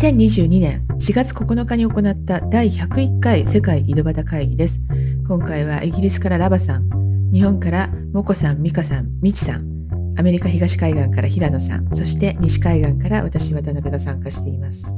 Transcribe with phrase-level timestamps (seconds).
[0.00, 4.80] 2022年4月9日に行った第101回世界井戸端会議です。
[5.28, 6.88] 今回はイギリスからラバさん、
[7.30, 14.94] 日本からモコさん、ミカさん、ミチさん、アメリカ東海岸から平野さん、そして西海岸から私渡辺が参加しています。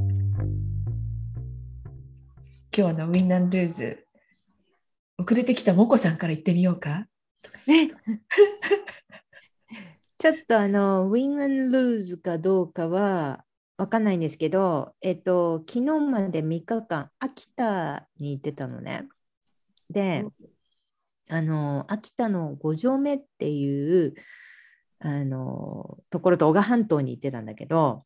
[2.73, 4.07] 今日のウィンナンルーズ、
[5.17, 7.07] 遅れてきたモコさんから言ってみようか。
[7.67, 7.91] ね
[10.17, 13.43] ちょっとあのウィンナンルーズかどうかは
[13.77, 19.07] わかんないんですけど、えっと、昨日まで3日間、秋田に行ってたのね。
[19.89, 20.25] で、
[21.29, 24.13] あの、秋田の五条目っていう、
[24.99, 28.05] あの、ところと男鹿半島に行ってたんだけど、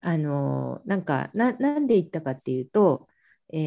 [0.00, 3.08] あの、なんか、ななんで行ったかっていうと、
[3.52, 3.58] え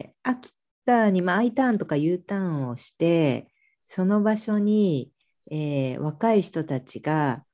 [0.00, 0.52] ー、秋
[0.84, 3.48] 田に、まあ、I ターンとか U ターンをして、
[3.86, 5.12] その場所に、
[5.50, 7.44] えー、若い人たちが、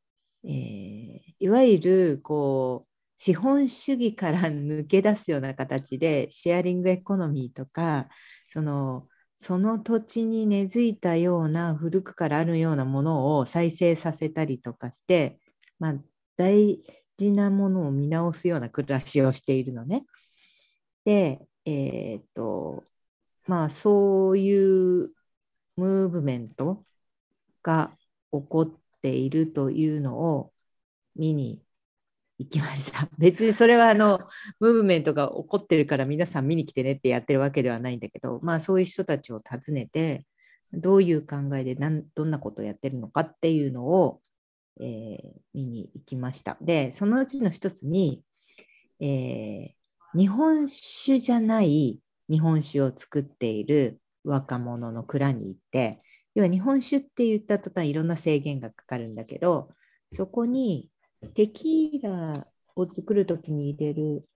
[0.45, 2.94] えー、いわゆるこう
[3.25, 8.11] 資本主義から抜け出すような形でシェアリングエコノミーとか
[8.51, 15.39] そのその土地に根付いたような古くからあるようなものを再生させたりとかして、
[15.79, 15.95] まあ、
[16.37, 16.83] 大
[17.17, 20.05] 事なものを見直すような暮らしをしているのね。
[21.07, 22.85] で、えー、っと
[23.47, 25.13] まあそういう
[25.77, 26.85] ムーブメント
[27.63, 27.97] が
[28.33, 30.53] 起こっているというのを
[31.17, 31.64] 見に
[32.39, 33.09] 行きました。
[33.19, 34.21] 別にそれはあの
[34.61, 40.27] ムーブメントが起こってるから皆さん見に来てねってやってるわけではないんだけど、まあそういう人たちを訪ねて、
[40.73, 44.21] どういう考えで何どんなことをやってるのかっていうのを、
[44.81, 46.57] えー、見に行きました。
[46.61, 48.25] で、そのうちの一つに、
[49.01, 56.03] えー、日本酒じゃない日本酒を作っている若者の蔵に行って、
[56.35, 59.71] 要は日本酒って言った途端いろんな制限がかかるんだけど、
[60.13, 60.91] そこに
[61.35, 64.29] テキーラを作るときに入れる、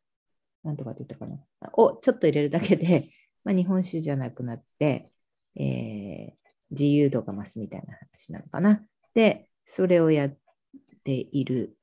[0.63, 1.39] なんとかって言ったかな、
[1.75, 3.11] をちょっと入れるだけで、
[3.45, 5.13] まあ、日本酒じゃなくなって、
[5.57, 8.87] えー、自由度が増すみたいな話なのかな。
[9.15, 10.37] で、それをやっ
[11.05, 11.77] ている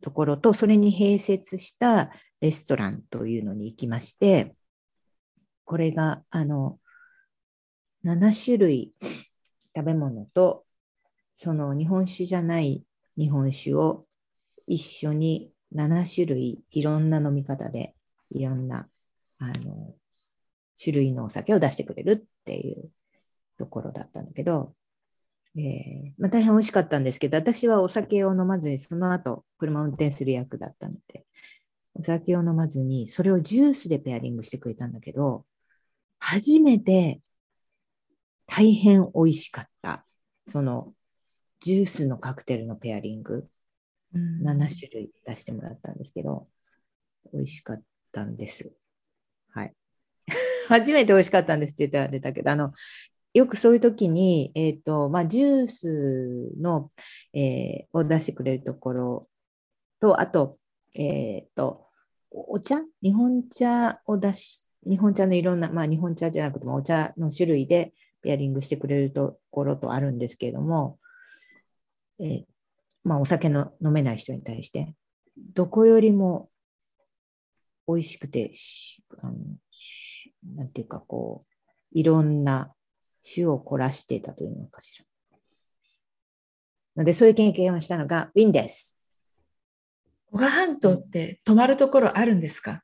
[0.00, 4.56] ところと、それに併設したレストランというのに行きまして、
[5.64, 6.78] これが、あの、
[8.04, 8.94] 7種類
[9.74, 10.64] 食べ物と、
[11.34, 12.84] その日本酒じゃない
[13.16, 14.06] 日本酒を
[14.66, 17.94] 一緒に7種類いろんな飲み方で
[18.30, 18.88] いろんな
[19.38, 19.94] あの
[20.82, 22.90] 種類のお酒を出してくれるっていう
[23.58, 24.74] ところだったんだけど、
[25.56, 31.24] えーまあ、大変美味しかったんですけど私はお酒を飲まずにその後車を運転する役だったので
[31.94, 35.44] お酒を飲まずにそれをジュースでペアリングしてくれたんだけど
[36.18, 37.20] 初めて
[38.46, 40.04] 大変美味しかった
[40.48, 40.92] その
[41.60, 43.48] ジュースのカクテルのペアリング。
[44.14, 46.48] 7種類出してもらったんですけど、
[47.32, 47.82] 美味しかっ
[48.12, 48.72] たんです。
[49.50, 49.74] はい。
[50.68, 52.72] 初めて美味しかったんですって言ったらあれだけど、あの、
[53.34, 56.92] よくそういう時に、えっ、ー、と、まあ、ジュースの、
[57.32, 59.28] えー、を出してくれるところ
[60.00, 60.58] と、あと、
[60.94, 61.88] えっ、ー、と、
[62.30, 62.82] お茶？
[63.02, 67.92] 日本茶を出し、日本茶のいろんな、まあ、日本茶じゃなくてもお茶の種類で
[68.22, 70.98] ペアリングしてくれるところとあるんですけれども、
[72.20, 72.44] えー、
[73.04, 74.94] まあ、お酒の飲めない人に対して、
[75.36, 76.50] どこよりも
[77.86, 78.52] 美味しくて、
[79.18, 79.38] あの
[80.56, 81.46] なんていうかこう、
[81.92, 82.72] いろんな
[83.34, 85.04] 種を凝らしていたというのかしら。
[86.96, 88.96] ので、そういう経験をしたのがウィンです。
[90.30, 92.82] 小賀半島って泊まるところあるんですか？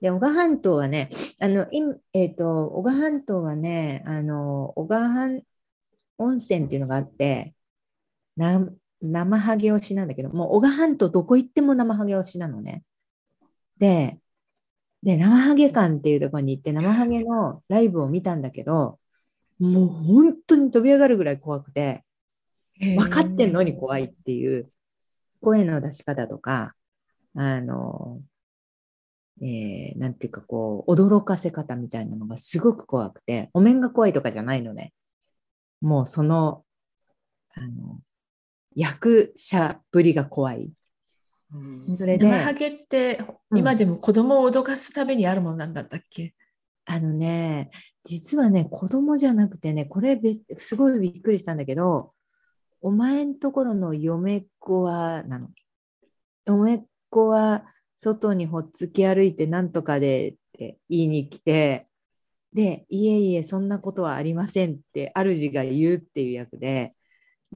[0.00, 1.10] で、小賀半島はね、
[1.40, 1.66] あの、
[2.12, 5.42] えっ、ー、と、小賀半島はね、あの、小賀半
[6.18, 7.54] 温泉っていうのがあって、
[8.36, 8.58] な
[9.04, 12.84] 生ハゲ推しなんだけど、もう小賀半島どこ行っても生ハゲ推しなのね。
[13.78, 14.18] で、
[15.02, 18.98] で、生ハゲ館っていうところに行って生ハゲのライブを見たんだけど、
[19.58, 22.04] もう本当に飛び上がるぐらい怖くて、
[22.80, 24.68] 分かってんのに怖いっていう
[25.40, 26.74] 声の出し方とか、
[27.34, 28.20] あの、
[29.42, 34.92] えー、なんていうかこう、驚かせ方みたいなのがすごく怖くて、お面が怖いとかじゃないのね。
[35.80, 36.64] もうその、
[37.54, 38.00] あの、
[38.74, 40.72] 役者ぶりが怖い。
[41.88, 43.20] うん、それで生ハゲって
[43.54, 46.34] 今でも子供を脅かすためにあるものなんだったっけ、
[46.86, 47.70] あのね、
[48.04, 50.20] 実はね、子供じゃなくてね、これ
[50.58, 52.12] すごいびっくりしたんだけど、
[52.82, 55.48] お前んところの嫁っ子は、なの。
[56.44, 57.64] 嫁っ子は
[57.96, 61.88] 外にほっつき歩いてなんとかでって言いに来て、
[62.52, 66.94] で、いえいえ、そんなことはありませんって主が言うっていう役で、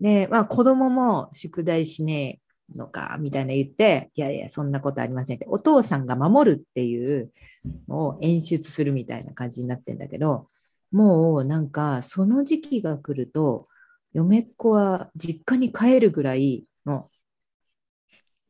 [0.00, 2.40] で、まあ、子供も宿題しね
[2.74, 7.32] えのかみたいな言って、いやいや、そんなことありませんって、お父さんが守るっていう
[7.88, 10.46] のを演出するみたいな感じになってんだけど、
[10.92, 13.68] もうなんかその時期が来ると、
[14.12, 17.10] 嫁っ子は実家に帰るぐらいの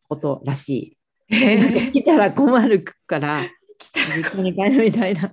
[0.08, 0.98] ことらしい。
[1.58, 3.42] なんか来たら困るから、
[4.16, 5.32] 実家に帰るみたいな。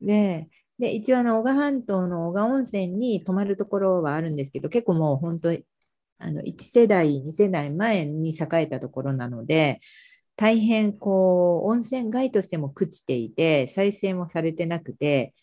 [0.00, 0.48] で、
[0.78, 5.52] で一応あの、小賀半島の小賀温泉に泊まるところはあるんですけど、結構もう本当
[6.18, 9.80] あの1世代、2世代前に栄えたところなので、
[10.36, 15.34] 大変こう温泉街としても朽ちていて、再生もされてなくて、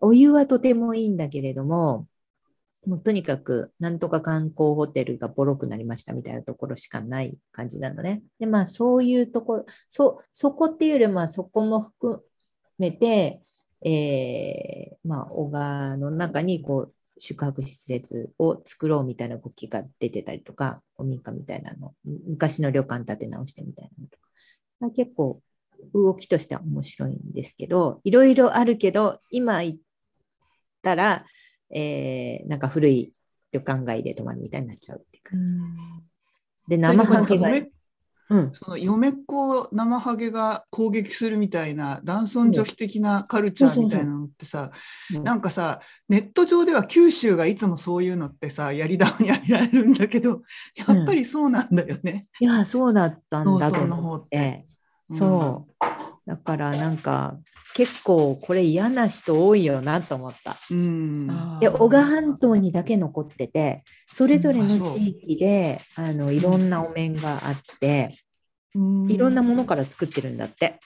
[0.00, 2.06] お湯はとてもいいんだけれども、
[2.86, 8.22] もうとにかくなんとか観光ホテルがボロくなりましたみたいなところしかない感じなのね。
[8.38, 12.22] で、まあそういうところ、そそこっていうよりまあそこも含
[12.78, 13.42] めて、
[13.82, 21.94] えーまあ小川の中にこう宿泊施設を作ろうみたいな動きが出てたりとか、古民家みたいなの、
[22.26, 24.28] 昔の旅館建て直してみたいなのとか、
[24.80, 25.40] まあ、結構
[25.94, 29.76] 動きとしては面白いんですけど、いろいろあるけど、今言っ
[30.82, 31.26] たら、
[31.70, 33.12] えーなんか古い
[33.52, 35.64] 旅館街で泊まるみたいになっちゃうって感じです。
[36.68, 37.70] で、生ハゲが、嫁
[38.30, 44.70] うん、その嫁っ子を生ハゲが攻撃するみたいな男尊女卑的なカルチャーみたいなのってさ、
[45.14, 50.42] うんなんかさネット上では九州がいつもそういうのってさやり玉にあげられるんだけど
[50.74, 52.26] やっぱりそうなんだよね。
[52.40, 54.66] いや、そうだったんだと農村の方思って。
[55.10, 55.86] そう。
[56.28, 57.38] だからなんか
[57.74, 60.56] 結構これ嫌な人多いよなと思った。
[60.70, 68.10] うんで、小賀半島にだけ残ってて、それぞれの地域であのいろんなお面があって、
[68.74, 70.78] うんいろんなものから作ってるんだって。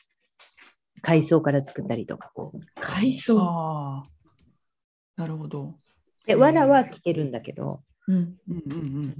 [1.01, 2.31] 海藻から作ったりとか。
[2.33, 4.07] こう海藻。
[5.17, 5.75] なるほど。
[6.25, 8.37] で、藁は着てるんだけど、うん。
[8.49, 9.15] うんうん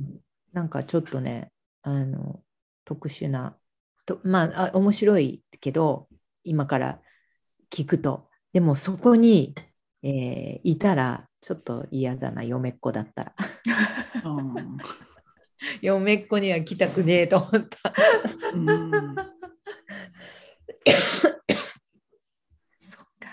[0.53, 1.51] なんかちょっとね、
[1.83, 2.41] あの、
[2.85, 3.57] 特殊な、
[4.07, 6.07] とまああ、面白いけど、
[6.45, 7.01] 今から
[7.71, 8.29] 聞くと。
[8.53, 9.55] でもそこに、
[10.03, 13.35] えーいたら、ちょっと嫌だな、嫁っ子だったら。
[14.25, 14.79] うん
[15.81, 17.95] 嫁っ子には来たくねえと思った。
[18.55, 19.15] うん
[22.79, 23.29] そっか。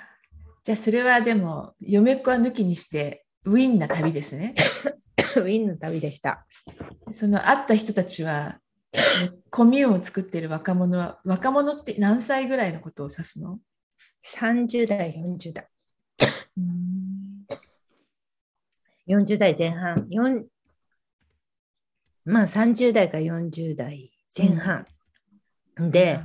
[0.64, 4.54] じゃあそれはでも、嫁っ子は抜きにして、ウィンな旅ですね。
[5.38, 6.46] ウィンの旅でした。
[7.14, 8.60] その会った人たちは、
[9.52, 13.60] コミューンを作っている若者は、若者って何歳ぐらいのことを指すの
[14.24, 15.68] ？30代、40代。
[16.58, 17.46] うん
[19.08, 20.08] 40代前半。
[20.12, 20.46] 4
[22.26, 24.86] まあ30代か40代前半。
[25.78, 26.20] で、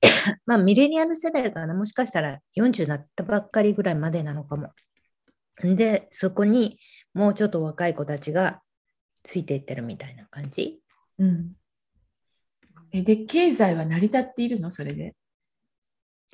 [0.46, 1.74] まあミレニアル世代かな。
[1.74, 4.72] もしかしたら40になったばっかりぐらいまでなのかも。
[5.60, 6.78] で、そこに
[7.14, 8.62] もうちょっと若い子たちが
[9.24, 10.80] ついていってるみたいな感じ。
[11.18, 11.52] うん
[12.90, 14.70] えで、経済は成り立っているの？
[14.70, 15.14] それで。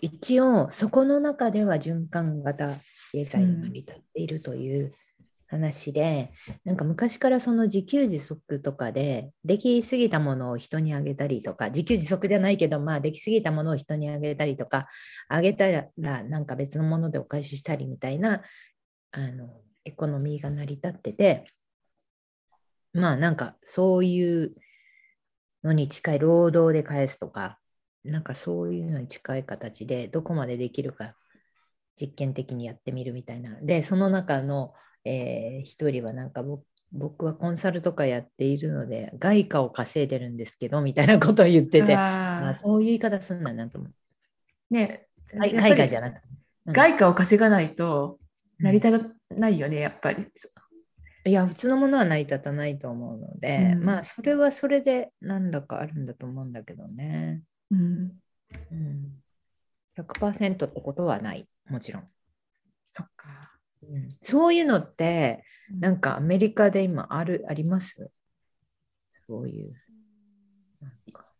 [0.01, 2.77] 一応、そこの中では循環型
[3.11, 4.93] 経済が成り立っているという
[5.49, 6.29] 話で、
[6.65, 14.87] なんか昔からその自給自足とかで、できすぎたものを人にあげたりとか、自給自足じゃないけど、まあ、できすぎたものを人にあげたりとか、
[15.29, 18.43] あげたらなんか別のものでお返ししたりみたいな、
[19.11, 21.47] あの、エコノミーが成り立ってて、
[22.93, 24.55] まあなんかそういう
[25.65, 27.59] のに近い労働で返すとか、
[28.05, 31.15] なんかそういうのに近い形でどこまでできるか
[32.01, 33.59] 実験的にやってみるみたいな。
[33.63, 34.75] で、その中の、
[35.05, 44.75] えー一人はなんか僕僕はコンサルとかやっているので外貨を稼いでるんですけどみたいなことを言ってて、あそういう言い方すんだなと思う。
[44.75, 46.29] ね、外じゃなくて。
[46.29, 46.35] うん
[46.67, 48.19] 外貨を稼がないと
[48.59, 50.27] 成り立たないよね、やっぱり。
[51.27, 57.43] いや、普通のものは成り立たないと思うので、うんまあ、それはそれで何らかあるんだと思うんだけどね。
[57.71, 58.13] うん、
[58.71, 59.23] うん、
[59.97, 62.09] 100%ってことはない、もちろん。
[62.91, 63.59] そっか。
[63.83, 65.45] うん、そういうのって、
[65.81, 68.11] なんかアメリカで今ある、あります？
[69.27, 69.73] そういう。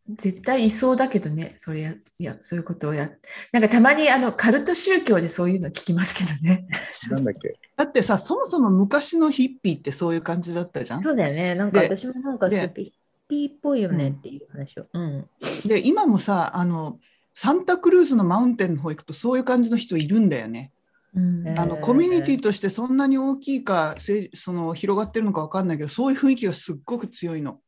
[0.09, 3.11] 絶対いそうだけどね、それや、いや、そういうことをや
[3.53, 6.67] なんかたまにあのカルト宗教でそういうの聞きますけどね。
[7.11, 7.59] なんだっけ？
[7.77, 11.03] だってさそもそも昔のヒッピーってそういう感じだったじゃん。
[11.03, 11.55] そうだよね。
[11.55, 12.93] なんかで私もなんかでスピッ
[13.29, 14.87] ピーっぽいよねっていう話を。
[14.93, 15.27] うん。
[15.65, 16.99] で今もさあの
[17.35, 20.71] サンタクルーズのマウンテンの方行くとそういう感じの人いるんだよね。
[21.15, 27.61] うんえあのコミュニティとしてそんなに大きいかせその広がってるのか分かんないけどそういう雰囲気がすっごく強いの。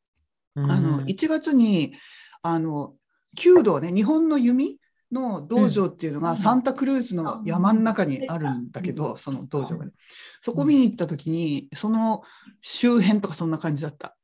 [0.59, 1.93] あの1月に
[2.43, 2.95] あの
[3.35, 4.79] 弓道ね日本の弓
[5.13, 9.93] の道場っていうのがサンタクルーズの山の中にあるんだけど、その道場がね。
[10.41, 12.23] そこ見に行った時にその
[12.61, 14.17] 周辺とかそんな感じだった。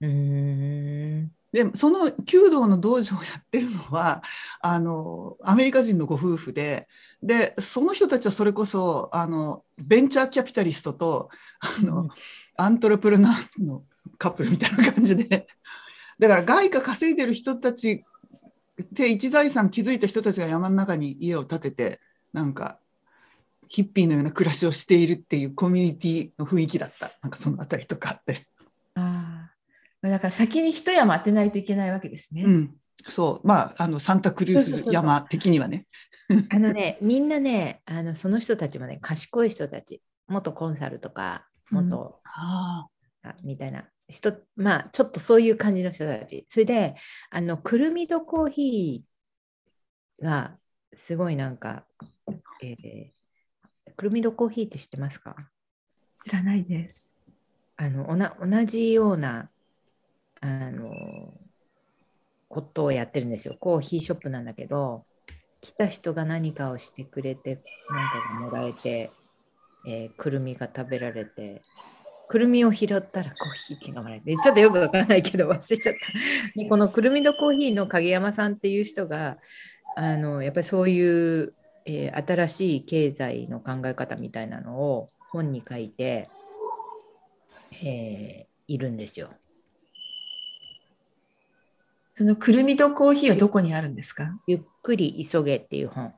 [0.00, 1.20] うー。
[1.22, 1.32] ん。
[1.52, 4.24] でその弓道の道場をやってるのは
[4.60, 6.88] あのアメリカ人のご夫婦で
[7.22, 11.30] でその人たちはそれこそあのベンチャーキャピタリストと
[11.60, 12.08] あの、うん。
[12.56, 13.84] アントレプルナーの
[14.18, 15.46] カップルみたいな感じで
[16.18, 18.04] だから外貨稼いでる人たち
[18.92, 22.00] で一財産築いた人たちが山の中に家を建てて
[22.32, 22.78] なんか
[23.68, 28.46] ヒッピーのような暮らしをしているっていうコミュニティの雰囲気だったなんかそのあたりとかあって。
[28.94, 29.50] あ
[30.02, 30.08] あ。
[30.08, 32.42] だから先に一山当てないといけないわけですね。
[32.44, 35.86] うん、そう、まあ、あのサンタクルーズ山的にはね。
[36.52, 42.86] あのね、みんなね、あのその人たちもね、賢い人たち、元コンサルとか、元、あ
[43.22, 46.44] あみたいな人、まあ、ちょっとそういう感じの人たち。
[46.48, 46.94] それで、
[47.30, 50.58] あの、くるみとコーヒーが、
[50.94, 51.86] すごいなんか、
[52.62, 53.14] えー
[53.96, 55.36] くるみとコーヒーって知ってますか？
[56.24, 57.16] 知らないです。
[57.76, 59.50] あのおな同じような
[60.40, 60.90] あの
[62.48, 63.56] ことをやってるんですよ。
[63.60, 65.06] コーヒーショップなんだけど、
[65.60, 69.12] 来た人が何かをしてくれて、何かがもらえて、
[69.86, 71.62] えーくるみが食べられて、
[72.28, 76.58] くるみを拾ったらコーヒー券がもらえて、ちょっとよくわからないけど忘れちゃった。
[76.58, 79.38] で このくるみとコーヒーの影山さんっていう人が、
[79.96, 81.54] あのやっぱりそういう、
[81.86, 86.28] えー新しい経済の考え方みたいなのを本に書いて、
[87.82, 89.28] えーいるんですよ。
[92.12, 96.14] そのくるみとコーヒーはどこにあるんですか、ゆっくり急げっていう本。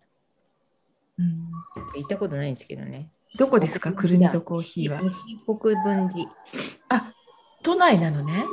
[1.19, 1.51] うん、
[1.95, 3.11] 言ったことないんですけどね。
[3.37, 3.93] どこですか？
[3.93, 5.02] くるみとコーヒーは。
[5.02, 6.31] 西国分寺。
[6.88, 7.12] あ
[7.62, 8.45] 都内なのね。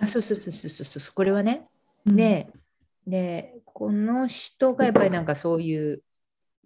[0.00, 1.12] あ、そうそうそうそうそうそう。
[1.14, 1.68] これはね。
[2.06, 2.50] うん、で、
[3.06, 6.02] で、この人がやっぱりなんかそういう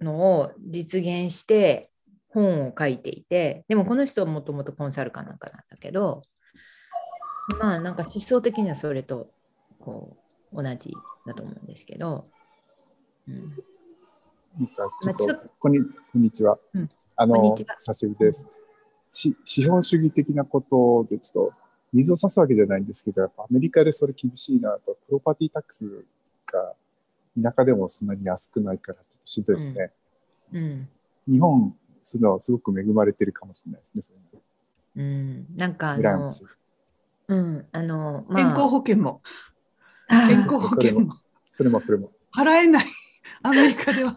[0.00, 1.90] のを実現して
[2.28, 6.22] 本を書いていて、でもこの人はもともとコンサルかなんかなんだけど、
[7.60, 9.30] まあなんか思想的にはそれと
[9.80, 10.16] こ
[10.52, 10.92] う同じ
[11.26, 12.28] だと思うんですけど、
[13.28, 13.36] うん、
[14.58, 16.58] なんかちょっと、まあちょっこんにこんにちは。
[16.74, 18.46] うんあの久しぶりです。
[19.10, 21.54] し資本主義的なことで、ちょっと
[21.92, 26.04] 水を差すわけじゃないんですけど、やっぱアメリカでそれ厳しいなと、プロパティタックス
[26.46, 26.74] が
[27.42, 29.90] 田舎でもそんなに安くないから、ちょっとしんどいですね。
[30.52, 30.88] うん、
[31.28, 34.02] 日本、するのはすごく恵まれてるかもしれないですね。
[34.02, 34.18] それ
[34.94, 36.32] うん、なんかあの
[37.28, 39.22] うん、あの、まあ、健康保険も、
[40.08, 41.16] 健康保険も
[41.52, 42.10] それもそれも。
[42.36, 42.86] 払えない、
[43.42, 44.16] アメリカでは。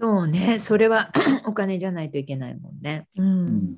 [0.00, 1.12] そうね、それは
[1.46, 3.06] お金じゃないといけないもんね。
[3.16, 3.50] ううん。
[3.50, 3.76] ん。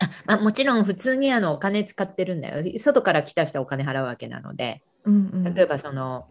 [0.00, 2.78] あまあ、もちろん普通にあのお金使ってるんだよ。
[2.78, 5.18] 外から来た人はお金払うわけなので、うんう
[5.50, 5.54] ん。
[5.54, 6.28] 例えばその、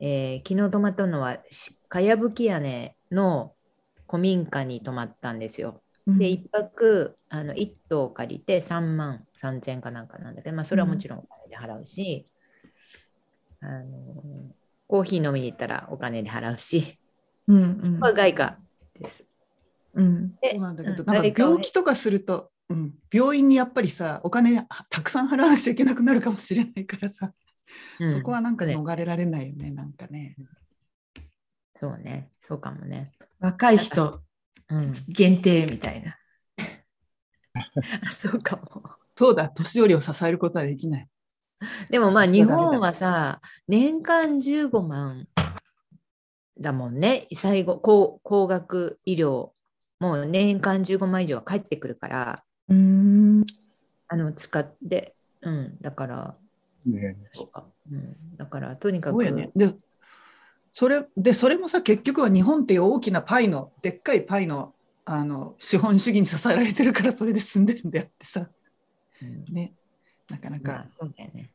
[0.00, 3.54] えー昨日泊まったのはしかやぶき屋根の
[4.08, 5.82] 古民家に泊まったんですよ。
[6.06, 6.18] うん。
[6.18, 12.26] で、一泊あの1棟借りて3万3000円かなんかなんだけど、まあ、それはもちろんお金で払うし、
[13.60, 14.22] あの
[14.86, 16.98] コーヒー飲みに行ったらお金で払うし、
[17.48, 17.94] うんうん。
[17.94, 18.58] ここは外貨
[18.98, 19.24] です。
[19.94, 27.32] うんでそうなんだけど、うんなんか病気とかすると、うん、病院にやっぱりさ、お金たくさん払わなくちゃいけなくなるかもしれないからさ、
[28.00, 30.36] うんそこはなんかね逃れられないよね、なんかね。
[31.74, 33.12] そうね、そうかもね。
[33.40, 34.20] 若い人
[34.70, 36.18] うん、限定みたいな。
[38.08, 38.82] あそうかも。
[39.16, 41.08] そうだ、年寄りを支えることはできない。
[41.90, 45.26] でもまあ日本はさ、年間15万
[46.60, 49.50] だもんね、最後、高高額医療、
[50.00, 53.44] もう年間15万以上は返ってくるから、うん。
[54.08, 56.36] あの使って、うん、だから、
[56.86, 57.16] ね。
[57.32, 59.50] そうかうん、だからとにかく、そうやね。
[59.54, 59.74] で、
[60.72, 64.74] それでそれもさ、結局は日本っていう大きなパイの、でっかいパイの
[65.04, 68.50] あの資本主義に支えられてるから、それで済んでるんであってさ、
[69.22, 69.44] うん。
[69.54, 69.74] ね、
[70.28, 71.50] なかなまかあそうだよね。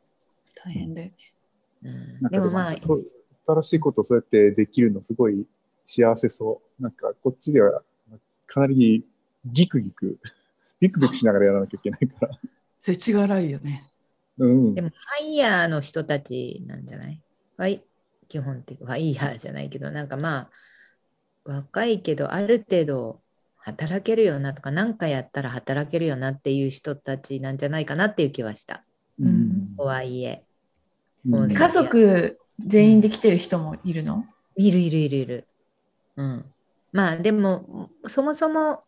[0.63, 1.13] 大変で。
[1.83, 2.21] うん。
[2.21, 3.03] なんかでもまあ、そう
[3.45, 5.45] 新しいことをそうやってできるのすごい
[5.85, 6.83] 幸せそう。
[6.83, 7.81] なんかこっちでは
[8.47, 9.05] かなり
[9.45, 10.17] ギクギク、
[10.79, 12.39] ビクビクしながらやらなきゃいけないから。
[12.81, 13.91] 世知辛いよね。
[14.37, 14.81] うんで。
[14.81, 17.21] もファイヤーの人たちなんじゃない？
[17.57, 17.83] はい、
[18.27, 20.51] 基本的ファイヤーじゃないけど、なんかまあ、
[21.45, 23.21] 若いけど、ある程度
[23.57, 28.83] 働けるよなとか、何かやったら働けるよなっていう人たちなんじゃないかなっていう気はした。
[29.19, 30.43] うんとはいえ、
[31.25, 34.25] うん家族全員で来てる人もいるの？
[34.55, 35.47] いるいるいるいる。
[36.15, 36.45] うん。
[36.91, 38.83] まあでも、そもそも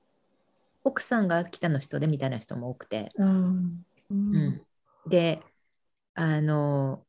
[0.84, 3.86] 奥さんが秋田の人でみたいな人も多くて、うん。
[4.12, 4.62] うん、
[5.08, 5.42] で
[6.14, 7.02] あの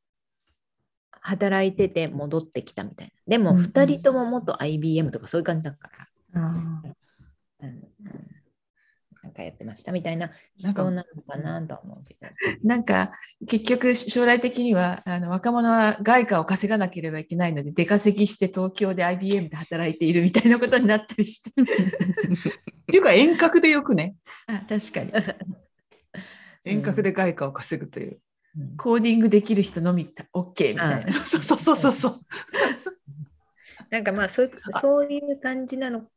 [1.20, 3.12] 働いてて戻ってきたみたいな。
[3.26, 3.64] でもうんうん。
[3.64, 5.90] 2人とも元 IBM とかそういう感じだか
[6.32, 6.82] ら、あうん
[7.60, 7.84] うん
[9.36, 12.28] かかやってましたみたいな人なのかなとは思うけど。
[12.64, 13.12] なんか
[13.46, 21.50] 結局将来的にはあの若者は外貨を稼がなければいけないので出稼ぎして東京で IBM で働いているみたいなことになったりして。
[21.60, 21.64] っ
[22.86, 24.16] ていうか遠隔でよくね
[24.46, 25.12] あ確かに。
[26.64, 28.18] 遠隔で外貨を稼ぐという。
[28.78, 31.12] コーディングできる人のみ OK みたいな。
[31.12, 32.20] そうそうそうそうそう。
[33.90, 34.50] なんかまあそう
[34.80, 36.08] そういう感じなの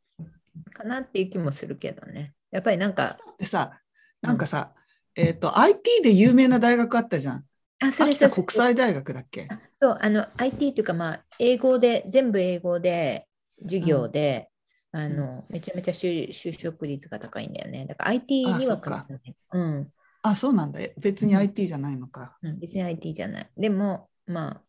[0.72, 2.34] かなっていう気もするけどね。
[2.50, 3.18] やっぱりなんか。
[3.38, 3.80] でさ、
[4.20, 4.74] なんかさ、
[5.16, 7.44] うん、えっ、ー、と、IT で有名な大学あったじゃん。
[7.80, 9.48] あ、それそ国際大学だっけ？
[9.76, 13.26] そう、あの、IT というか、まあ、英語で、全部英語で、
[13.62, 14.50] 授業で、
[14.92, 17.86] うん、あの、めちゃめちゃ就職率が高いんだよね。
[17.86, 19.06] だから IT にはか
[19.52, 19.92] うん。
[20.22, 20.80] あ、そうなんだ。
[20.98, 22.36] 別に IT じゃないのか。
[22.42, 23.50] うん、別に IT じゃない。
[23.56, 24.62] でも、まあ、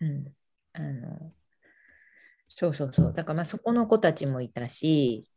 [0.00, 0.32] うん。
[0.72, 1.32] あの、
[2.48, 3.12] そうそうそう。
[3.14, 5.29] だからまあそこの子たちもいたし、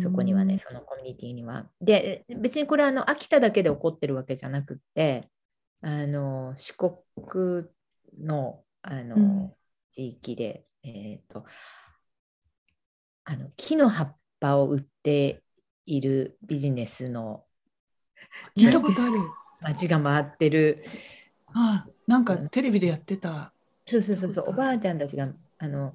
[0.00, 1.66] そこにはね、そのコミュニティには。
[1.80, 5.28] で、別にこれはあの秋田だけで起こってるわけじゃなくて、
[5.80, 7.66] あの四国
[8.20, 9.52] のあの、うん、
[9.90, 11.44] 地域で、えっ、ー、と
[13.24, 15.42] あの木の葉っぱを売って
[15.84, 17.44] いるビジネスの
[18.56, 19.14] 聞いたことある。
[19.60, 20.84] 街が回ってる。
[21.54, 23.52] あなんかテレビでやってた。
[23.86, 24.50] そうそうそうそう。
[24.50, 25.94] おばあちゃんたちがあの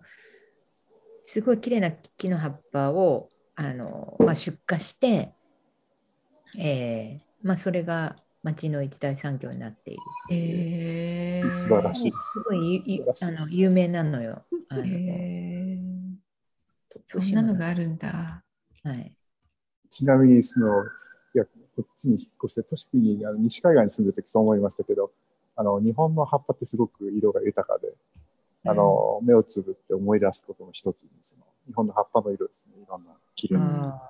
[1.23, 5.33] すごい綺麗な木の葉っぱをあの、まあ、出荷して、
[6.57, 11.41] えーまあ、それが町の一大産業になっているっていう。
[11.41, 12.11] えー、素晴らしい。
[12.11, 12.81] すごい
[13.23, 14.43] あの有名なのよ。
[14.69, 18.43] あのえー、そんなのがあるんだ。
[18.83, 19.11] はい、
[19.89, 20.87] ちなみにそのい
[21.33, 21.43] や
[21.75, 25.11] こっちに引っ越して都市にあの西海岸に住んでる時そう思いましたけど
[25.55, 27.91] あの日本の葉っぱってすごく色が豊かで
[28.65, 32.81] あの、目をつぶって思い出すことの一つにその日本の葉っぱの色ですね。
[32.81, 34.01] いろんな綺麗な。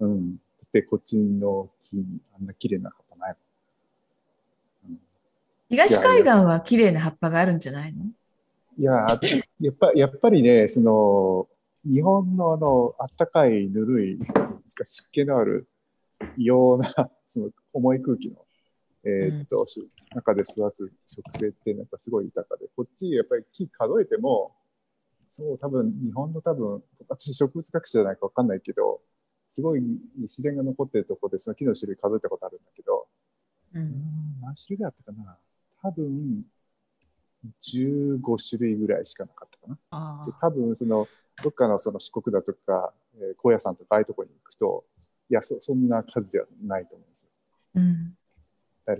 [0.00, 0.36] うん、
[0.72, 3.36] でこっちの木にあんな綺麗な葉っぱない
[4.88, 4.98] うん、
[5.70, 8.04] 東海岸は綺麗な葉っぱがあるんじゃないの？
[8.78, 8.92] いや
[9.60, 11.48] やっぱやっぱりねその
[11.84, 14.18] 日本のあのあったかいぬるい
[14.68, 15.66] 湿気のある
[16.36, 18.36] 異様なその重い空気の、
[19.04, 19.66] えー、っと、うん、
[20.14, 24.52] 中で育つ植生ってなんかすごい豊かで、こっちやっぱり木数えても、
[25.30, 29.00] そう多分日本の多分、私植物学者じゃないかわかんないけど、
[29.48, 29.82] すごい
[30.18, 33.06] 自然が残ってるところでその木の種類数えたことあるんだけど、
[33.74, 35.38] うん、何種類あったかな？
[35.82, 36.44] 多分
[37.62, 40.22] 15種類ぐらいしかなかったかな。
[40.26, 41.06] で多分その
[41.42, 44.84] どっかのその四国だとか、えー、高野山とかああいうところに行くと
[45.30, 47.30] いやそそんな数ではないと思うんですよ。
[47.76, 48.16] うん。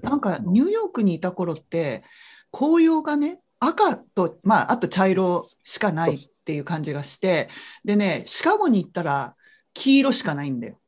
[0.03, 2.03] なんかニューヨークにいた頃って
[2.51, 7.49] 紅葉がね赤と、まあ、あと茶色しかないっていう感じがして
[7.85, 9.35] でねシカゴに行ったら
[9.75, 10.79] 黄色しかないんだよ。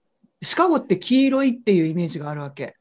[0.42, 2.76] シカゴって黄色いっていうイメージがあるわけ。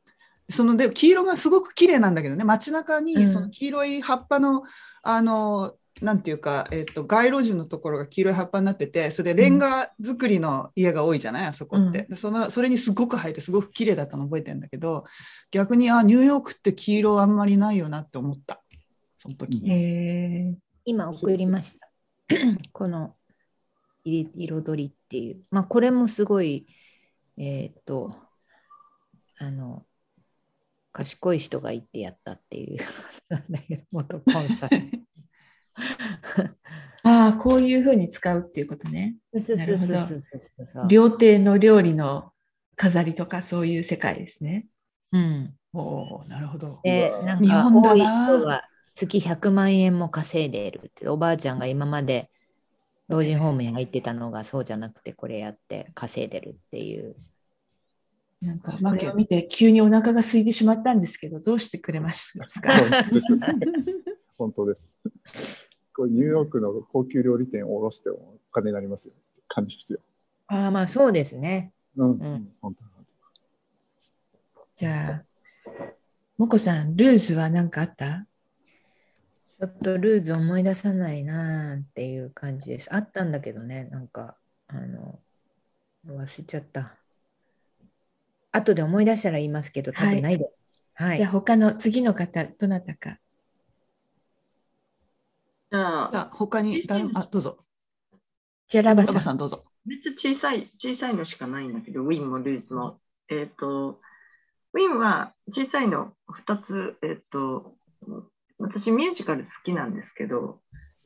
[0.49, 4.65] そので黄色がすごく綺麗なんだけどね街中にその黄色い葉っぱの、うん、
[5.03, 15.05] あのなんていうか、えーと、街路樹のところが黄色い葉っぱになっててそれでレンガ作りの家が多いじゃない、あそこって、うん、そのそれにすごく生えてすごく綺麗だったの覚えてるんだけど
[15.51, 18.61] 逆にあニューヨークって黄色あんまりないよなって思った
[19.27, 20.57] その時に。
[20.85, 21.89] 今送りました。
[22.71, 23.15] この
[24.05, 25.43] 彩りっていう。
[25.51, 26.65] まあこれもすごい
[27.37, 28.15] えっ、ー、と
[29.37, 29.85] あの
[30.93, 32.79] 賢い人がいてやったっていう。
[33.91, 34.77] 元コンサル。
[37.03, 39.15] ああ、こういうふうに使うっていうことね。
[39.33, 42.33] そうそうそうそう料亭の料理の
[42.75, 44.67] 飾りとかそういう世界ですね。
[45.11, 45.53] うん。
[45.73, 46.79] おなるほど。
[46.83, 48.63] で、なんか多い人は
[48.97, 52.31] 月100万円も稼いでいるって、おばあちゃんが今まで
[53.07, 57.15] 老人ホームに入ってたのがそうじゃなくてこれやって稼いでるっていう。
[58.41, 62.71] なんかこれを見て急にお腹が空いてしまったんですけどどうしてくれますか
[64.37, 64.87] 本当です。
[65.95, 69.15] こうニューヨークの高級料理店を卸してもお金になりますよ
[69.47, 69.99] 感じですよ。
[70.47, 71.71] ああ、まあそうですね。
[71.95, 72.81] うん、うん、本当
[74.75, 75.71] じゃあ、
[76.37, 78.26] もこさん、ルーズは何かあった？
[79.59, 82.93] ちょっとルーズ思い出さないなっていう感じです。
[82.93, 85.19] あったんだけどね、なんか、あの、
[86.05, 86.95] 忘れちゃった。
[88.51, 90.53] 後で思い出したら言いますけど、多分ないです。
[90.93, 93.17] はい、じゃあ、他の次の方、どなたか。
[95.71, 96.83] じゃあ、他に
[97.15, 97.65] あ、どうぞ。
[98.67, 99.15] じゃあ、ラバさん。
[99.15, 99.65] ラバさんどうぞ。
[99.85, 102.99] めっちゃ小さい、小さいのしかないんだけど、ウィンもルーズも。
[103.29, 103.99] えっ、ー、と、
[104.73, 106.13] ウィンは小さいの
[106.45, 107.75] 2つ、えっ、ー、と、
[108.59, 110.59] 私ミュージカル好きなんですけど、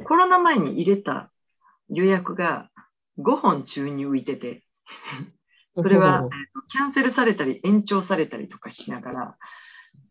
[0.06, 1.32] コロナ前に入れた
[1.90, 2.70] 予約が
[3.20, 4.64] 5本中に浮いてて、
[5.76, 6.28] それは、
[6.70, 9.38] キャンセルされたり延長されたりとかしながら、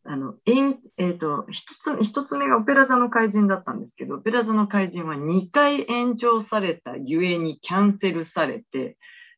[0.05, 8.97] あの、延えっ、と、一つ、一つ目がオペラ座の怪人だったんですけど、オペラ座の怪人は2回延長されたゆえにキャンセルされて、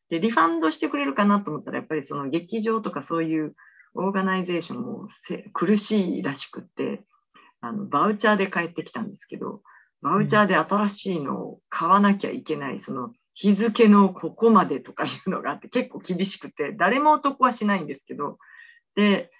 [0.09, 3.55] で、 refund してくれるかなと思ったら、やっぱりその劇場とかそういう
[3.93, 7.03] organization もせ苦しいらしくって、
[7.63, 9.61] あの、バウチャーで帰ってきたんですけど、
[10.01, 18.37] バウチャーで新しいのを買わなきゃいけない、その日付のここまでとかいうのがあって結構厳しくて、誰も男はしないんですけど、
[18.95, 19.31] で、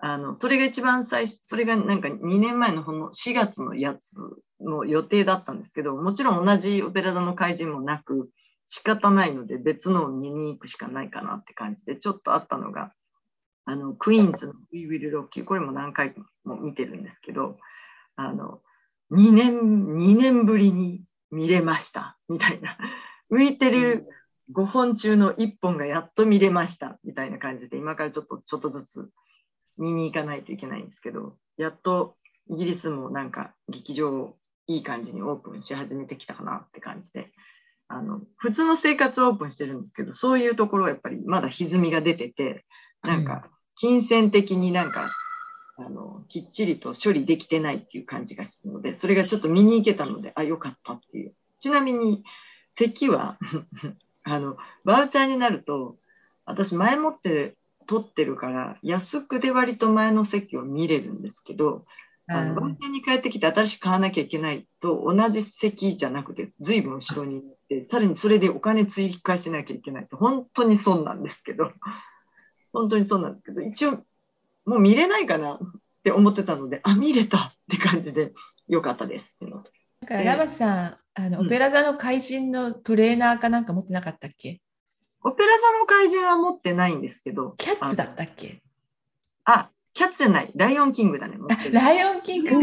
[0.00, 4.16] あの、それが一番最初、それがなんか2年前のほの4月のやつ
[4.60, 8.28] の予定だったんですけど、もちろん同じオペラ座の怪人もなく、
[8.66, 12.92] 仕方ないので別のを見に行くしかないかなって感じで、ちょっとあったのが、
[13.64, 16.14] あの、クイーンズの We Will Rock You、これも何回
[16.44, 17.58] も見てるんですけど、
[18.18, 18.60] あの、
[19.12, 19.60] 2年、
[19.96, 22.76] 2年ぶりに見れました、みたいな。
[23.30, 24.08] 浮いてる
[24.52, 29.10] 5本中の1本がやっと見れました、みたいな感じで、今からちょっと、ちょっとずつ
[29.78, 32.16] 見に行かないといけないんですけど、やっと
[32.50, 37.32] イギリスもなんか劇場をいい感じにオープンし始めてきたかなって感じで、
[37.86, 42.64] あの、普通の生活はオープンしてるんですけど、そういうところはやっぱりまだ歪みが出てて、
[43.02, 45.12] なんか、金銭的になんか、
[45.78, 51.34] あの、きっちりと処理できてないっていう感じがするので、それがちょっと見に行けたので、あ、よかったっていう。
[51.60, 52.24] ちなみに、
[52.76, 53.38] 席は、
[54.24, 55.96] あの、バウチャーになると、
[56.44, 57.54] 私前もって
[57.86, 61.84] 取ってるから、安くで割と前の席を見れるんですけど、
[62.26, 71.72] あの、バウチャーに帰ってきて新しく買わなきゃいけないと同じ席じゃなくて、ずいぶん後ろに行って、さらにそれでお金追加しなきゃいけないと、本当に損なんですけど、
[72.72, 74.04] 本当にそうなんですけど、一応、
[74.68, 75.58] もう見れないかなっ
[76.04, 78.32] て思ってたので、あ、見れたって感じで
[78.68, 79.36] よかったです。
[79.40, 79.62] なん
[80.06, 84.60] かラバさん、あの、オペラ座の怪人のトレーナーかなんか持ってなかったっけ？
[85.24, 88.60] オペラ座の怪人は持ってないんですけど、キャッツだったっけ？
[89.44, 91.38] あ、キャッツじゃない、ライオンキングだね。
[91.72, 92.56] ライオンキングか。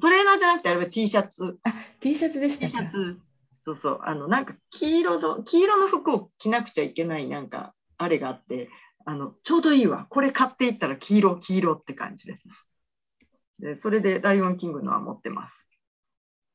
[0.00, 1.58] トレーナーじゃなくて、あれは T シャツ。
[2.00, 2.90] T シャツでした T シャか。
[2.90, 3.18] ツ。
[3.64, 4.00] そうそう。
[4.02, 8.68] あの、なんか黄色の、黄色の服を着なくちゃいけない、なんか、あれがあって、
[9.04, 10.06] あの、ちょうどいいわ。
[10.08, 12.38] これ買っていったら黄色、黄色って感じで。
[13.58, 15.68] で、それでライオンキングのは持ってます。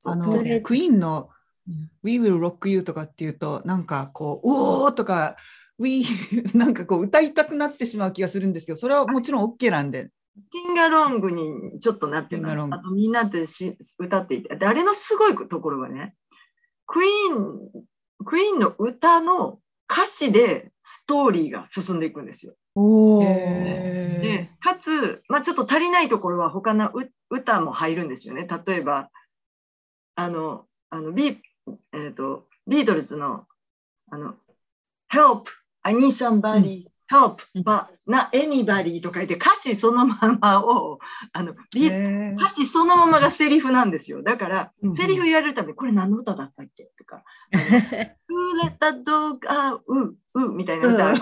[0.06, 1.30] あそのれクイーンの
[1.68, 5.36] うん We Will Rock You とかっていうと、なんかこう、おーとか、
[5.78, 6.04] We
[6.56, 10.12] なんかこう歌いたくなってしまう気がするんですけど、それはもちろん OK なんで。
[10.54, 12.58] シンガロングにちょっとなってます。
[12.58, 14.56] あとみんなでし歌っていて。
[14.56, 16.16] で、あれのすごいところはね、
[16.86, 17.72] クイーン、
[18.26, 19.60] クイーンの歌の
[19.90, 22.54] 歌詞でストーリーが進んでいくんですよ。
[24.22, 28.48] で、かつ、まあ、ちょっと足りないところは他のう歌も入るんですよね。
[28.66, 29.10] 例えば、
[30.16, 31.42] あの、あのビ
[31.94, 33.46] えーとビートルズの、
[34.12, 34.36] あの、
[35.12, 35.46] Help,
[35.82, 41.00] I need somebody, help, but not anybody と書いて歌詞そのままを、
[41.34, 44.22] あの、歌詞そのままがセリフなんですよ。
[44.24, 46.92] だからうんうん、セリフ言われるたびに、これ何の歌だったっけ？
[46.98, 48.16] とか、あの Who
[48.64, 49.82] let the dog out?
[49.88, 51.16] う、う、みたいな歌。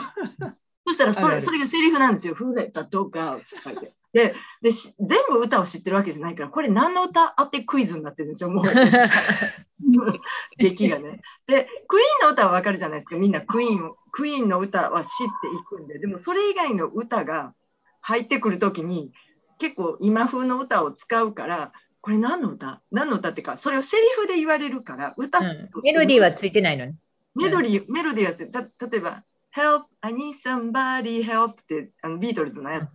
[0.86, 2.36] そしたらそれそれがセリフなんですよ。
[2.36, 3.38] Who let the dog out?
[3.38, 3.94] って書いて。
[4.14, 8.66] ででし全部歌を知ってるわけじゃないから、これ何の歌当てクイズになってるんですよ、もう。
[10.58, 11.22] 劇がね。
[11.46, 13.16] で、クイーンの歌はわかるじゃないですか。
[13.18, 17.54] みんなクイーンを、クイーンの歌は知っていくんで、でもそれ以外の歌が
[18.02, 19.12] 入ってくるときに、
[19.60, 22.82] 結構今風の歌を使うから、これ何の歌？
[22.92, 26.96] 何の歌っていうか、それをセリフで言われるから、歌、うんメロディーはついてないのね。
[27.36, 29.24] メロディー、メロディーはつた例えば、
[29.56, 32.90] Help, I need somebody, help ってあのビートルズのやつ、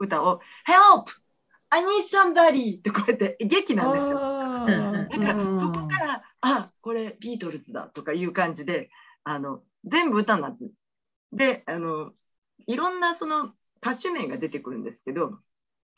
[0.00, 1.04] 歌を Help,
[1.70, 4.18] I need somebody ってこうやって劇なんですよ。
[4.18, 8.90] だからうんそこから、あこれビートルズだとかいう感じで、
[9.22, 10.64] あの全部歌になって。
[11.32, 12.12] で、あの
[12.66, 15.38] いろんなその歌手名が出てくるんですけど、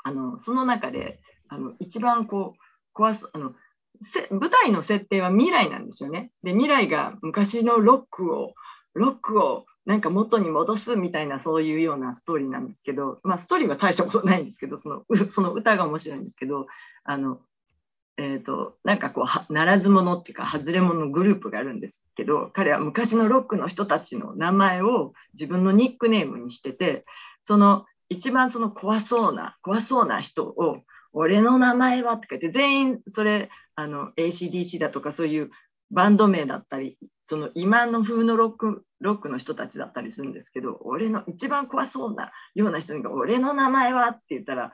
[0.05, 2.61] あのその中であの一番こう
[2.93, 3.55] 怖すあの
[4.01, 6.31] せ舞台の設定は未来なんですよね。
[6.43, 8.55] で、未来が昔のロックを、
[8.95, 16.67] ロックをなんか元に戻すみたいなそういうようなストーリーなんですけど、まあストーリーは大したことないんですけど、そのその歌が面白いんですけど、
[17.05, 17.41] あの、
[18.19, 27.07] えっ、と、なんかこう、ならず者っていうか、外れ者グループがあるんですけど、彼は昔のロックの人たちの名前を自分のニックネームにしてて、
[27.45, 35.51] その一番その怖そうな、怖そうな人を、俺の名前はって書いて、全員それ、あの、ACDC だとかそういう
[35.93, 44.73] バンド名だったり、その今の風のロック、ロックの人たちだったりするんですけど、俺の一番怖そうなような人が、俺の名前はって言ったら、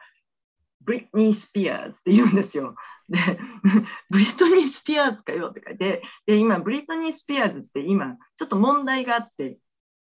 [0.84, 2.74] ブリットニー・スピアーズって言うんですよ。
[3.08, 3.18] で、
[4.10, 9.58] ブリトニー・スピアーズかよって書いて、で、今、ブリトニー・スピアーズって今、ちょっと問題があって、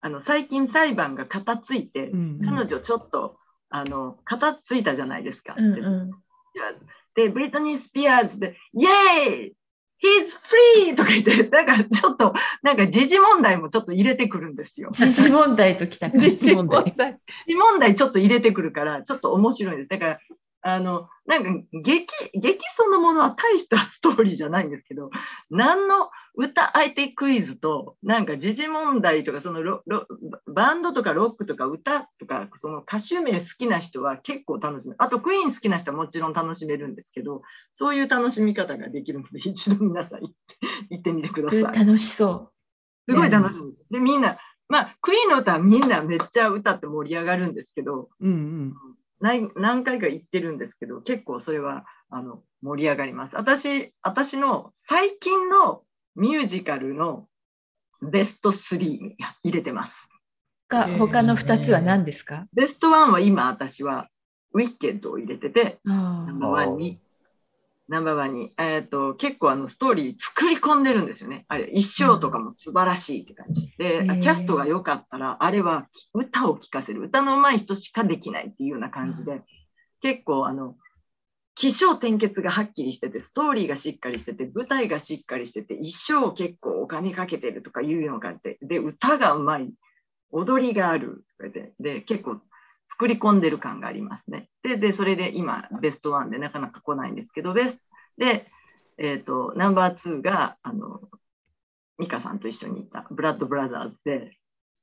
[0.01, 5.55] あの最近裁判が片付いて、うん彼女ちょっとあの片付いたじゃないですか。
[5.57, 6.11] うんうん
[7.15, 9.55] で、ブリトニー・スピアーズで、イェーイ
[10.03, 10.95] !He's free!
[10.95, 14.91] とか言って、なんかちょっと、なんか時事問題もちょっと入れてくるんですよ。
[14.91, 16.83] 時事問題ときたか時事問題。
[16.83, 16.93] 時
[17.47, 19.89] 事問題ちょっと入れてくるから、ちょっと面白いです。
[19.89, 20.19] だから、
[20.67, 25.11] あの、なんか劇、劇そのものは大したストーリーじゃないんですけど、
[25.51, 30.07] 何の歌相手クイズと、なんか時事問題とか、そのロロ
[30.47, 34.95] バンドとかロックとか歌とか、その歌手名好きな人は結構楽しめる。
[34.97, 41.61] あと、クイーン好きな人はもちろん楽しめるんですけど、そういう楽しみ方ができるので、一度皆さん行ってみてください。
[41.61, 42.49] 楽しそ
[43.07, 43.85] すごい楽しいんです。
[43.91, 48.73] で、みんな、まあ、クイーンの歌はみんなめっちゃ歌って盛り上がるんですけど、うんうん。
[49.25, 53.35] 何何回か行ってるんですけど、結構それはあの盛り上がります。
[53.35, 55.81] 私、私の最近の
[56.15, 57.27] ミュージカルの
[58.03, 59.93] ベスト3に入れてます。
[60.67, 60.69] う。
[60.69, 62.45] かえー他の2つは何ですか？
[62.53, 64.09] ベスト1は今私は
[64.53, 66.99] ウィッケッドを入れてて、あナンバーワンに、
[67.87, 71.45] ナンバーワンに、えっ、と、結構あのストーリー作り込んでるんですよね。
[71.49, 73.71] あれ、一生とかも素晴らしいって感じ。
[73.77, 77.03] で、キャストが良かったら、あれは歌を聴かせる。
[77.03, 79.41] 歌の上手い人しかできないっていうような感じで、
[80.01, 80.75] 結構あの、
[81.53, 89.71] 起承転結がはっきりしてて、ストーリーがしっかりしてて、舞台がしっかりしてて、一生結構お金かけてるとかいうような感じで、で、歌がうまい、
[90.31, 91.23] 踊りがある
[91.79, 92.41] で、結構
[92.87, 94.49] 作り込んでる感がありますね。
[94.63, 97.79] で、でそれで今、ベストワンでなかなか来ないんですけど、ベス
[98.17, 98.45] で、
[98.97, 101.01] えっ、と、ナンバー2が、あの、
[101.97, 104.37] ミカさんと一緒に行ったブラッドブラザーズで、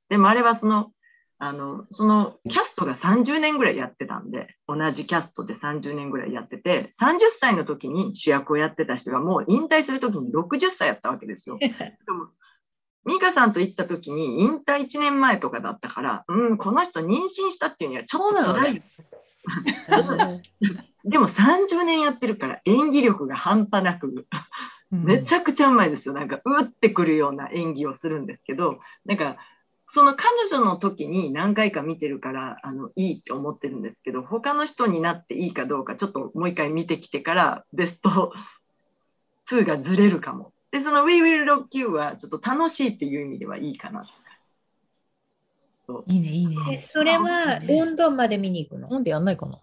[0.09, 0.91] でもあれはその、
[1.39, 11.57] あの、そのキャストが30年ぐらいやってたんで、同じキャストで30年ぐらいやってて、30歳の時に主役をやってた人がもう引退する時に60歳やったわけですよ。
[13.05, 18.83] ミカさんと行った時に引退1年前とかだったから、うん、この人妊娠したっていうにはちょっと辛い。
[21.05, 24.25] でも30年やってるから演技力が半端なく、
[24.89, 26.13] めちゃくちゃうまいですよ。
[26.13, 29.37] なんか、うってくるような演技をするんですけど、なんか、
[29.87, 38.33] その彼女の時に何回か見てるから、あの、いいって思ってるんですけど、他の人になっていいかどうか、ちょっともう一回見てきてから、ベスト
[39.49, 40.52] 2がずれるかも。
[40.73, 44.09] で、その We Will Rock You は、ちょっと楽しいっていう意味ではいいかな。
[46.07, 46.81] いいね、いいえね。
[46.81, 48.89] それはロンドンまで見に行くの？
[48.89, 49.61] なんでやんないかな？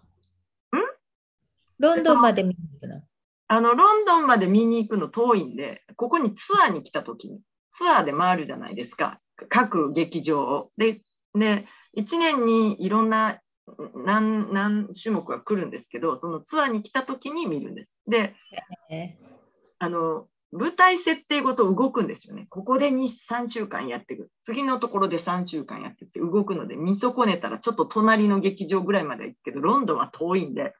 [1.79, 3.01] ロンドンまで見に行くの？
[3.49, 7.41] あの、ロンドンまで見に行くの遠いんで、ここにツアーに来た時に、
[7.73, 9.19] ツアーで回るじゃないですか。
[9.49, 10.71] 各劇場を。
[10.77, 11.01] で、
[11.35, 11.65] で、
[11.97, 13.41] 1年にいろんな
[14.05, 17.97] 何何種目が来るんですけど、そのツアーに来た時に見るんです。
[18.07, 18.33] で、
[18.89, 19.17] え
[19.79, 22.45] あの、舞台設定ごと動くんですよね。
[22.49, 24.29] ここで2、3週間やっていく。
[24.43, 30.73] 次のところで3週間やってって動くので、見損ねたらちょっと隣の劇場ぐらいまで行くけど、ロンドンは遠いんで、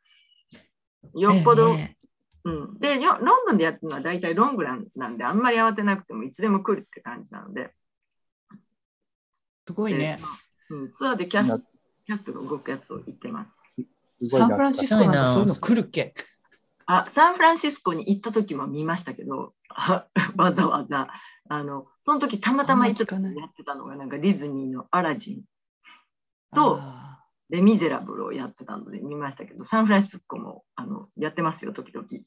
[1.16, 1.98] よっぽど、ね
[2.44, 7.72] うん、で、よロンドンでやってるのは大体ロングランなんで、あんまり慌てなくてもいつでも来るって感じなので、
[9.68, 10.20] すごいね。
[10.70, 11.66] うん、ツアーでキャなス
[12.06, 13.84] キャストが動くやつを言ってます。
[14.30, 16.14] サンフランシスコなんかそういうの来るっけ？
[16.94, 21.08] あ、サンフランシスコに行った時も見ましたけど、あ わざわざ、
[21.50, 25.44] あの、その時たまたま行った時にやってたのが、なんかディズニーのアラジン
[26.54, 32.08] とあレ・ミゼラブルをやってたので見ましたけど、サンフランシスコもあのやってますよ、時々。
[32.08, 32.20] ー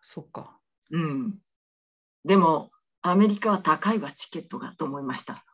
[0.00, 0.58] そっか。
[0.90, 1.40] うん。
[2.24, 5.44] でも、アメリカは高いわ、チケットがと思いました。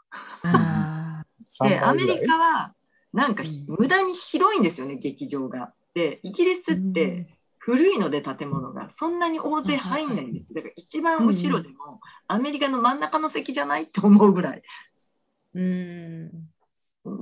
[0.43, 1.25] あ
[1.61, 2.75] で、3アメリカは、
[3.13, 5.75] なんかうん無駄に広いんですよね、劇場が。
[5.95, 7.34] で、イギリスって
[7.65, 10.53] 古いので建物がそんなに大勢入んないんです。
[10.53, 11.99] だから一番後ろでも
[12.29, 14.63] アメリカの真ん中の席じゃないと思うぐらい。
[15.55, 16.31] うーん。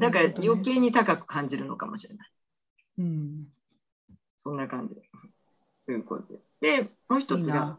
[0.00, 2.30] だから余計に高く感じるのかもしれない。
[2.98, 3.46] うん。
[4.40, 5.02] そんな感じで。
[5.86, 6.82] ということで。
[6.82, 7.78] で、もう一つが。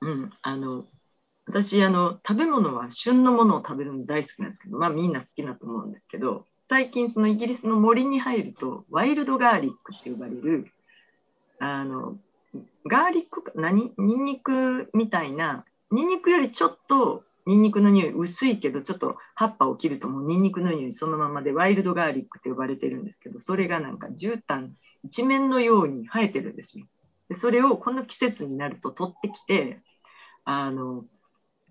[0.00, 0.86] うん、あの、
[1.46, 10.72] 私、あの、食べ物は旬のものを食べるの大好きなんですけど、まあみんな好きだと思うんですけど、最近そのイギリスの森に入ると、ワイルドガーリックって呼ばれる、
[11.58, 12.18] あの、
[12.86, 13.92] ガーリックか、何？
[13.98, 24.70] ニンニクみたいな、ニンニクよりちょっとニンニクの匂い薄いけど、ちょっと葉っぱを切るともうニンニクの匂いそのままでワイルドガーリックって呼ばれてるんですけど、それがなんか絨毯
[25.02, 26.86] 一面のように生えてるんですよ。
[27.28, 29.80] でそれをこの季節になると取ってきて、
[30.44, 31.04] あの、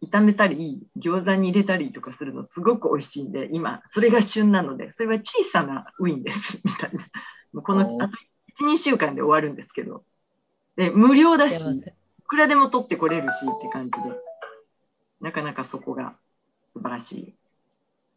[0.03, 7.05] 炒めたり、餃子に入れたりとかするのすごく美味しいんで、今、それが旬なので、それは小さなウィンです、みたいな。
[7.53, 7.97] もうこの、
[8.59, 10.03] 1、2週間で終わるんですけど、
[10.75, 11.81] で、無料だし、い
[12.27, 14.15] くらでも取ってこれるしって感じで、
[15.21, 16.15] なかなかそこが
[16.71, 17.33] 素晴らしい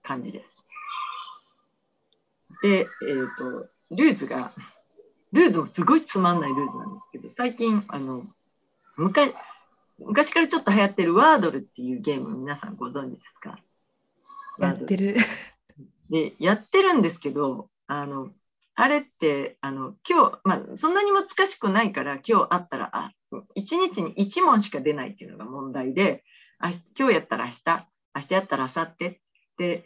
[0.03, 0.65] 感じです。
[2.63, 2.87] で、えっ、
[3.37, 4.53] と、ルーズが、
[5.33, 8.23] ルーズもすごいつまんないルーズなんですけど、最近、あの、
[8.97, 9.35] 昔、
[9.99, 13.59] 昔からちょっと流行ってるワードルっていうゲーム皆さんご存知ですか？
[14.59, 15.17] やってる。
[16.11, 18.31] で、やってるんですけど、あの、
[18.79, 26.23] あれって、あの、今日、まあ、そんなに難しくないから、今日あったら、あ、1日に1問しか出ないっていうのが問題で、
[26.59, 29.19] あ今日やったら明日、明日やったら明後日
[29.57, 29.85] で、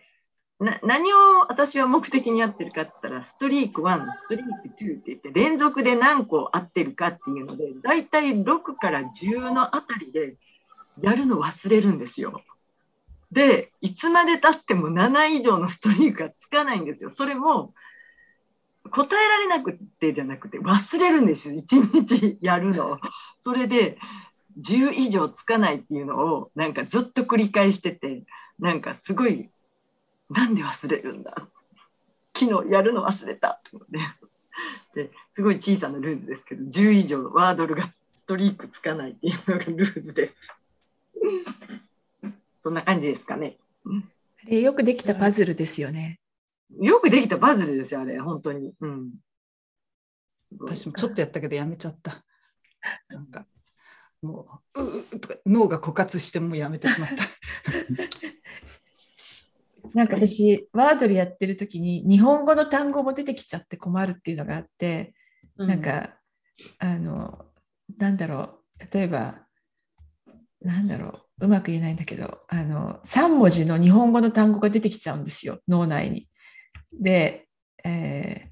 [0.58, 1.16] な何を
[1.48, 8.44] 私は目的にやってるかって言ったら、ストリーク1、ストリーク2って言って、連続で何個合ってるかっていうので、だいたい6
[8.76, 10.34] から10のあたりで
[11.00, 12.42] やるの忘れるんですよ。
[13.30, 17.12] で、いつまで経っても7以上のストリークがつかないんですよ。
[17.14, 17.72] それも、
[18.90, 21.60] 答えられなくてじゃなくて、忘れるんですよ。
[21.60, 22.98] 1日やるの。
[23.42, 23.98] それで、
[24.60, 28.24] 10以上つかないっていうのを、なんかずっと繰り返してて、
[28.58, 29.48] なんかすごい、
[30.28, 31.48] なんで忘れるんだ？
[32.36, 33.60] 昨日やるの忘れた。
[34.94, 40.34] ですごい小さなルーズですけど、10以上ワードルがストリークつかないっていうのがルーズです。
[42.62, 43.56] そんな感じですかね。
[43.86, 46.19] あれよくできたパズルですよね。
[46.78, 48.74] よくできたパズルですよ、あれ、本当に。
[48.80, 49.10] うん。
[50.60, 52.24] 私もちょっとやったけどやめちゃった。
[53.08, 53.46] なんか
[54.22, 57.16] もうううとか脳が枯渇してもうやめてしまった。
[59.94, 65.14] なんか私、ワードルやってる時に日本語の単語も出てきちゃって困るっていうのがあって、
[65.56, 66.18] なんか、
[66.78, 67.46] あの、
[67.98, 69.46] なんだろう、例えば、
[70.60, 76.28] なんだろう、うまく言えないんだけど、あの、3文字の日本語の単語が出てきちゃうんですよ、脳内に。
[76.92, 77.48] で、
[77.84, 78.50] えー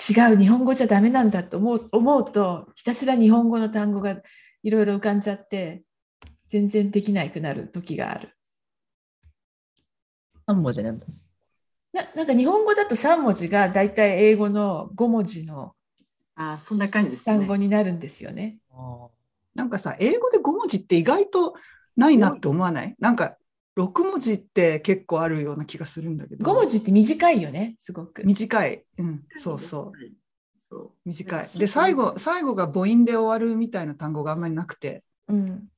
[0.00, 4.22] 違う、日本語じゃダメなんだと思う思うと、ひたすら日本語の単語が
[4.62, 5.82] いろいろ浮かんじゃって、
[6.46, 8.32] 全然できなくなる時がある。
[10.46, 11.06] 3文字なんだ。
[11.92, 15.74] ななんか日本語だと3文字がだいたい英語の5文字の
[16.36, 17.64] あーそんな感じです単語ね。
[17.64, 18.58] になるんですよね。
[19.56, 21.54] なんかさ英語で5文字って意外と
[21.96, 22.94] ないなって思わない？
[23.00, 23.36] なんか
[23.78, 26.44] 6文字って結構あるような気がするんだけど。
[26.44, 28.26] 5文字って短いよね、すごく。
[28.26, 28.84] 短い。
[28.98, 29.92] うん、そうそ
[30.72, 30.90] う。
[31.04, 31.50] 短い。
[31.56, 35.68] で、最後、最後が母音で終わるみたいな単語があんまりなくて、うん、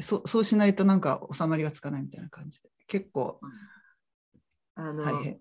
[0.00, 2.68] そそうしないとなんか収まりがつかないみたいな感じで。
[2.88, 3.40] 結構
[4.76, 5.38] 大変。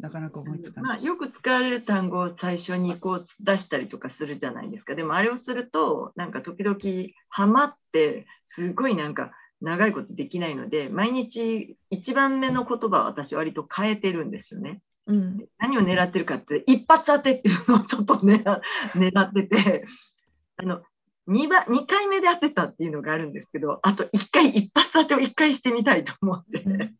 [0.00, 1.04] なかなか思いつかまあ、ない。
[1.04, 4.94] よく使われる単語を最初にこう出したりとかするじゃないですか。
[4.94, 6.76] でもあれをすると、なんか時々
[7.28, 9.32] ハマって、すごいなんか
[9.64, 14.80] 長いことできないので、毎日一番目の言葉は私割と変えてるんですよね。
[15.06, 18.42] うん、何を狙ってるかって、一発当てっていうのをちょっと狙
[18.94, 19.86] 狙ってて、
[20.56, 20.82] あの、
[21.28, 26.94] 2, 番2回目で当てたっていうのがあるんですけど、あと1回、一発当てを1回してみたいと思って、うん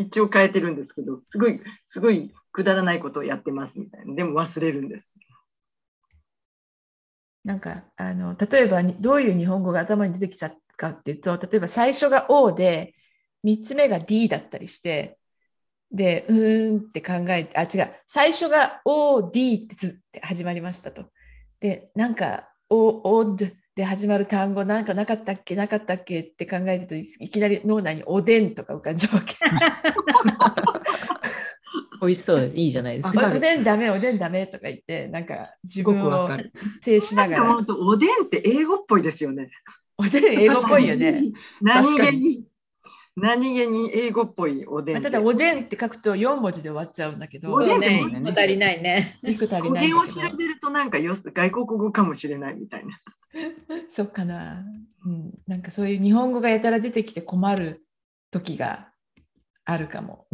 [0.00, 4.14] 一応変えてるんですけど、すごい、すごいくだらないことをやってますみたいな。
[4.14, 5.18] でも忘れるんです。
[7.44, 10.90] なんかあの例えばにどういう日本語が頭に出てきちゃうか？
[10.90, 12.94] っていうと例えば最初が O で
[13.44, 15.18] 3つ目が D だったりして
[15.90, 21.06] でうーんって考えてあ違う最初が OD ってずって始まりましたと。
[21.60, 29.36] でなんか OOD で始まる単語なんかなかったっけなかったっけって考えてるといいきなり脳内におでんとか浮かんじゃうわけ。
[32.00, 32.52] 美味しそう。
[32.54, 33.32] いいじゃないですか。
[33.34, 36.52] おでんダメおでんダメとか言ってなんか自すご分をくわかる。
[36.80, 39.50] 制しながらなんか思うと、おでんって英語っぽいですよね。
[39.98, 41.32] おでん英語っぽいよね。
[41.60, 42.44] 何確かに気に、
[43.16, 45.02] 何気に英語っぽいおでん。
[45.02, 49.18] ただおでんって書くと4文字で終わっちゃうんだけど、おでんね、そうね一個足りないね。
[49.22, 53.00] 一個足りおないんだけどでんを調べるとなんかよ外国語かもしれないみたいな。
[53.90, 54.64] そうかな、
[55.04, 57.84] うん、なんかそういう日本語がやたら出てきて困る
[58.30, 58.92] 時が
[59.64, 60.26] あるかも。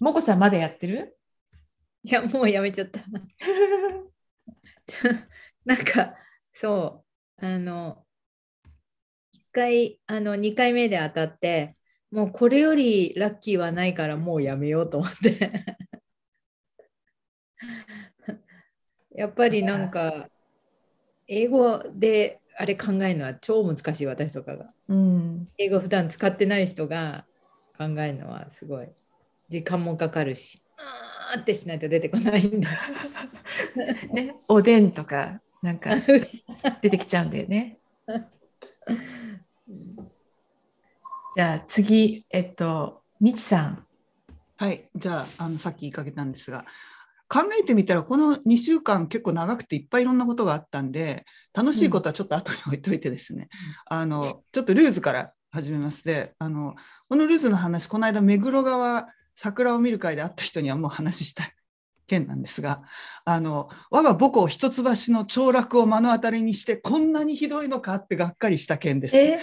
[0.00, 1.16] もこさんまだやってる？
[2.02, 3.00] いや、もうやめちゃった。
[5.64, 6.14] なんか、
[6.52, 7.04] そ
[7.40, 8.09] う、あの、一
[9.60, 11.76] 回、あの、2回目で当たって、
[12.10, 15.62] もうこれよりラッキーはないからもうやめようと思って。
[19.14, 20.28] やっぱりなんか、
[21.28, 24.72] 英語であれ考えるのは超難しい、私とかが。
[24.88, 27.26] うん、英語普段使ってない人が
[27.78, 28.88] 考えるのはすごい
[29.48, 32.68] 時間もかかるし、あーってしないと出てこないんだ。
[34.12, 35.90] ね、おでんとかなんか
[36.82, 37.78] 出てきちゃうんだよね。
[41.36, 43.86] じゃあ次、えっと、みちさん。
[44.56, 44.88] はい。
[44.94, 46.64] じゃあ、あのさっき言いかけたんですが、
[47.28, 53.48] 考えてみたら、この2週間結構長くていっぱいいろんなことがあったんで、楽しいことはちょっと後に置いといてですね、
[53.86, 56.04] あの、ちょっとルーズから始めます。
[56.04, 56.74] で、あの、
[57.08, 61.44] このルーズの話、この間、目黒川桜を見る会で会った人にはもう話した
[62.10, 62.82] 件なんですが、
[63.24, 69.16] あの、我が母校一橋の凋落を目の当たりにして、こんなにひどいのかってがっかりした件です。
[69.16, 69.38] え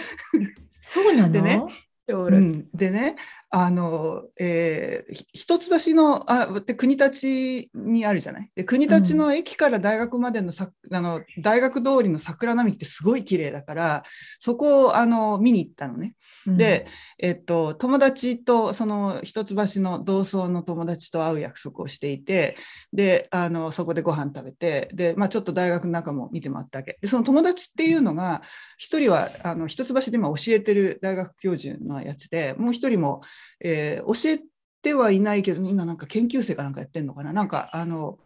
[0.82, 1.32] そうなの？
[1.32, 1.62] でね
[2.08, 3.16] ううんん、でね、
[3.50, 8.50] あの、えーひ一橋の、あ、で国立にあるじゃない？
[8.54, 14.02] で、国立の駅から大学までのさ、あの、大学通りの桜並木ってすごい綺麗だから、
[14.38, 16.14] そこを、あの、見に行ったのね。
[16.56, 16.86] で、
[17.18, 22.56] えっと、友達と、その一橋の同窓の友達と会う約束をしていて、
[22.92, 26.98] で、あの、そこでご飯食べて、で、まあちょっと大学の中も見て回ったわけ。
[27.00, 28.42] で、その友達っていうのが、
[28.76, 33.22] 一人は、あの、一橋で今教えてる大学教授のやつで、もう一人も、
[33.60, 34.44] えー教え
[34.80, 37.32] てはいないけど、今なんか研究生かなんかやってんのかな？
[37.32, 38.18] なんか、あの、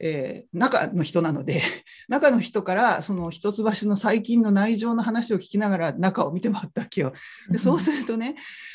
[0.00, 1.62] えー中の人なので、
[2.08, 7.12] 中の人からその一橋の最近の内情の話を聞きながら中を見て回ったわけよ。
[7.50, 8.34] でそうするとね、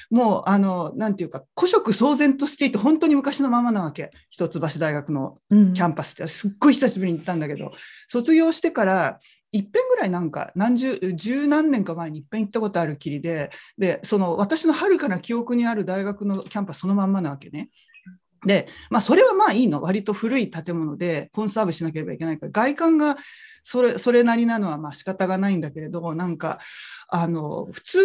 [0.10, 4.12] もう、あの、なんていうか、古色蒼然としていて、本当に昔のままなわけ。
[4.30, 7.74] 一橋大学のうんキャンパスって、すっごい久しぶりに行ったんだけど、
[8.08, 9.20] 卒業してから、
[9.52, 17.70] 一遍ぐらいなんか何十十何年か前に一遍行ったことあるきりででその私のはるかな記憶にある大学のキャンパスそのまんまなわけね。
[18.46, 23.18] で、まあ、それはまあいいの割と古い建物で conserve しなければいけないから外観が
[23.64, 26.60] それそれなりなのはまあ仕方がないんだけれどもなんか
[27.10, 28.00] あの普通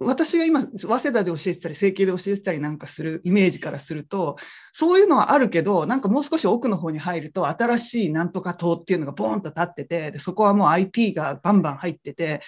[0.00, 4.36] 私が今早稲田で教えてたり整形で教えてたりなんかするイメージからすると
[4.72, 12.40] そういうのはあるけどなんかもう少し奥の方に入ると新しいなんとか塔っていうのがボーンと立っててでそこはもう IT がバンバン入ってて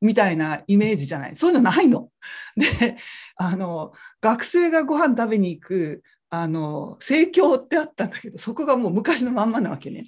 [0.00, 2.10] みたいなイメージじゃないそういうのないの。
[2.56, 2.96] で
[3.36, 10.04] あの学生がご飯食べに行くあの生協ってあったんだけどそこがもう昔のまんまなわけね。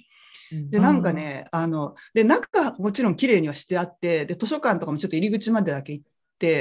[0.49, 6.16] でなんかねあので中もちろん綺麗にはしてあってで図書館とかもちょっと入り口までだけ行って、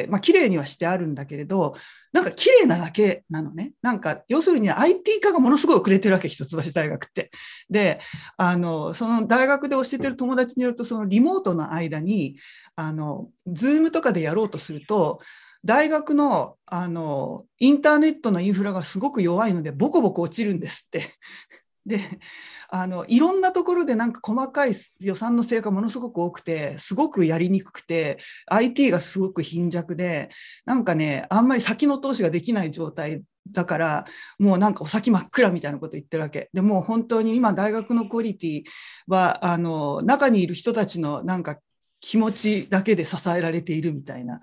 [0.08, 1.74] まあ綺麗にはしてあるんだけれど
[2.12, 7.30] なんか綺麗なだけなのねなんか要するに IT 化がものすごい遅れてるわけ一橋大学って。
[7.68, 8.00] で
[8.36, 12.36] あのその大学で教えてる友達によるとそのリモートの間に
[12.74, 15.20] あの Zoom とかでやろうとすると
[15.64, 21.10] 大学のあのインターネットのインフラがすごく弱いのでボコボコ落ちるんですって。
[21.86, 22.00] で
[22.68, 28.18] あのいろんなところでなんか細かい予算の成果ものすごく多くてすごくやりにくくて
[28.48, 30.28] IT がすごく貧弱で
[30.64, 33.22] なんかねあんまり先の投資ができない状態
[33.52, 34.04] だから
[34.40, 38.62] もうなんかお先真っ暗みたいなこと言ってるわけでもう本当に今大学のクオリティ
[39.06, 41.58] はあの中にいる人たちのなんか
[42.00, 44.40] 気持ちだけで支えられているみたいな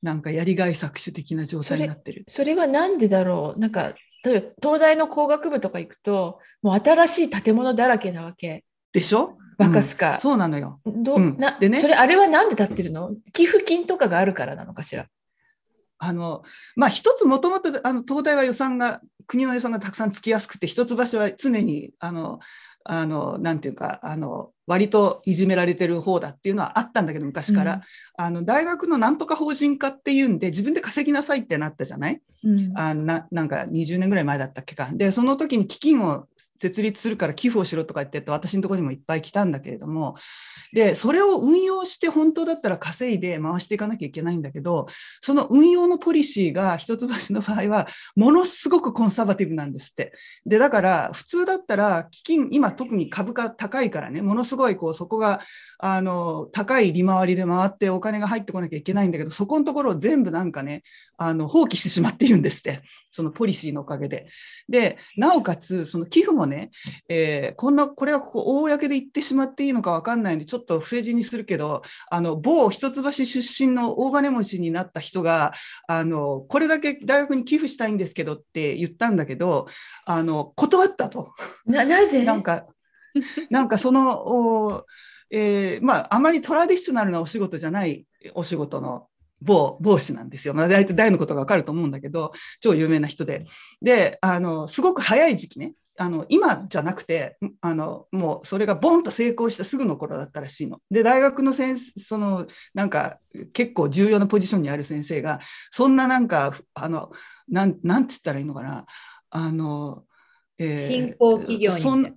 [0.00, 2.24] なんかやりがい搾取的な状態になってる。
[2.28, 3.60] それはなんでだろう？
[3.60, 3.94] なんか
[4.24, 8.64] 例えば東大の工学部とか行くともう新しい建物だらけなわけ。
[8.92, 9.36] でしょ？
[9.58, 10.20] バカスカうん。
[10.20, 10.80] そうなのよ。
[10.86, 11.36] どうん。
[11.38, 11.80] なでね。
[11.80, 13.12] それあれはなんで建ってるの？
[13.32, 15.06] 寄付金とかがあるからなのかしら？
[16.00, 16.42] あの
[16.76, 22.38] まあ、一つもともとあの東大は予算が国の予算がたくさんつきやすくて一橋は常にあの
[22.90, 27.80] あのなんていうかあの割といじめられてる方だっていうのはあったんだけど昔から、うん。
[28.16, 32.20] あの大学のなんとか法人化っていうんで自分で稼ぎなさいってなったじゃない？
[32.44, 32.72] うん。
[32.76, 34.88] あななんか20年ぐらい前だったっけか。
[34.92, 36.26] でその時に基金を
[36.60, 40.16] 設立するから寄付をしろとか言ってって私のところにもいっぱい来たんだけれども
[40.72, 44.86] でそれを運用して本当だったら稼いで回していかなきゃいけないんだけど
[45.20, 47.86] その運用のポリシーが一橋の場合は
[48.16, 50.12] ものすごくコンサバティブなんですって。
[50.44, 55.40] でだから普通だったら基金今特に株価高いからねものすごいこうそこが
[55.78, 60.82] あの高い利回りで回ってお金が入ってこなきゃいけないんだけどそこのところを全部なんかね
[61.16, 64.26] あの放棄してしまっているんですってそのポリシーのおかげで。
[64.68, 66.70] でなおかつその寄付もね、
[67.08, 75.52] えーこんなこれはここ公で言ってしまっていいのか分かんないんでちょっと不正字にするけどあの某一橋出身の大金持ちになった人が
[75.86, 79.66] あのこれだけ大学に寄付したいんですけどって言ったんだけど
[80.04, 81.32] あの断ったと。
[81.66, 82.24] ななぜ？
[82.24, 82.66] なんか、
[83.50, 84.84] なんかその、お
[85.30, 89.08] えーまあ、あまりトラディショナルなお仕事じゃないお仕事の
[89.40, 90.54] 某帽子なんですよ。
[90.54, 93.44] まあ、大体誰のことがわかると思うんだけど、超有名な人で。
[93.80, 100.80] で、あの、すごく早い時期ね、あの、今じゃなくて、あの、もうそれがボンと成功したすぐの頃だったらしいの。
[100.90, 103.18] で、大学の先生、その、なんか、
[103.52, 105.40] 結構重要なポジションにある先生が、
[105.72, 107.10] そんななんか、あの、
[107.48, 108.86] なん、なんつったらいいのかな、
[109.30, 110.04] あの、
[110.58, 112.12] えー新興企業に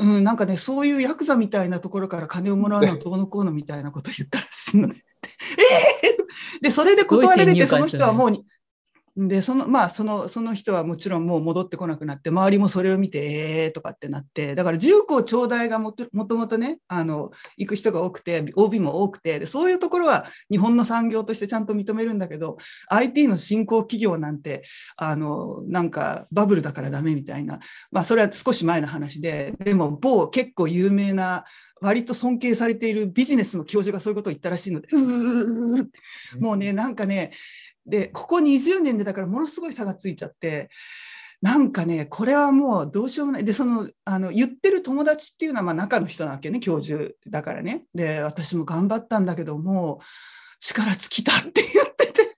[0.00, 5.02] うん、なんかね、そういうヤクザみたいなところから金をもらうのは どうのこうのみたいなことを言ったらしいのね。
[6.02, 6.16] ええ
[6.62, 8.44] で、それで断られて、その人はもうに、
[9.26, 22.58] でそのまあそのその人はもちろんもう戻ってこなくなって周りもそれを見てえーとかってなってだから重工長大がもともともとねあの行く人が多くて OB も多くてでそういうところは日本の産業としてちゃんと認めるんだけど
[22.90, 24.62] IT の新興企業なんて
[24.96, 27.58] あのなんかバブルだからダメみたいな、
[27.90, 31.44] まあ、それは少し前の話ででも某結構有名な
[31.80, 35.86] 割と尊敬されているビジネスの教授がそういうことを言ったらしいので、うー
[36.38, 37.32] もうね、なんかね、
[37.88, 40.70] で、ここ20年でだからものすごい差がついちゃって、
[41.40, 43.44] なんかね、これはもうどうしようもない。
[43.44, 47.84] で、その、あの、言ってる友達っていうのは、まあ中の人なわけね、教授だからね。
[47.94, 50.04] で、私も頑張ったんだけどもう、
[50.60, 52.28] 力尽きたって言ってて。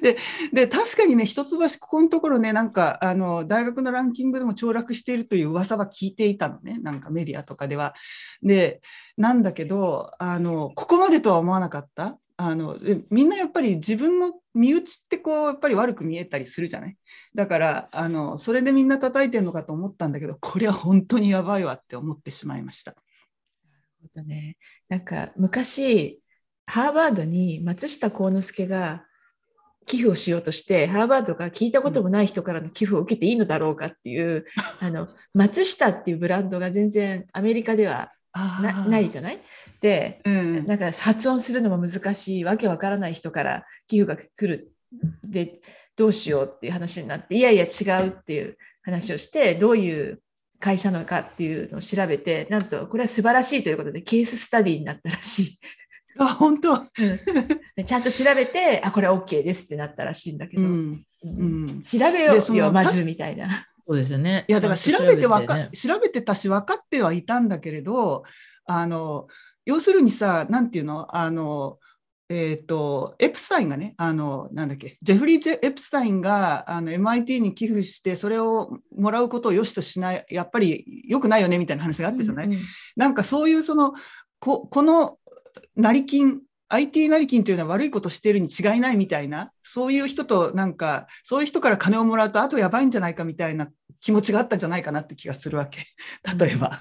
[0.00, 0.16] で
[0.52, 7.94] で確かにね、一橋、ここのところね、なんかあの大学のランキングでも凋落しているという噂は聞いていたのね、なんかメディアとかでは。
[8.42, 8.80] で、
[9.16, 12.18] なんだけど、あのここまでとは思わなかった。
[12.36, 12.76] あの
[13.10, 16.96] みんなやっぱり自分の身内ってこうやっぱり悪く見えたりするじゃない？
[17.34, 22.92] だからあのそれでみんな叩いてるのかと思ったんだけどこれは本当にやばいわって思ってしまいました。
[22.92, 24.56] なるほどね、
[24.88, 26.20] なんか昔
[26.66, 29.04] ハーバードに松下幸之助が
[29.86, 34.46] 寄付をしようとしてハーバードが聞いたこともない人からの寄付を受けていいのだろうかっていう、
[34.80, 39.36] あの松下っていうブランドが全然アメリカではなないじゃない？
[39.36, 39.42] で、
[40.24, 44.72] うん、なんか発音するのも難しいわけわからない人から寄付が来る。
[45.26, 45.60] で
[45.96, 50.20] どうしようっていう話になっていやいや違うっていう話をしてどういう
[50.60, 55.58] 会社なのかっていうのを調べてなんとこれは素晴らしいということでケーススタディになったらしい。
[56.16, 61.02] あ本当、うん、ちゃんと調べてあこれは OK ですってなったらしいんだけど、うん。
[61.24, 63.66] うん、調べようよまずみたいな。
[63.86, 64.44] そうですよね。
[64.48, 68.22] いやだから調べてわか、ね、調べてたし分かってはいたんだけれど
[68.66, 69.26] あの
[69.66, 71.06] 要するにさなんていうの？
[71.14, 71.78] あの
[72.30, 74.96] えーと、エプスタインがねあのなんだっけ？
[75.02, 82.60] ジェフリー・エプスタインがあの MIT に寄付してそれをもらうことを良しとしないやっぱり良くないよねみたいな話があったじゃない、うんうん、
[82.96, 83.92] なんかそういうその
[84.38, 85.18] ここの
[85.76, 86.40] 成金
[86.70, 93.68] IT 成金というのは悪いことしてるに違いないみたいな、そういう人となんか、そういう人から金をもらうと、あとやばいんじゃないかみたいな
[94.04, 95.86] 気持ちがあったんじゃないかなって気がするわけ。
[96.38, 96.78] 例えば。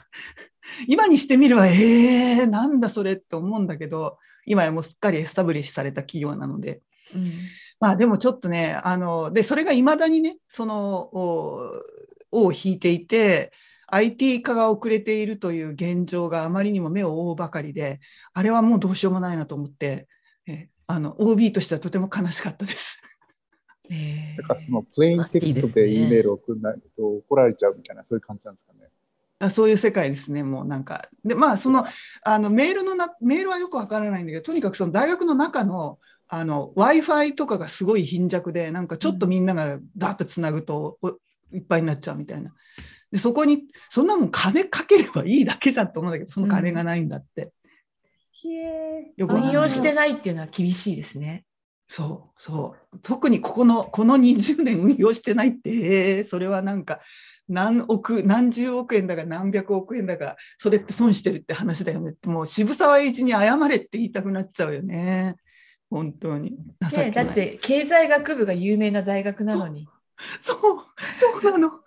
[0.87, 6.81] 今にしてみれば、えー、なんだそれって思うんだけど、今やもうすっかりエスタブリッシュされた企業なので。
[7.15, 7.31] うん、
[7.79, 13.53] まあでもちょっとね、あの、で、それがいまだにね、その、尾を引いていて、
[13.87, 18.01] IT 化が遅れているという現状があまりにも目を覆うばかりで、
[18.33, 20.09] あれはもうどうしようもないなと思って、
[20.45, 22.92] えあの OB としてはとても悲しかったです。
[23.89, 28.89] えー、だからそのプレインテキストで E メールを送らないと怒られちゃうみたいな、そういう感じなんですかね。
[29.39, 31.09] あそういう世界ですね、もうなんか。
[31.25, 31.85] で、まあ、その、
[32.23, 40.97] あのメールのな、メールはよくわからないんだけど、とにかくその大学の中の、あの、Wi-Fi とかがすごい貧弱で、なんかちょっとみんながダーッとつなぐと、
[41.51, 42.53] いっぱいになっちゃうみたいな。
[43.11, 47.51] でそこにそんなもん金かければいいだけじゃんと思うんだけどその金がないんだって。
[49.19, 51.45] うん、運用してないっていうのは厳しいですね。
[51.95, 52.99] そうそう。
[53.03, 55.69] 特にここのこの20年運用してないって、
[56.17, 57.01] えー、それはなんか
[57.47, 62.09] 何億何十億円だか何百億円だかそれって損してるって話だよね。
[62.09, 65.35] ってもう渋沢栄一に謝れって言いたくなっちゃうよね。
[65.91, 66.57] 本当に。
[66.95, 69.87] ね、だって経済学部が有名な大学なのに。
[70.41, 70.57] そう
[71.41, 71.79] そうなの。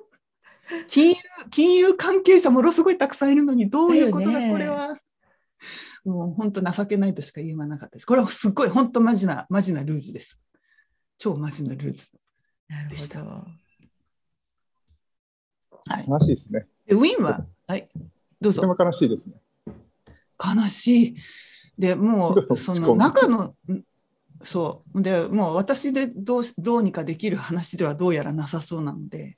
[0.88, 1.16] 金融
[1.50, 4.96] 金融関係者ものすごいたくさんいるのにどういうことだ、これは。
[6.06, 8.06] もう本当情けないとしか言えなかったです。
[8.06, 10.38] これはすごい本当マジなマジなルーズです。
[11.18, 12.08] 超マジなルーズ
[12.88, 13.24] でした。
[13.24, 13.44] は
[16.00, 16.66] い、悲しいですね。
[16.88, 17.88] ウィンは、はい、
[18.40, 18.62] どうぞ。
[18.62, 19.34] とても悲しいですね。
[20.38, 21.16] 悲しい。
[21.78, 23.54] でもうその中の
[24.42, 29.36] そうでもう私でどうどうにかできる話ではどうやらなさそうなので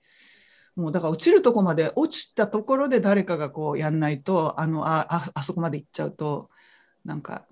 [0.76, 6.50] もうだから落ちるとこまで落ちたところで誰かがこうやんないとあのああそこまで行っちゃうと
[7.08, 7.46] なんか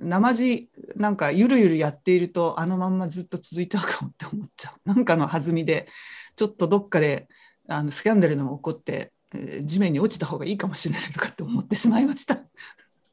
[0.00, 5.88] 生地なんかゆるゆるやっているとあのまんまずっと続いちゃうかもって思っちゃう なんかの弾みで
[6.36, 7.28] ちょっとどっかで
[7.66, 12.40] あのスキャンダルでも起こって、えー、地面に落ちた方がいいかもしれないとかって思ってしまいました。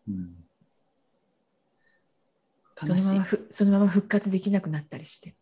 [0.08, 0.36] うん、
[2.80, 5.36] そのままそのまま復活できなくなったりして。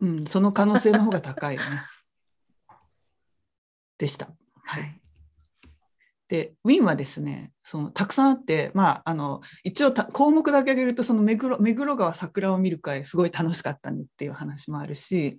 [0.00, 1.82] うん、その可能性の方が高いよね。
[3.96, 4.28] でした。
[4.64, 5.00] はい、
[6.34, 15.38] でウィンはですねそのたくさんあって、まあ、あの一応項目だけ挙げるとその目黒目黒川桜を見る会すごい楽しかったねっていう話もあるし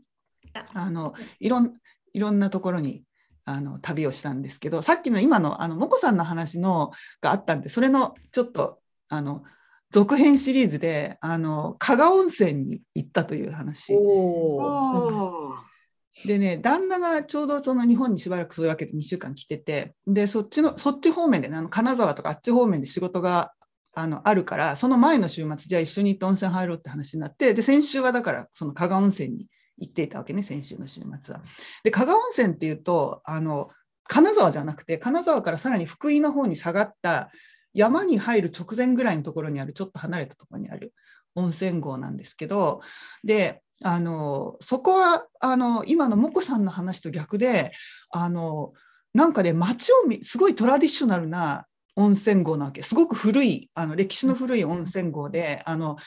[0.73, 1.73] あのいろん
[2.13, 3.03] いろんなところに
[3.43, 8.79] あの旅をしたんですけどさっきの今のあのもこさんの話のがあったんでそれのちょっと
[9.09, 9.43] あの
[9.89, 13.93] 続編シリーズであの加賀温泉に行ったという話。
[13.93, 15.74] おおー
[16.23, 23.51] でね、旦那がちょうどその日本にしばらくそういうわけで2週間来てて、で、そっちの、そっち方面でね、あの金沢とかあっち方面で仕事が
[23.93, 29.47] あのあるから、その前の週末、じゃあ一緒に行って温泉入ろうって話になって、で、先週はだから、その加賀温泉に
[29.77, 31.41] 行っていたわけね、先週の週末は。
[31.83, 33.69] で、加賀温泉っていうと、あの、
[34.07, 37.29] 金沢じゃなくて、金沢からさらに福井の方に下がった
[37.73, 40.93] 山に入る直前ぐらいのところにある、ちょっと離れたところにある
[41.35, 42.81] 温泉郷なんですけど、
[43.23, 47.71] で、あのそこはあの今のもこさんの話と逆で
[48.09, 48.73] あの
[49.13, 52.81] なんかね街を見すごいトラディショナルな温泉郷なわけ。
[52.81, 55.97] すごく古いあの歴史の古い温泉郷であの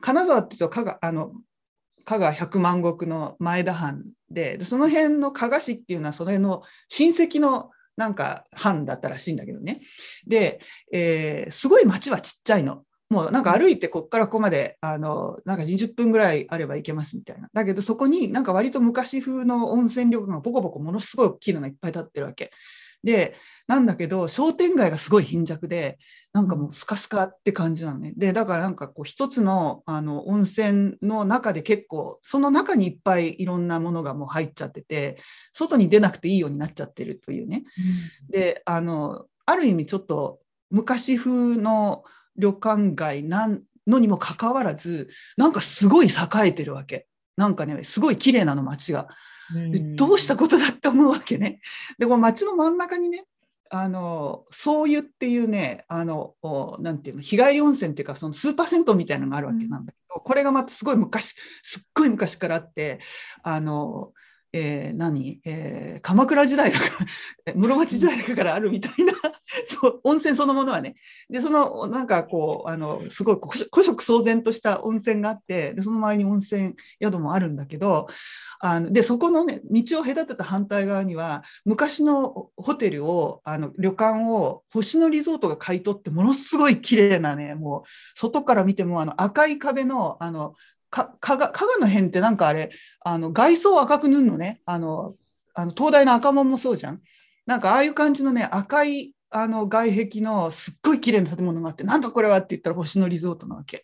[0.00, 1.30] 金沢っていうと加賀あの
[2.04, 9.80] 加賀百万石の前田藩ででその辺の加賀市っていうのはその辺の親戚のなんか藩だったらしいんだけどね。
[10.26, 10.58] で、
[10.92, 12.82] えーすごい町はちっちゃいの。
[13.08, 17.48] もうなんか歩いてこっからここまであのなんか20分ぐらいあれば行けますみたいな。
[17.52, 22.50] だけどそこになんか割と昔風の温泉旅館がボコボコものすごい大きいのがいっぱい立ってるわけ。
[23.04, 23.36] で
[23.68, 25.98] なんだけど商店街がすごい貧弱で
[26.32, 28.12] なんかもうスカスカって感じなのね。
[28.16, 35.18] でだからなんかこう一つのあの温泉の中で結構その中にいっぱいいろんなものがもう入っちゃってて
[35.52, 37.62] 外に出なくていいようになっちゃってるというね。
[38.28, 40.40] であのある意味ちょっと
[40.70, 42.02] 昔風の
[42.38, 47.06] 旅館街なんのにもかかわらずなんかすごい栄えてるわけ。
[47.36, 49.08] なんかねすごい綺麗なの街が。
[49.70, 51.60] でどうしたことだって思うわけね。
[51.98, 53.24] でこの街の真ん中にね
[53.70, 62.98] あのそう湯っていうねあのおなんていうの日帰り温泉っていうかそのスーパー銭湯みたいなのがあるわけなんだけど、これがまたすごい昔すっごい昔からあって
[63.42, 64.12] あの
[64.56, 66.78] えー何、えー鎌倉時代か
[67.44, 69.12] ら 室町時代からあるみたいな
[69.66, 70.96] そう温泉そのものはね。
[71.28, 78.06] でそのなんかこうあのすごい古色古色蒼然とした温泉があってでその周りに温泉宿もあるんだけど
[78.60, 87.82] あのでそこのね道を隔てた反対側には昔のホテルをあの旅館を星野リゾートが買い取ってものすごい綺麗なねもう
[88.14, 90.54] 外から見てもあの赤い壁のあの
[90.96, 92.70] か加賀加賀の辺ってなんかあれ
[93.00, 95.14] あの外装を赤く塗るのねあの
[95.54, 97.02] あの東大の赤門もそうじゃん
[97.44, 103.82] なんかああいう感じのね赤いあの外壁のすっごい綺麗な建物があってなんだこれはって言ったら星野リゾートなわけ。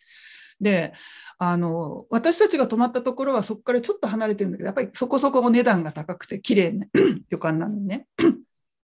[0.61, 0.93] で
[1.39, 6.87] あの私たちが泊まったところはそこからちょっと離れてるんだけどやっぱりそこそこお値段が高くて綺麗な
[7.29, 8.07] 旅館なのね。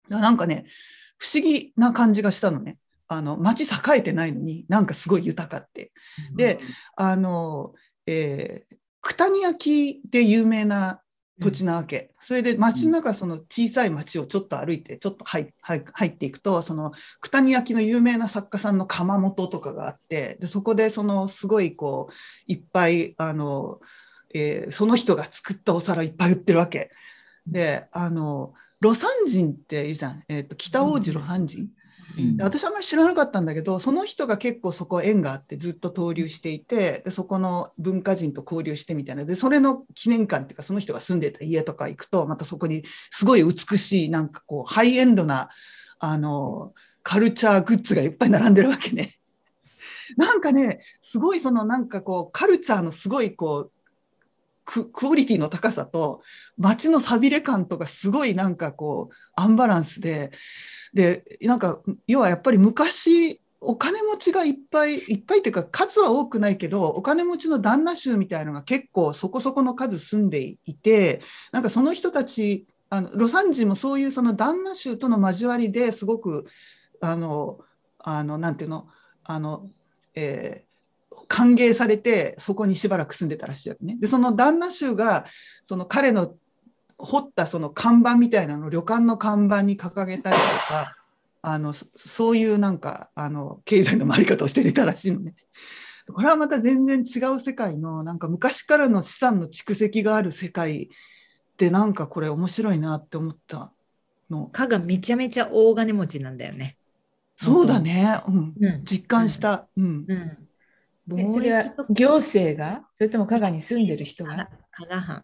[0.10, 0.66] なんかね
[1.18, 2.78] 不思議な感じがしたのね。
[3.08, 5.92] あの街栄えてないのになんかすごい豊かって。
[6.34, 6.60] で
[6.96, 7.74] あの、
[8.06, 11.02] えー九谷焼で有名な
[11.40, 15.52] 土地なわけ、それで街の中その小さい町をちょっと歩いてちょっと入
[16.06, 22.14] っていくとその九谷焼の有名な作家さんの窯元とかがあってでそこでそのすごいこう
[22.52, 23.80] いっぱいあの、
[24.36, 26.92] えーその人が作ったお皿いっぱい売ってるわけ。
[27.48, 31.70] であの魯山人っているじゃん、えー、と北大路魯山人、うん
[32.40, 45.50] 私あんまり知らなかったんだけどその人が結構そこ縁があってずっと交流していてでそこの文化人と交流してみたいなでそれの記念館っていうかその人が住んでた家とか行くとまたそこにすごい美しいなんかこうハイエンドな
[46.00, 49.14] あのカルチャーグッズがいっぱい並んでるわけね。
[50.18, 53.72] なんかねすごいそのなんかこうカルチャーのすごいこう
[54.66, 56.22] ククオリティの高さと
[56.58, 60.32] 街のさびれ感とかすごいなんかこうアンバランスで
[60.94, 71.22] でなんか要はやっぱり昔お金持ちがいっぱいいっぱいっていうか数は多くないけどお金持ちの旦那衆みたいのが結構そこそこの数住んでいて
[71.52, 76.48] なんかその人たちあの魯山人もそういうその旦那衆との交わりですごく
[77.00, 77.60] あの
[78.00, 78.88] あのなんていうの
[79.24, 79.70] あの、
[80.16, 80.72] えー
[81.28, 83.96] 歓迎されてそこにしばらく住んでたらしいわけね。
[84.00, 85.26] でその旦那衆が
[85.64, 86.36] その彼の
[87.06, 90.96] 彫ったその看板みたいなのを旅館の看板に掲げたりとか
[91.42, 95.36] あのそそういうなんかあの経済の回り方をしていたらしいのね。
[96.14, 100.88] これはまた全然違う世界のなんか昔からの資産の蓄積がある世界っ
[101.58, 103.72] てなんかこれ面白いなって思った
[104.30, 104.48] の。
[104.48, 106.78] かがめちゃめちゃ大金持ちなんだよね。
[107.38, 108.84] そうだね、うん、うん。
[108.84, 109.68] 実感した。
[109.78, 111.20] うんうん。
[111.20, 112.84] えそれは貿易とか行政が？
[112.96, 114.50] それとも加賀に住んでる人が？
[114.72, 115.24] 加賀藩。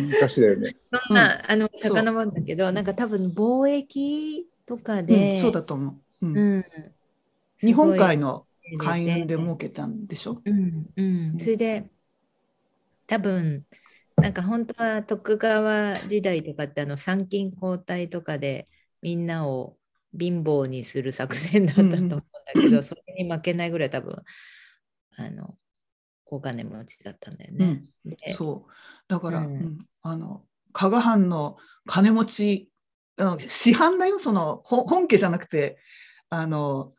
[0.00, 0.74] 昔だよね。
[1.08, 5.90] そんな、あの、遡るんだけど、なんか多分貿易とかうで、ん、そうだと思
[6.22, 6.26] う。
[6.26, 6.64] うんうん。
[7.60, 10.40] 日本海の、の海運で儲けたんでしょ？
[10.44, 11.90] うんうん、それで
[13.06, 13.64] 多分
[14.16, 18.68] なんか本当は徳川時代とかってあの参勤交代とかで
[19.00, 19.76] みんなを
[20.18, 22.22] 貧乏にする作戦だったと思うんだ
[22.62, 24.22] けど、 それに負けないぐらい多分
[25.16, 25.56] あの
[26.28, 27.82] お金持ちだったんだよね。
[28.04, 28.70] でそう。
[29.08, 29.52] だから、うん。
[29.52, 29.78] うん。
[30.02, 31.56] あの加賀藩の
[31.86, 32.70] 金持ち
[33.16, 34.18] うん市販だよ。
[34.18, 35.78] そのほ本家じゃなくて
[36.30, 36.92] あの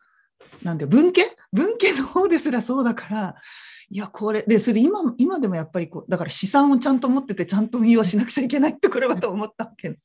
[0.63, 1.23] なんで文家？
[1.51, 3.35] 文家の方ですらそうだから
[3.89, 9.97] いやこれでそれで今今でもやっぱりこうだから資産をちゃんと持っててちゃんと運用しなくちゃいけないってこれはと思ったわけ、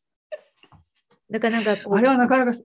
[1.31, 2.59] だからなんかこうあれはなかなか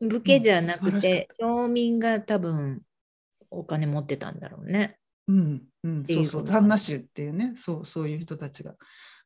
[0.00, 1.00] 武家じゃなくうん。
[1.00, 2.82] 町民が多分
[3.50, 4.98] お金持ってたんだろうね。
[5.28, 8.74] うんうん、そううそう、旦那衆っていうね、そうそういう人たちが、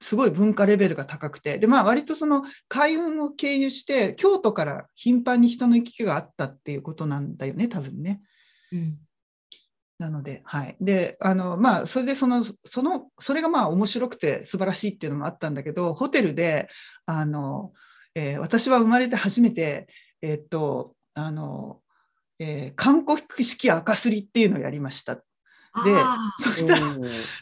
[0.01, 8.21] すごい文化レベルが高くて、で、まあ、割とその海運を経由して、京都から頻繁に人の行き来があったっていうことなんだよね、多分ね。
[8.73, 8.99] うん
[9.99, 10.77] なので、はい。
[10.79, 16.69] で、あの、まあ、それでその、その、それがまあ面白くて素晴らしいっていうのもあったんだけど、ホテルで、
[17.07, 17.73] あの、
[18.15, 19.89] えー私は生まれて初めて、
[20.21, 21.81] えーっと、あの、
[22.39, 25.19] えー韓国式赤すりっていうのをやりました。
[25.85, 26.87] であそしたら、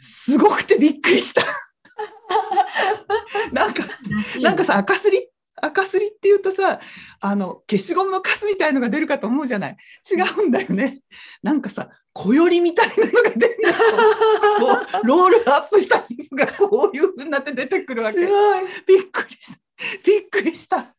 [0.00, 1.42] すごくてびっくりした。
[3.52, 6.80] なんか、ーなんかさ、赤すり、赤すりっていうとさ、
[7.20, 9.76] あの、消しゴムのカスみたいのが出るかと思うじゃない。
[10.10, 11.00] 違うんだよね。
[11.42, 13.72] なんかさ、小よりみたいなのが出るの。
[14.58, 18.18] こうロールアップしたのがこういう風になって出てくるわけ。
[18.18, 18.64] すごい。
[18.86, 19.58] びっくりした。
[20.04, 20.94] びっくりした。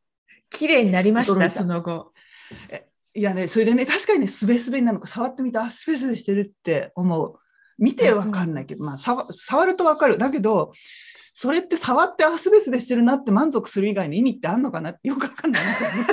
[0.50, 2.14] 綺麗になりました、その後。
[3.16, 7.36] いやね、それでね、確かにね、すべすべになるのか、触ってみて、あ、すべすべしてるって思う。
[7.78, 10.18] 見てわかんないけど、まあ、触触るとわかる。
[10.18, 10.74] だけど、
[11.34, 14.92] それって触って、あ、すべすべしてるなって満足する以外の意味ってあんのかな？
[14.92, 16.06] っ てよくわかんないなと思っ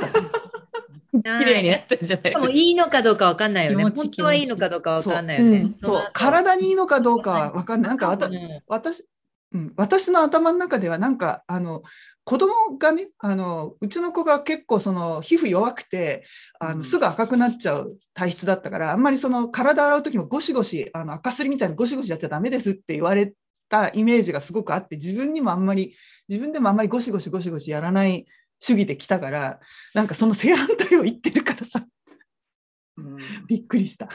[1.13, 1.41] た。
[1.41, 3.79] 綺麗になったんじゃないしかもいいのかどうかわかんないよね。
[3.79, 5.75] 気持ち本当はいいのかどうかわかんないよね。
[5.83, 7.91] そううんそう、体にいいのかどうかはわかんない。
[7.91, 9.05] なんかうん私、
[9.53, 11.83] うん、私の頭の中ではなんかあの
[12.25, 16.25] 子供がねあのうちの子が結構その皮膚弱くて
[16.61, 23.35] あのすぐ赤くなっちゃう体質だったからあんまりその体洗う時もゴシゴシあの赤すりみたいにゴシゴシやっちゃダメですって言われ
[23.69, 25.95] たイメージがすごくあって自分にもあんまり
[26.29, 28.27] 自分でもあんまりゴシゴシゴシゴシやらない
[28.61, 29.59] 主義で来たから
[29.95, 31.85] なんかその正反対を言ってるからさ
[32.99, 33.17] うん。
[33.47, 34.09] びっくりした。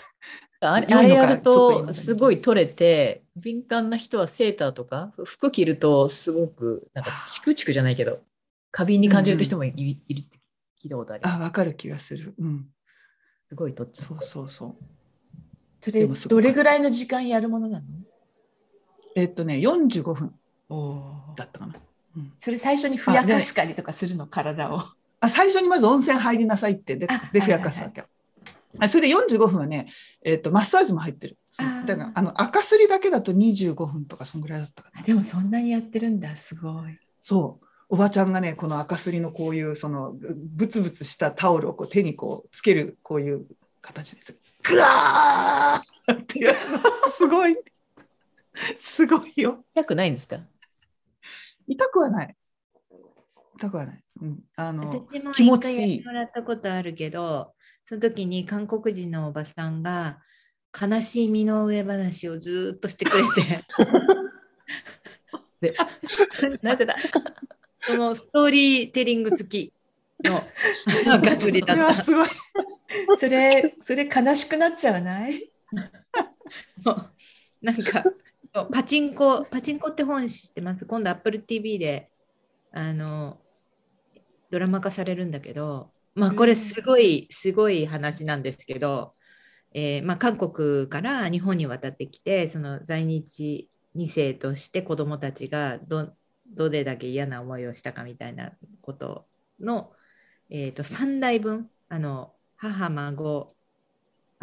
[0.60, 8.20] あれあれやるとすごい取れて敏感な人はセーターとか服着るとすごくなんかチクチクじゃないけど
[8.72, 10.38] 過敏に感じる人もい,、いるって
[10.84, 11.36] 聞いたことあります。
[11.36, 12.34] あわかる気がする。
[12.38, 12.66] うん、
[13.50, 14.76] すごい取っちそうそうそう。
[15.80, 17.86] それどれぐらいの時間やるものなの？
[19.16, 20.34] えっとね45分
[20.70, 21.76] おだったかな。
[22.16, 22.34] うん。
[22.38, 24.28] それ最初にふやかしたりとかするの？
[24.28, 24.82] 体を。
[25.20, 28.02] あ最初にまず温泉入りなさいってであでふやかすわけ。
[28.02, 28.08] よ。
[28.80, 29.88] あそれで45分はね、
[30.24, 31.38] えっとマッサージも入ってる。
[31.86, 35.02] だからあの赤すりだけだと25分とかそんぐらいだったかな。
[35.02, 43.46] あでもそんなにやってるんだすごいそうおばちゃんがねこの赤すりのこういうそのぐブツブツしたタオルをこう手にこうつけるこういう
[43.82, 44.38] 形です。
[44.64, 46.54] ぐわーっていう
[47.12, 47.56] すごい
[48.78, 49.64] すごいよ。
[49.74, 50.40] 痛くないんですか？
[51.68, 52.36] 痛くはない。
[53.58, 54.04] 痛くはない。
[54.22, 57.54] うん、あの私も気持一回ちいいやってもらったことあるけど、
[57.86, 60.20] その時に韓国人のおばさんが
[60.80, 63.64] 悲しい身の上話をずーっとしてくれて、
[65.74, 65.76] で
[66.62, 66.96] なぜだ？
[67.82, 69.74] そのストーリーテリング付き
[70.24, 70.44] の
[71.22, 71.74] がすりだった。
[71.74, 72.28] これはすごい。
[73.18, 75.52] それそれ悲しくなっちゃわない？
[77.62, 78.04] なんか
[78.72, 80.86] パチンコ、パチンコって本知ってます？
[80.86, 82.10] 今度 Apple TV で
[82.72, 83.40] あの
[84.52, 89.14] ドラマ化されるんだけど、まあこれすごい、すごい話なんですけど、
[89.80, 96.16] えーまあ、韓国から日本に渡ってきて、その在日2世として子どもたちがど
[96.48, 99.28] どれだけ嫌な思いをしたかみたいなこと
[99.60, 99.92] の、
[100.50, 103.54] えー、と3代分あの母孫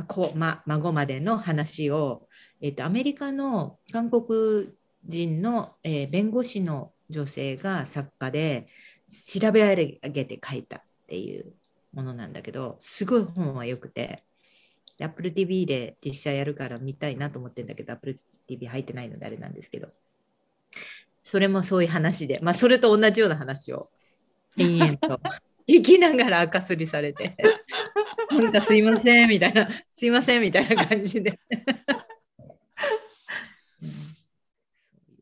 [0.07, 2.29] 子、ま、孫までの話を、
[2.61, 4.69] えー、とアメリカの韓国
[5.05, 8.67] 人の、えー弁護士の女性が作家で
[9.11, 11.55] 調べ上げて書いたっていう
[11.93, 14.23] ものなんだけどすごい本はよくて。
[15.01, 19.89] Apple TV で実写やるから見たいなと思ってるんだけど Apple TV 入ってないのであれなんですけど。
[21.23, 23.89] それもそういう話で、まあ、それと同じような話を
[24.57, 25.21] 延々と。
[25.67, 27.37] 聞きながら赤すりされて。
[28.31, 31.41] なんかすいませんみたいなすいませんみたいな感じで、
[33.81, 33.91] うん。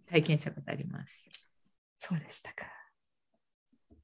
[0.06, 1.24] 体験したことあります。
[1.96, 2.66] そうでしたか。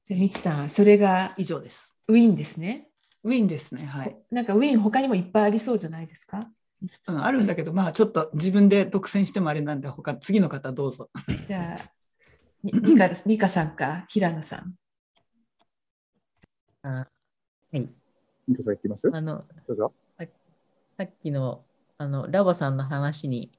[0.05, 1.89] じゃあみちさんはそれが以上です。
[2.07, 2.88] ウィンですね
[3.23, 3.85] ウィンですね。
[3.85, 4.17] はい。
[4.31, 6.49] なんかウィン他にもいっぱいありそうじゃないですか？
[7.07, 11.09] うん、あるんだけど、まあちょっと自分で独占してもあれなんで、他次の方どうぞ。
[11.45, 11.91] じゃあ
[12.63, 14.75] みミカミカさんか平野さん
[16.83, 17.07] あは
[17.73, 17.79] い。
[18.47, 19.09] ミカさん行きます？
[19.13, 19.93] あの、どうぞ。
[20.97, 21.63] さっきの
[21.97, 23.51] あのラボさんの話に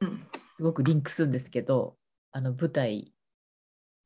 [0.00, 0.18] うん
[0.56, 1.96] すごくリンクするんですけど、
[2.32, 3.12] あの舞台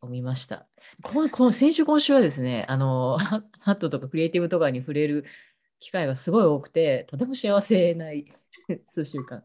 [0.01, 0.67] を見ました。
[1.03, 5.25] このこの先週、今週はですね、あのハ ハットとかクリエイティブとかに触れる
[5.81, 8.33] 機会がすごい多くて、とても幸せない
[8.87, 9.45] 数週間。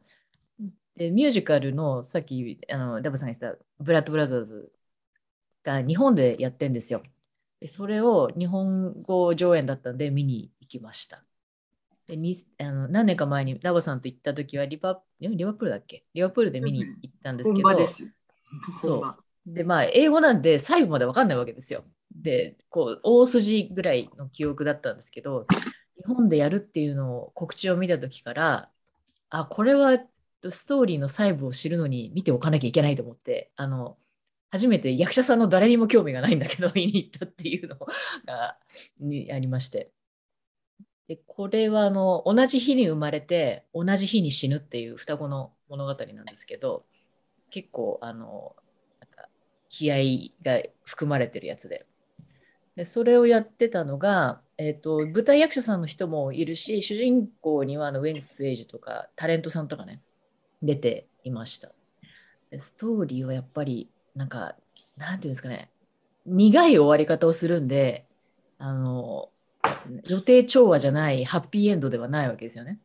[0.96, 4.72] でミュージカルのさっきあのラボさんが言ってたブラッド・ブラザーズ
[5.64, 7.02] が日本でやってんですよ。
[7.60, 11.24] でそれを日本語上演だったんで見に行きました。
[12.06, 16.06] でにあの何年か前にラボさんと行った時はリバえリバプールだっけ？
[16.14, 17.70] リバプールで見に行ったんですけど。
[18.80, 21.84] そうでまあ英語なんで最後まで分かんないわけですよ。
[22.16, 25.48] でこう大筋ぐらいの記憶だったんですけど
[25.98, 28.72] 日本でやるっていうのを告知を見た時から
[29.30, 29.98] あこれは
[30.50, 33.98] ストーリーの細部を知るのに見ておかなきゃいけないと思ってあの
[34.52, 37.76] 初めて役者さんの誰にも興味がないんだけど見に行ったっていうの
[38.26, 38.60] が
[39.00, 39.92] にありまして
[41.08, 46.86] でこれはあの同じ日に生まれて同じ日に死ぬっていう双子の物語なんですけど
[47.50, 48.56] 結構あの
[49.74, 49.98] 気合
[50.46, 51.88] が含まれてるやつで
[52.76, 60.00] でそれをやってたのが、えー、と舞台役者さんの人もいるし主人公にはあのウェンツ・エイジとかタレントさんとかね
[60.62, 61.72] 出ていました
[62.52, 64.56] でストーリーはやっぱりなんか
[64.96, 65.72] なんていうんですかね
[66.28, 68.06] 苦い終わり方をするんで
[68.60, 69.30] あの
[70.08, 72.80] 予定調和じゃないハッピーエンドではないわけですよね。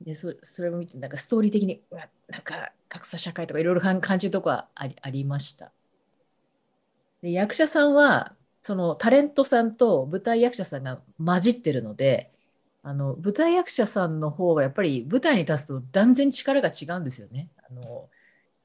[0.00, 5.70] でそれを見てなんかストーリー的にうわなんか格差社会とかいろいろ感じるとこはありありました。
[7.22, 12.30] で役者さんはそのタレントさんと舞台役者さんが混じってるので
[12.82, 17.48] あの舞台役者さんの方がやっぱり舞台に立つと断然力が違うんですよね。
[17.68, 18.08] あの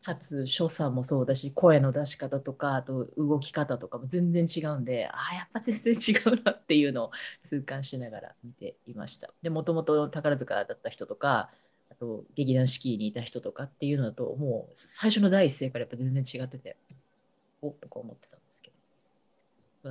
[0.08, 7.12] 立つ所作もそうだし声の出し方とかあと動き方とかも全然違うんでああやっぱ全然違うなっていうのを
[7.44, 9.32] 痛感しながら見ていました。
[9.42, 11.50] でもともと宝塚だった人とか
[11.92, 16.78] あと劇団四季にいた人とかっていうのだともう最初の第一声からやっぱ全然違ってて
[17.62, 18.37] おっとか思ってた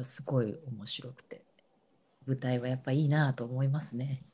[0.05, 1.43] すごい面白くて。
[2.27, 4.25] 舞台はやっぱいいなと思いますね。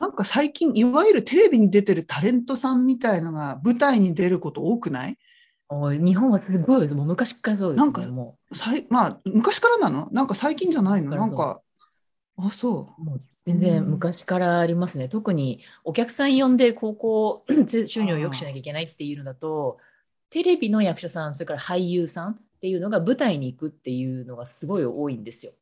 [0.00, 5.16] なんか最近いわゆるテレビに出てるタレントさんみたいのが舞台に出ること多くない？
[5.70, 6.94] 日本はすごいです。
[6.94, 10.08] もう昔からそうです、ね、なんかもさいまあ昔からなの？
[10.12, 11.16] なんか最近じゃないの？
[11.16, 11.62] なんか
[12.36, 13.02] あそう。
[13.02, 15.08] もう全然昔からありますね。
[15.08, 17.46] 特にお客さん呼んで高校
[17.86, 19.78] 収入を良くしなきゃいけないっていうのだと、
[20.28, 25.52] テレビの役者さん、それから俳優さんっていうのが舞台に行くっていうのがすごい多いんですよ。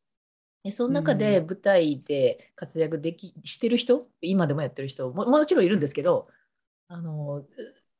[0.63, 6.27] でその中で舞台で活躍できしてる人、今でもやってる人も、もちろんいるんですけど、
[6.87, 7.45] あの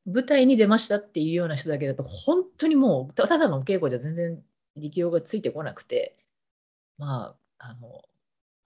[0.05, 4.43] 舞台に出ましたっていうような人だけだと、本当にもう、ただのお稽古じゃ全然
[4.75, 6.17] 力量がついてこなくて、
[6.97, 8.03] まあ、あの、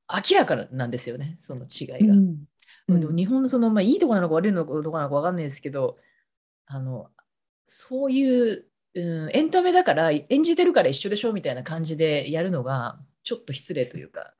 [0.07, 2.13] 明らかなんですよね、その違いが。
[2.13, 2.45] うん
[2.87, 5.97] でも日本のその、まあ、いいとこなのか悪いのかどうかなのか分かんないですけど、
[6.65, 7.09] あの、
[7.65, 14.33] そういう、うん、エンタメだから、演じてるから一緒でしょみたいな感じでやるのが、ちょっと失礼というか、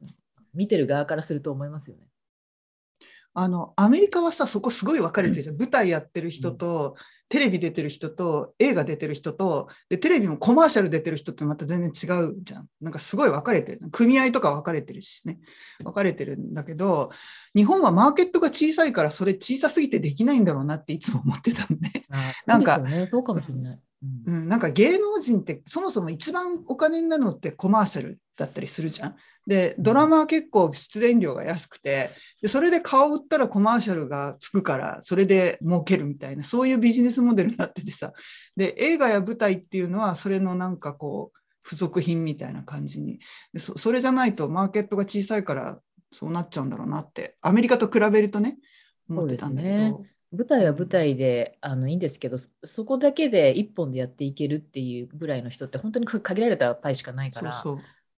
[0.53, 2.03] 見てる側からすると思いますよね。
[3.33, 6.97] あのアメリカはさそこすごい分かれてるじゃん、舞台やってる人と、
[7.29, 12.67] テレビ出てる人と映画出てる人とでテレビもコマーシャル出てる人ってまた全然違うじゃん。
[12.81, 13.79] なんかすごい分かれてる。
[13.89, 15.39] 組合とか分かれてるしね。
[15.81, 17.09] 分かれてるんだけど
[17.55, 21.89] 日本はマーケットが小さいからそれ小さすぎてできないんだろうなっていつも思ってたんで。
[22.45, 23.79] なんかね、そうかもしれない。
[24.03, 24.35] うん。
[24.35, 29.15] うん、なんか芸能人ってそもそも一番お金になるのってコマーシャルだったりするじゃん。
[29.47, 32.11] でドラマは結構出演料が安くて
[32.43, 38.13] でそれで顔売ったらコマーシャルがつくからそれで儲けるみたいなそういうビジネスモデルになっててさ。
[38.55, 43.19] で映画や舞台っていうのはそれのなんかこう付属品みたいな感じに。
[43.53, 45.79] でそそれじゃないとマーケットが小さいから
[46.13, 48.57] そうなっちゃうんだろうなってアメリカと比べるとね
[49.09, 50.03] 思ってたんだけど。
[50.31, 57.63] 舞台は舞台であのいいんですけどそそこだけで一本でやっていけるっていうぐらいの人って本当に限られたパイしかないから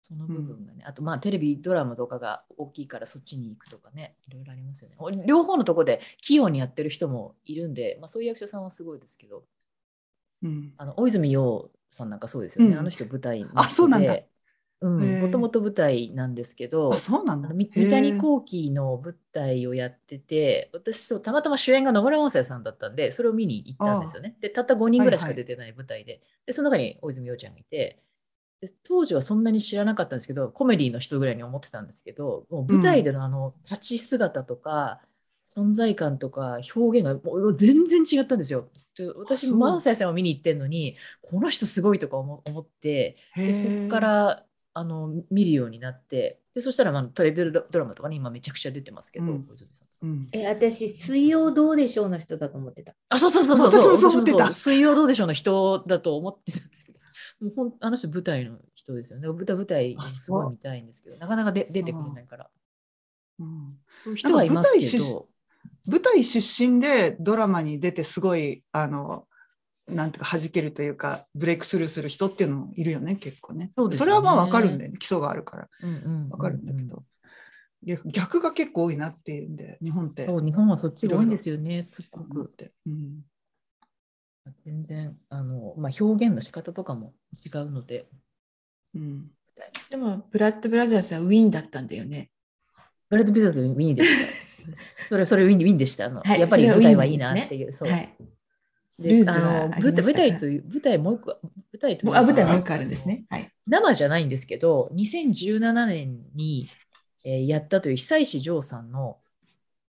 [0.05, 4.95] その部分がね、あとまあテレビドラマとかが大きいからそっちに行くとかねいろいろありますよね。
[4.99, 9.45] お両方のとこで器用にやってる人もいるんで、まあ、そういう役者さんはすごいですけど。
[10.43, 10.73] うん。
[10.77, 12.79] あの大泉洋さんなんかそうですよね、うん。
[12.79, 14.19] あの人舞台あそうなんだ
[14.89, 24.35] もともと舞台なんですけどあそうな三谷幸喜の舞台をやってて、私とたまたま主演が野村萬斎さんだったんで、それを見に行ったんですよね。
[24.41, 28.03] で、たった5人ぐらいしか出てない舞台で、で、その中に大泉洋ちゃんがいて
[28.61, 35.01] で、当時はそんなに知らなかったんですけど、コメディの人ぐらいに思ってたんですけど、もう舞台でのあの立ち姿とか、
[35.55, 38.69] 存在感とか表現がもう全然違ったんですよ。
[38.95, 39.59] で私、そう。
[39.59, 49.43] 萬斎さんを見に行ってんのに、この人すごいとか思思って、でそこからあの見るようになってでそしたら、まあ、トレードドラマとかね今めちゃくちゃ出てますけど、うん。
[49.43, 50.07] 小泉さん。
[50.07, 50.27] うん。
[50.31, 52.93] え、私、水曜どうでしょうの人だと思ってた。
[53.09, 53.65] あそうそうそうそう。
[53.67, 54.53] 私もそう思ってた。
[54.53, 56.99] 水曜どうでしょうの人だと思ってたんですけど。
[57.41, 59.27] もうほんあの人舞台の人ですよね。
[59.27, 62.49] 舞台舞台あすごい見たいんですけどなかなかで出てくれないから。
[63.39, 63.77] うん。
[64.03, 65.27] そういう人はいますけど。
[65.87, 69.27] 舞台出身でドラマに出てすごいあの
[69.87, 73.71] なんていうか弾けるというかブレイクスルーする人っていうのもいるよね結構ね。
[73.75, 74.11] そうですよね。
[74.11, 75.69] れはまあわかるんで、基礎があるから。
[75.81, 76.29] うんうんうんうん。
[76.29, 77.03] わかるんだけど、
[77.83, 80.25] 逆逆が結構多いなっていうんで日本って。
[80.25, 82.31] そう日本はそっちが多いんですよねすっごく。
[82.31, 83.21] 思って、うん。
[84.65, 87.13] 全然あの、まあ、表現の仕方とかも
[87.45, 88.07] 違うので。
[88.95, 89.31] うん、
[89.89, 92.29] でも、ブラッドブラザーズはウィンだったんだよね。
[93.09, 96.05] ブレッド・ビザーズウィンでしたそれそれウィンウィンでした。
[96.05, 96.39] あの、はい。
[96.39, 97.91] やっぱり舞台はいいなっていう、そう。
[97.91, 98.15] はい。
[98.99, 101.39] あの舞台という舞台もう一個
[101.73, 103.25] 舞台というかあ、舞台もう一個あるんですね。
[103.29, 103.51] はい。
[103.67, 106.67] 生じゃないんですけど2017年に、
[107.23, 109.17] えーやったという久石譲さんの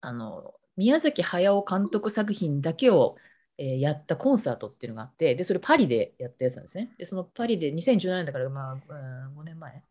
[0.01, 3.17] あの宮崎駿監督作品だけを、
[3.57, 9.83] えーやったコンサートっていうのがあってでそれパリでやったやつなんですねでそのパリで2017年だから、まあうん、5年前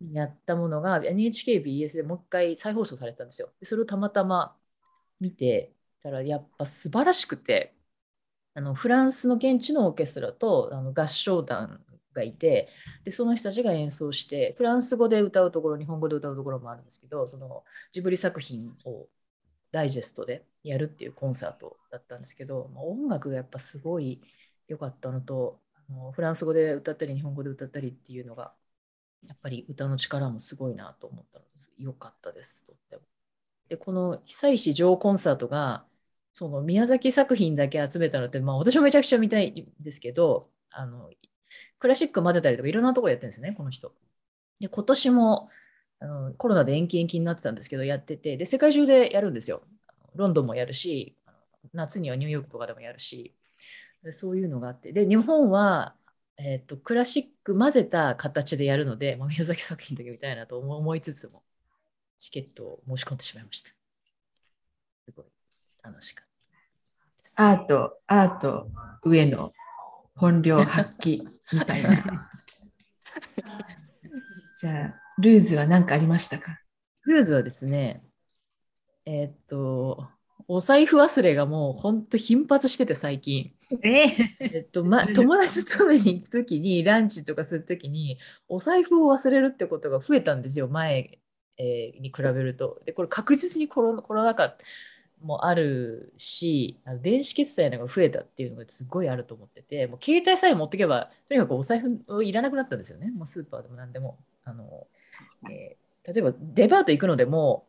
[0.00, 4.56] にやったものが NHKBS でもう一回再放送されたんですよでそれをたまたま
[5.20, 5.72] 見て
[6.02, 7.74] たらやっぱ素晴らしくて
[8.60, 11.80] あのフランスの現地のオーケストラとあの合唱団
[12.12, 12.68] がいて
[13.04, 19.08] でその人たちが演奏してフランス語で歌うところ日本語で歌うところもあるんですけどそのジブリ作品を
[19.72, 24.20] ダイジェストでやるっていうコンサートだったんですけど、まあ音楽がやっぱすごい
[24.68, 28.52] 良かったのとあのフランス語で歌ったり日本語で歌ったりっていうのが
[29.26, 33.02] やっぱり歌の力もすごいなと思ったので良かったですとっても。
[33.68, 35.84] でこの久石譲コンサートが
[36.32, 41.10] その宮崎作品だけ集めたのって、まあ、私もめちゃくちゃ見たいんですけどあの
[41.78, 43.92] クラシック混ぜたりとかいろんなとこやってるんですねこの人。
[44.60, 45.48] で今年も
[46.00, 49.62] あのコロナで延期延期になってたんですけどやっててで世界中でやるんですよ。
[50.14, 51.16] ロンドンもやるし
[51.72, 53.34] 夏にはニューヨークとかでもやるし
[54.12, 55.94] そういうのがあってで日本は、
[56.38, 61.42] えー、とクラシック混ぜた形でやるので、まあ、宮崎作品だけ見たいなと思いつつも
[62.18, 63.79] チケットを申し込んでしまいました。
[65.82, 67.34] 楽しかったです。
[67.36, 68.68] アート、アート、
[69.02, 69.52] 上の
[70.14, 71.22] 本領発揮
[71.52, 71.90] みたいな。
[74.60, 76.60] じゃあ、ルーズは何かありましたか？
[77.04, 78.02] ルーズはですね、
[79.06, 80.08] えーっと、
[80.46, 83.54] お財布忘れがもう本当頻発してて最近。
[83.82, 84.04] え
[84.40, 88.18] えっとま、 友達と食べに行くときに、ランチとかするときに、
[88.48, 91.18] お財布を忘れるってことが増えたんですよ、前、
[91.56, 92.82] えーに比べると。
[92.84, 94.56] で、これ確実にコロコロナ禍
[95.22, 104.18] もあるし、あの電子決済のが増えたっていうのがすごいあると思ってて、もう携帯さえ持っていけば、とにかくお財布いらなくなったんですよね、もうスーパーでも何でも。
[104.44, 104.86] あの
[105.50, 107.66] えー例えばデパート行くのでも、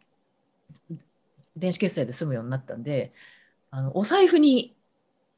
[1.56, 3.14] 電子決済で済むようになったんで、
[3.72, 4.76] あのお財布に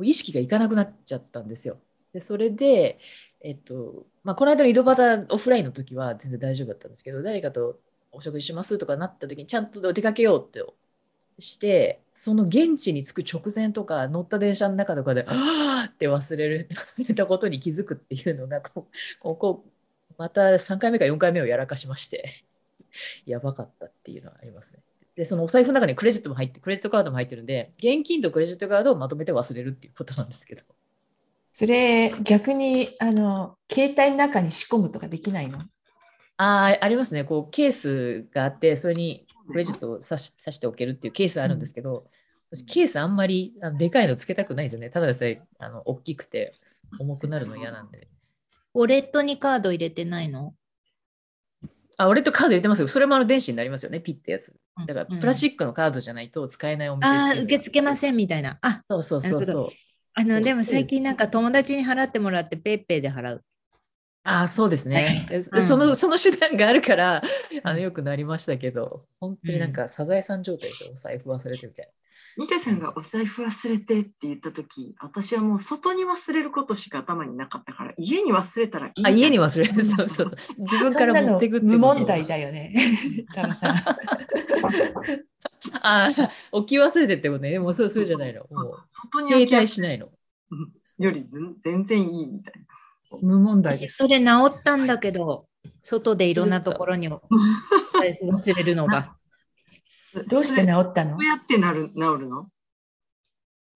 [0.01, 1.81] 意識がいかなくなっちゃったんですよ。
[2.13, 2.99] でそれで、
[3.41, 7.79] えっとまあ、この間の井戸端オフラインの時は全然大丈夫だったんですけど誰かと
[8.11, 10.63] お食事しますとかなった時にちゃんと出かけようって
[11.39, 18.87] してその現地に着く直前とか乗った電車の中とかで「ああ!」って忘れる忘れたことに気づくっていうのがこ
[19.19, 19.65] こ
[20.17, 22.45] また3回目か4回目をやらかしまして
[23.25, 24.79] やばかったっていうのはありますね。
[25.15, 30.63] で、そのお財布の中にクレジットも入って、クレジットカードも入ってるんで、現金とクレジットカードをまとめて忘れるっていうことなんですけど。
[31.51, 35.59] それ、逆に、あの、携帯の中に仕込むとかできないの？
[36.43, 37.23] ああ、ありますね。
[37.23, 42.07] こう、ケースがあって、それにクレジットを挿し挿しておけるっていうケースあるんですけど、
[42.51, 44.89] 私ケースあんまりあのでかいのつけたくないんですよね。
[44.89, 46.53] ただでさえあの大きくて
[46.99, 48.09] 重くなるの嫌なんで。
[48.73, 50.53] ウォレットにカード入れてないの？
[51.95, 52.87] あ、俺とカード入れてますよ。
[52.89, 54.53] それもあの電子になりますよね、ピッてやつ。
[54.85, 58.59] だから、うんプラスチックのカードじゃないと使えないお店うのがああ、受け付けませんみたいな。
[58.61, 59.69] あ、そうそうそうそう。
[60.15, 63.43] あの、でも最近なんか友達に払ってもらって PayPay で払う。
[64.23, 65.27] ああ、そうですね。
[65.29, 67.21] えうんその、その手段があるから、
[67.63, 71.89] あの、よくなりましたけど、本当になんかサザエさん状態でお財布忘れてみたい
[72.37, 79.05] ミカさんがお財布忘れてって言ったとき、私はもう外に忘れることしか頭になかったから、家に忘れたらいい。
[79.05, 79.85] あ、家に忘れる。
[79.85, 80.31] そうそう。
[80.57, 82.73] 自分から持ってくって無問題だよね、
[83.35, 83.75] タマさん。
[83.75, 83.93] あ
[85.83, 87.51] あ、置き忘れてってことね。
[87.51, 88.47] でもそう、そうじゃないの。
[88.49, 90.09] もう、外に置き携帯しないの。
[90.99, 92.65] より全然いいみたいな。
[93.21, 93.95] 無問題です。
[93.95, 94.07] 私そ。
[94.07, 95.47] れ治ったんだけど、
[95.81, 97.19] 外でいろんなところに財
[98.19, 99.15] 布 忘れるのが。
[100.27, 101.17] どうして治そったの？
[101.17, 102.47] れどうやってなる治るの？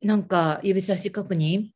[0.03, 1.69] なんか指差し確認？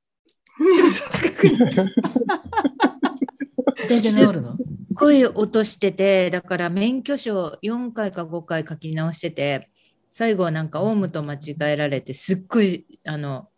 [3.88, 4.58] 全然治るの？
[4.94, 9.70] ごい落としてて、だから免許証4回か5回書き直してて、
[10.12, 13.50] 最後はなんかオウムと間違えられて、すっごい、あの、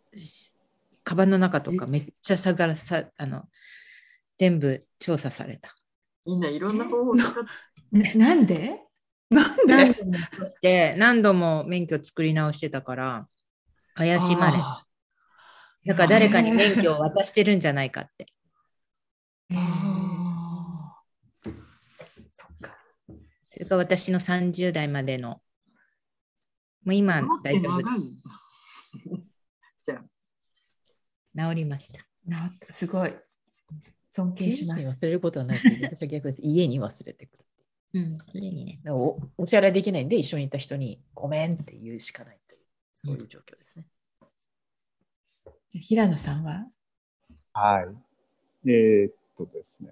[1.02, 3.44] カバンの中とかめっちゃ下がらさ、あの、
[4.36, 5.74] 全部調査された。
[6.26, 8.14] みんないろんな方法を使って。
[8.16, 8.80] ななんで？
[9.30, 9.62] なんで？
[9.66, 13.28] 何度して、何度も免許作り直してたから、
[13.94, 14.56] 怪しまれ。
[14.58, 14.84] あ
[15.86, 18.26] だから誰かに免許を渡してるんじゃないかって。
[19.52, 19.56] ー
[22.32, 22.74] そっか。
[23.50, 25.42] それが私の30代までの。
[26.84, 28.00] もう今大丈夫長い。
[29.86, 32.06] じゃあ、治りました。
[32.26, 33.12] なすごい。
[34.14, 35.00] 尊敬します。
[35.00, 37.44] 忘れることはないけど、私は逆に家に忘れてくる。
[37.94, 38.80] うん、家にね。
[38.88, 42.60] おお支払いできないんで、一緒にいた人にごめんって言うしかないという、
[42.94, 43.86] そういう状況ですね。
[45.70, 46.64] じゃあ平野さんは？
[47.54, 48.70] はい。
[48.70, 49.90] えーっとですね。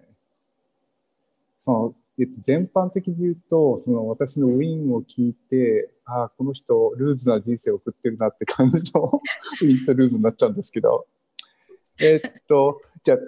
[1.58, 9.20] その、えっと、全般的に言うと、その私のウィンを聞いて、ああ、この人、ルーズな人生を送ってるなって感じの
[9.62, 11.08] ウィンとルーズになっちゃうんですけど、
[11.98, 13.18] えーっと、じゃあ、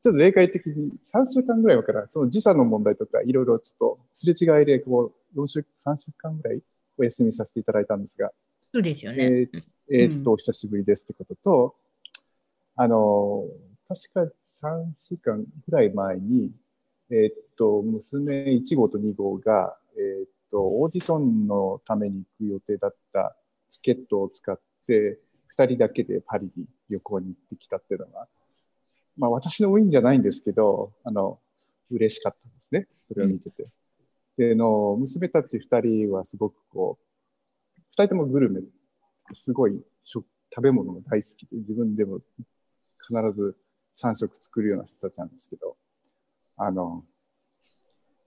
[0.00, 6.62] ちょっと例外的に3週間ぐらい前から、その時差の問題とか、いろいろちょっとすれ違いで、こう、4週、3週間ぐらい
[6.96, 8.30] お休みさせていただいたんですが、
[8.72, 9.24] そうですよね。
[9.24, 11.74] えーえーっと、お久しぶりですってことと、
[12.76, 13.44] あの、
[13.88, 16.50] 確か3週間ぐらい前に、
[17.10, 23.36] えーっと、娘1号と2号が、えーっと、オーディションのために行く予定だった
[23.68, 25.18] チケットを使って、
[25.58, 28.26] 2人だけでパリに旅行に行ってきたっていうのが、
[29.16, 31.38] まあ私のウィンじゃないんですけど、あの、
[31.90, 32.86] 嬉しかったんですね。
[33.06, 33.66] それを見てて。
[34.36, 38.60] で、あの、娘たち2人はすごくこう、2人ともグルメ
[39.34, 43.56] すごい食食べ物が大好きで、自分でも必ず
[43.94, 45.76] 3食作るような人たちなんですけど、
[46.56, 47.04] あの、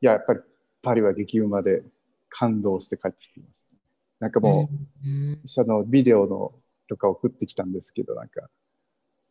[0.01, 0.39] いや、やっぱり
[0.81, 1.83] パリは激うまで
[2.29, 3.65] 感動して帰ってきています、
[4.19, 6.53] なんかもう、うんそのビデオの
[6.87, 8.49] とか送ってきたんですけど、なんか、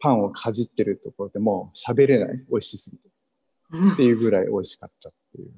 [0.04, 3.08] パンをかじってるところでもう喋れない、美味しすぎて。
[3.94, 5.50] っていうぐらい美味しかったっていう。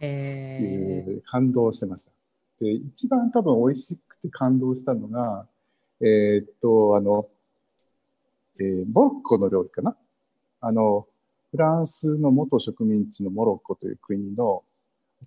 [0.00, 0.58] え
[1.08, 2.10] いう感動してました。
[2.60, 5.46] で、一番多分美味しくて感動したのが、
[6.00, 7.28] えーっと、あの、
[8.58, 9.96] えーモロッコの料理かな？
[10.60, 11.06] あの、
[11.52, 14.64] フランスの元植民地のモロッコという国の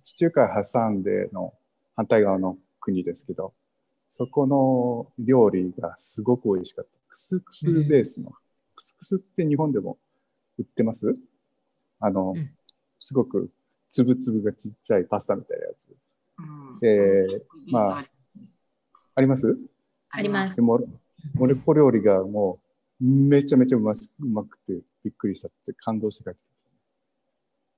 [0.02, 1.54] 地中海挟んでの
[1.96, 3.54] 反対側の国ですけど、
[4.10, 6.90] そこの料理がすごく美味しかった。
[7.08, 8.32] クスクスベースの。
[8.76, 9.98] クスクスって日本でも
[10.58, 11.12] 売ってます？
[11.98, 12.50] あの、うん
[12.98, 13.50] すごく
[13.88, 15.88] つぶつぶがちっちゃいパスタみたいなやつ。
[16.38, 16.42] う
[16.76, 18.04] んでまあ
[19.14, 19.56] あります？
[20.10, 20.62] ありますで。
[20.62, 20.80] も、
[21.34, 22.58] モロッコ料理がも
[23.00, 26.42] うめちゃめちゃうましうまくてびっくりしたって感動して帰ってき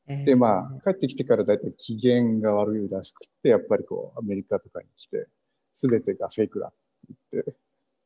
[0.06, 0.24] ました。
[0.24, 5.26] で、まあ、帰ってきてからだいたい機嫌が悪いらしくて、やっぱりこう、アメリカとかに来て、
[5.74, 7.54] すべてがフェイクだって言って、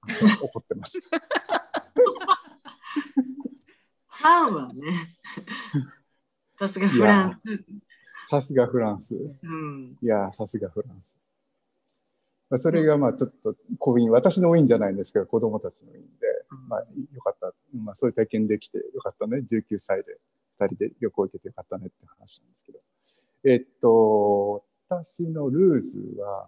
[0.43, 1.01] 怒ってます。
[4.23, 5.17] パンはね、
[6.59, 7.65] さすがフランス。
[8.25, 9.17] さすがフランス。
[9.43, 9.99] うん。
[10.01, 11.19] いやー、さすがフランス。
[12.49, 16.09] まあそれがまあちょっと、こういう私のウィンじゃないんですけど、子供たちのウィンで、
[16.69, 17.53] まあよかった。
[17.75, 19.39] まあそういう体験できてよかったね。
[19.39, 20.19] 19歳で
[20.61, 22.79] 2人で旅行行けてよかったねって話なんですけど。
[23.45, 26.47] えっと、私のルーズは、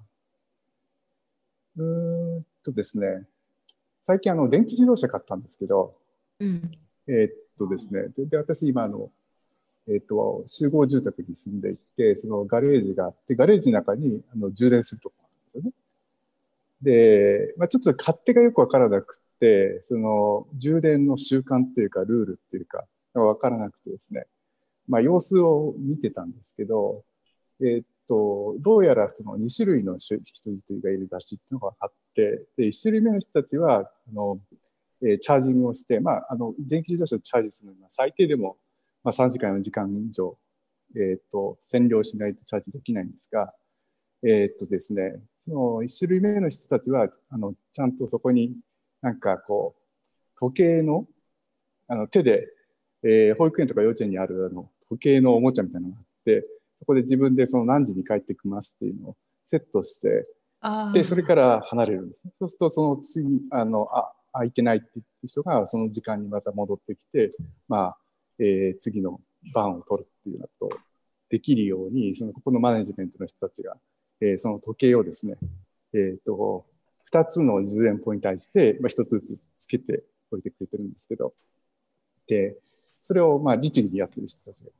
[1.76, 3.26] うーんとですね、
[4.02, 5.96] 最近あの電気自動車買ったんですけど、
[6.40, 6.70] うん。
[7.06, 9.10] えーっとですね、で私今あの、
[9.86, 15.72] えーっと、集合住宅に住んでいて、そのガレージがあって、ガレージの中にあの充電するところなんですよね。
[16.82, 22.84] で、まあ、ちょっと勝手がよくわからなくて、その充電の習慣っていうか、ルールっていうか、
[23.14, 24.26] わからなくてですね、
[24.88, 27.04] まあ、様子を見てたんですけど、
[27.60, 34.38] えーっと、どうやらその2種類の人人がいるらしいっていうのが分かって、で、1種類目の人たちは、あの、
[35.02, 38.56] えーチャージングをして、まあ、あの、電気自動車をチャージするのには最低でも、
[39.02, 40.38] まあ、3時間、4時間以上、
[40.96, 43.52] えっ、と、占領しないとチャージできないんですが、
[44.22, 48.56] えっ、とですね、その1種類目の人たちは、あの、ちゃんとそこに
[49.02, 51.06] なんかこう、時計の、
[51.88, 52.48] あの、手で、
[53.02, 56.46] えー保育園とか幼稚園にあるあの時計のおもちゃみたいなのがあって、
[56.78, 60.26] そこで自分でその何時に帰ってきますっていうのをセットして、
[60.94, 62.32] で、それから離れるんですね。
[62.38, 67.30] そうすると、その次、あの、あ、空いてないって言ってる人が、その時間にまた戻ってきて、
[67.68, 67.96] まあ、
[68.38, 69.20] えー次の
[69.54, 70.70] 番を取るっていうのとを、
[71.30, 73.76] できるように、その、ここのマネジメントの人たちが、
[74.20, 75.36] えーその時計をですね、
[75.94, 76.66] えっ、と、
[77.04, 81.34] 二つの充電ポイントに対して、まあ、一つずつつけておいてくれてるんですけど、
[82.26, 82.56] で、
[83.00, 84.70] それを、まあ、律儀にやってる人たちが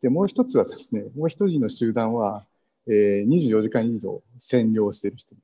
[0.00, 2.44] で、もう一つはですね、もう一人の集団は、
[2.86, 5.34] えー、24時間以上占領してる人。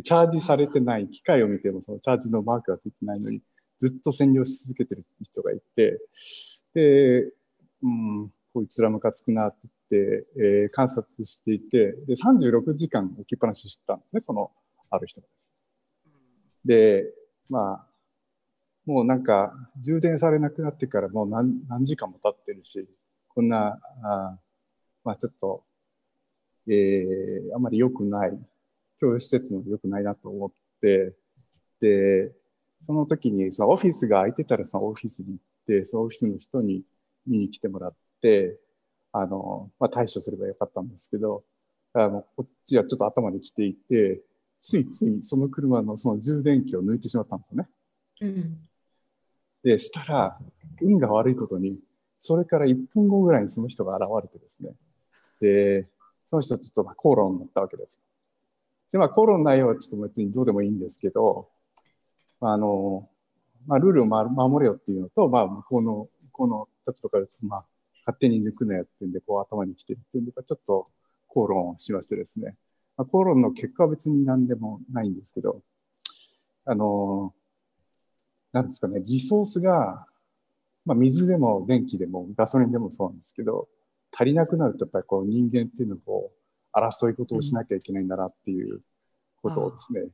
[0.00, 3.42] で、チャージされてない、機械を見てもそのチャージのマークがついてないのに、
[3.78, 6.00] ずっと占領し続けてる人がいて、
[6.74, 7.32] で、
[7.82, 9.56] うん、こいつらムカつくなっ
[9.88, 14.50] て、えー、観察していて、で、36時間置きっぱなししてたんですね、その、
[14.90, 15.50] ある人がです。
[16.64, 17.04] で、
[17.48, 17.86] まあ、
[18.86, 22.88] もうなんか、充電されなくなってからもう何何時間も経ってるし、
[23.28, 24.38] こんな、あ
[25.04, 25.64] まあちょっと、
[26.66, 28.38] えー、あまり良くない、
[29.00, 30.50] 教育施設も良くないなと思っ
[30.80, 31.14] て、
[31.80, 32.32] で、
[32.80, 36.82] その時に、そのオフィスが空いてたらそのオフィスに行って、そのオフィスの人に
[37.26, 38.58] 見に来てもらって、
[39.12, 41.44] あの、まあ対処すればよかったんですけど、
[41.92, 44.22] あのこっちはちょっと頭に来ていて、
[44.60, 47.68] ついついその車のその充電器を抜いてしまったんですよね。
[48.20, 48.58] うん、
[49.62, 50.38] で、したら、
[50.80, 51.78] 運が悪いことに、
[52.18, 54.72] それから1分後ぐらいにその人が現れてですね。
[55.40, 55.88] で、
[56.26, 58.00] その人ちょっと口論になったわけです。
[58.92, 61.48] で、まあ、口論の内容はちょっと別にどうでもいいんですけど、
[62.40, 63.08] あの、
[63.66, 67.64] まあ、ルールを守れよっていうのと、まあ、向こうの、向こうの立場から、まあ、
[68.06, 70.88] 勝手に抜くなよっていうんで、こう頭に来てるっていうんで、ちょっと
[71.28, 72.56] 口論をしましてですね。
[72.96, 75.62] まあ、口論の結果は別に何でもないんですけど、
[76.64, 77.34] あの、
[78.52, 80.06] なんですかね、リソースが
[80.84, 83.68] まあ、水でも電気でもガソリンでもそうなんですけど、
[84.12, 86.32] 足りなくなるとやっぱりこう人間っていうのを
[86.72, 88.80] 争い事をしなきゃいけないんだなっていう
[89.42, 90.10] ことをですね、うん、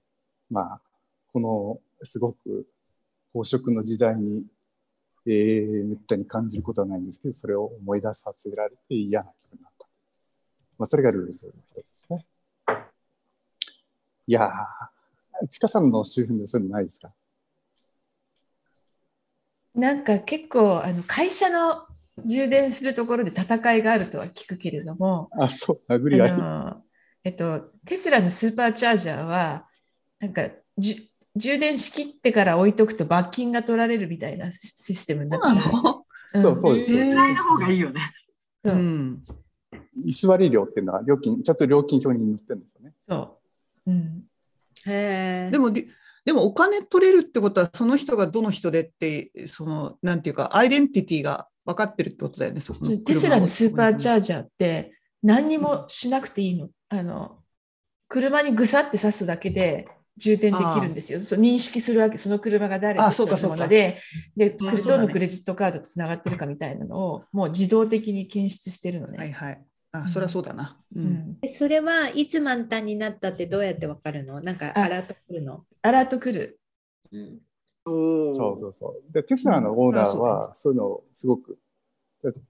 [0.50, 0.80] まあ、
[1.32, 2.66] このすごく
[3.34, 4.44] 飽食の時代に、
[5.26, 9.86] えー、めったに感じることはないんですけど、それを思い出させられて嫌な気分になった。
[10.78, 11.40] まあ、それがルールの一
[11.72, 12.24] つですね。
[14.28, 17.12] いやー、ちかさんの周辺でそういうのないですか？
[19.74, 21.85] なんか結構あの会社の
[22.24, 26.32] 充電するところで戦いがあるとは聞くけれども、あ、そう、殴り合い。
[27.24, 29.66] えっと、テスラのスーパーチャージャーは、
[30.20, 30.48] なんか
[30.78, 35.74] じ充電しきってから置いとくと罰金が取られるみたいなシステムになってる。
[36.28, 36.92] そうそうです。
[36.92, 38.12] 絶対の方がいいよね。
[38.64, 39.22] うん。
[40.04, 42.94] 居座り料っていうのは料金、ちゃんと料金表に載ってるんですよね。
[43.08, 43.38] そ
[43.86, 43.90] う。
[43.90, 44.24] うん。
[44.86, 45.50] へえ。
[45.50, 52.62] でも、でもお金取れるってことは、その人がどの人でって、その、なんていうか、アイデンティティが分かってるってことだよね。
[53.04, 56.68] テスラのスーパーチャージャーって、何にもしなくていいの。
[56.88, 57.42] あの、
[58.08, 61.20] 車にぐさって刺すだけで充電できるんですよ。
[61.20, 64.00] そう認識するわけ、その車が誰かのもので、
[64.36, 69.18] で、どのクレジットカードとつながってるかみたいなのを、もう自動的に検出してるのね。
[69.18, 69.62] はいはい。
[69.92, 70.78] あ、そりゃそうだな。
[70.94, 71.38] うん。
[71.52, 74.40] それはいつ満タンになったってどうやってわかるの？
[74.40, 75.64] なんかアラート来るの？
[75.82, 76.60] アラート来る。
[77.12, 77.38] うん、
[77.86, 79.12] そうそうそう。
[79.12, 81.58] で、テスラのオーナーは、そういうのすごく、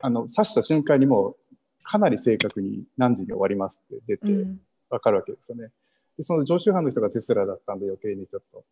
[0.00, 1.36] あの、刺した瞬間にも
[1.82, 4.46] かなり正確に何時に終わりますって出て
[4.88, 5.68] わかるわけですよね。
[6.16, 8.64] で、その常習犯の人がテスラだったんで余計にちょっと、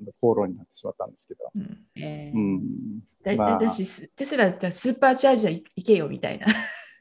[0.00, 1.50] あの口論になってしまったんですけど。
[1.54, 6.46] うんえーうん、だまあ、私、テスラだったらスーパーチャージャー行けよみたいな。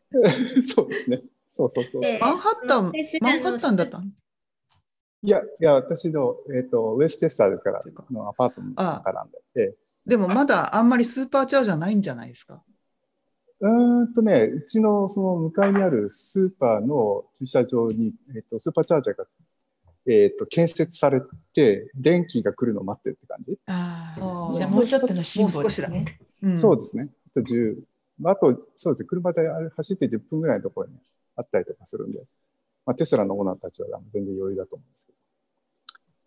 [0.62, 1.22] そうですね。
[1.48, 2.02] そうそうそう。
[2.20, 2.92] マンハッタン、
[3.22, 4.02] マンハッタンだった
[5.24, 9.76] いや、いや、私の、えっ、ー、と、ウェステスターからのアパートの中なんで。
[10.06, 12.64] でもまだあんまりスーパーチャージャーないんじゃないですか？
[13.60, 13.68] う
[14.04, 19.26] んとね、うちのその向かいにあるスーパーの駐車場に、えっ、ー、と、スーパーチャージャーが、
[20.08, 21.22] えっ、ー、と、建設され
[21.54, 23.58] て、電気が来るのを待ってるって感じ。
[23.66, 26.20] ああ、じゃあもうちょっとの辛抱ですね。
[26.44, 27.10] うん、そうですね。
[27.36, 27.76] あと10、
[28.26, 29.42] あと、そうですね、車で
[29.76, 30.94] 走って10分ぐらいのところに
[31.36, 32.20] あったりとかするんで、
[32.88, 35.18] まあ、テスラのオーナーたちは全然余裕だと思うんですけど。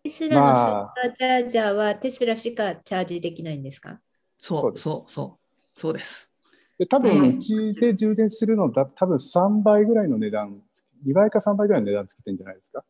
[0.03, 3.99] テスラのスーパーチャージャーはテスラしかチャージできないんですか？
[4.37, 6.29] そう、そう、そう、そうです。
[6.77, 10.61] で多分、うちで充電するのだ、多分3倍ぐらいの値段、
[11.03, 12.83] 2倍か3倍ぐらいの値段つけてるんじゃないですか？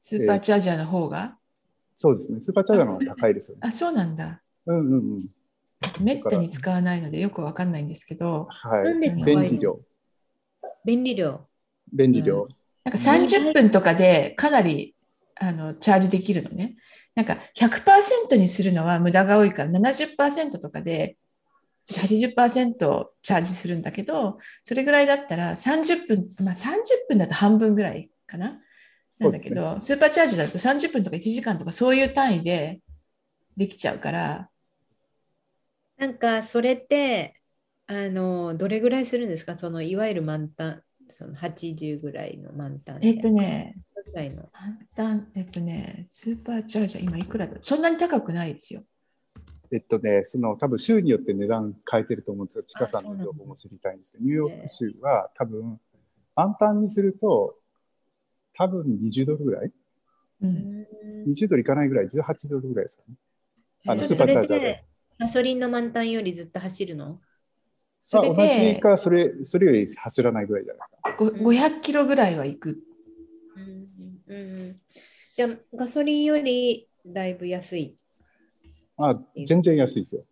[0.00, 1.30] スーパーチャージャーの方が、えー、
[1.94, 2.40] そうですね。
[2.40, 3.60] スーパーチャージャーの方が高いですよね。
[3.64, 4.40] あ、そうなんだ。
[4.64, 5.28] うんうんうん。
[6.00, 8.46] めったに使わないのでよくわかんないんですけど。
[8.48, 8.98] はい。
[8.98, 9.80] 便利量。
[10.84, 11.46] 便利量。
[11.92, 12.46] 便利量。
[12.88, 14.94] なんか30分とかでかなり
[15.38, 16.76] あのチャージできるのね。
[17.14, 21.16] なんか100%にするのは無駄が多いから70%とかで
[21.90, 26.76] 80%チャージするんだけど、それぐらいだったら30分、まあ30
[27.08, 28.60] 分だと半分ぐらいかな。
[29.20, 32.80] なんだけど、ね、スーパーチャージだと30分とか1時間とかそういう単位で
[33.56, 34.48] できちゃうから。
[35.98, 37.34] なんかそれって
[37.86, 39.58] あのどれぐらいするんですか？
[39.58, 43.74] そのいわゆる満タンその80ぐらいの満タンえっとね
[44.14, 44.50] 満
[44.94, 47.56] タンえっとねスーパーチャージャー今いくらだ？
[47.60, 48.82] そんなに高くないですよ。
[49.70, 52.64] えっとね、その多分州によって値段変えてると思うんですよ。
[52.64, 55.78] 地下さんの情報も知りたいんですけど、ニューヨーク州は多分、
[56.34, 57.54] 満タンにすると、
[58.54, 59.72] 多分20ドルぐらい？
[60.40, 60.86] うん、
[61.28, 63.14] ?20 ドルいかないぐらい、18ドルぐらいですかね。
[63.86, 64.84] あのそスーパーチャージャーで。
[65.18, 67.20] ガソリンの満タンよりずっと走るの？
[68.00, 71.38] それあ同じでか、それ、それより走らないぐらいじゃないですか。
[71.42, 72.78] ご500キロぐらいは行く。
[74.28, 74.76] うんうん、
[75.34, 77.96] じゃあガソリンよりだいぶ安い。
[78.98, 80.24] あ全然安いですよ。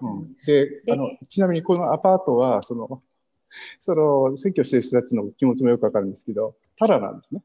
[0.00, 3.02] うん、でであの、ちなみにこのアパートは、その、
[3.78, 7.42] その、選挙してる人たちの気持ちもよくわかるんですけど、ただなんですね。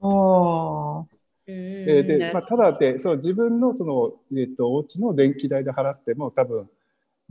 [0.00, 6.70] おーえーで、まあ、ただで、そう、自分のその、えっ、と、お家の電気代で払っても、多分、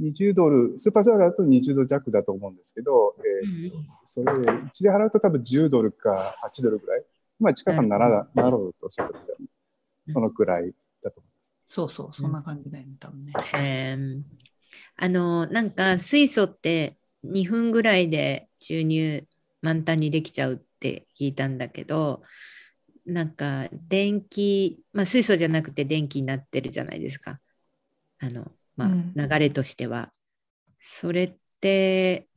[0.01, 3.71] 20ドル、スーパーチャージャーだと20ドル弱だと思うんですけど、えー
[4.03, 7.03] それ、うちで払うと多分10ドルか8ドルぐらい。
[7.39, 9.45] まあ、近さん 7, 7ドルとおっしゃってましたよね。
[10.13, 10.71] そのくらい
[11.03, 11.31] だと思い
[11.65, 13.33] そうそう、そんな感じだよね、多分ね。
[13.55, 14.21] えー
[14.95, 19.27] あのなんか水素って2分ぐらいで注入
[19.61, 22.23] 満タンにできちゃうって聞いたんだけど
[23.05, 27.39] なんか電気、まあ、水素じゃなくて電気になってるじゃないですか
[28.19, 28.51] あの、
[28.81, 30.11] まあうん流れとしては。
[30.79, 32.27] それって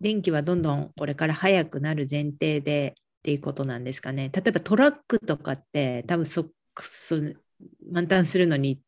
[0.00, 4.30] 電気はどんどんこれから速くなる前提でっていうことなんですかね。
[4.34, 6.46] 例えばトラックとかって多分そ
[6.78, 7.16] そ
[7.90, 8.80] 満タンするのに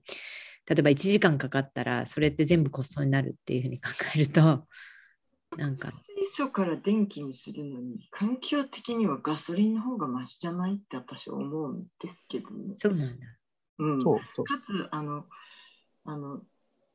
[0.66, 4.66] 例えば1時間かかったらそれって全部コストになるっていうふうに考えると
[5.56, 12.74] なんか水素から電気にするのに環境的にはガソリンの方がマシじゃないって私は思うんですけどね。
[12.76, 13.26] そうなんだ。
[13.78, 14.44] うん、そうそう。
[14.46, 15.24] かつあの
[16.04, 16.40] あの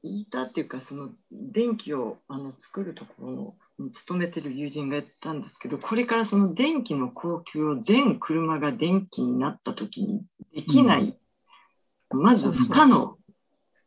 [0.03, 10.23] 言ったっていうかその電気をあの作るところに勤めてる友人が言ったんですけどこれからその電気の供給を全車が電気になった時に
[10.53, 11.15] できない、
[12.09, 13.15] まず不可能っ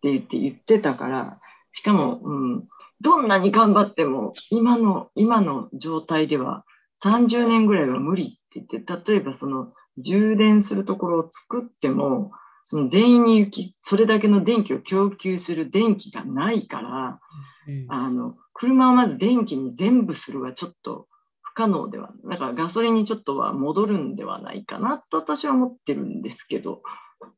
[0.02, 1.38] て言って言ってたから
[1.72, 2.68] しかも、うん、
[3.00, 6.64] どんなに頑張っても今の今の状態では
[7.04, 12.32] 30年ぐらいは無理って言って例えばその充電するところを作っても
[12.64, 17.20] その全員に行き、それだけの電気を供給する電気がないから、
[17.68, 17.86] うん。
[17.88, 21.06] あの、車をまず電気に全部するはちょっと
[21.42, 26.82] 不可能では、だからガソリンにちょっとは戻るんではないかなと私は思ってるんですけど、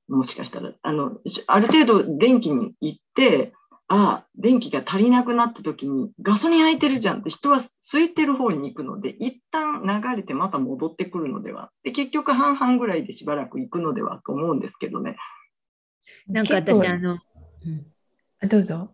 [0.09, 3.53] もしかしたら、あの、しある程度電気に行って、
[3.89, 11.71] ああ、電気が足りなくなった時にガソリン空いてるじゃんって人は空いてる方に行くので、一旦流れてまた戻ってくるのでは。
[11.85, 15.17] で、結局半々ぐらいでしばらく行くのではと思うんですけどね。
[16.27, 17.87] なんか私あの、うん
[18.41, 18.93] あどうぞ。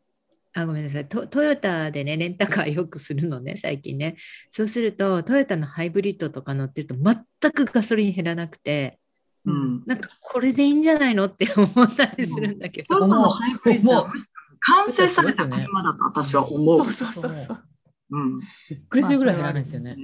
[0.55, 4.17] あごめんなさいトトヨタでねレンタカーよくするのね最近ね
[4.51, 8.99] そうするとトヨタのハイブリッドとか乗ってると全くガソリン減らなくて
[9.45, 9.83] うん。
[9.87, 14.17] なんかこれでいいんじゃないのって思ったりするんだけど、トヨタのハイブリッドは思う
[14.63, 16.85] 完成された車だと私は思う。
[16.85, 17.65] そうそうそうそう。
[18.13, 18.41] うん。
[18.71, 19.97] びっくりするぐらい減らないですよね。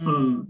[0.00, 0.48] うん。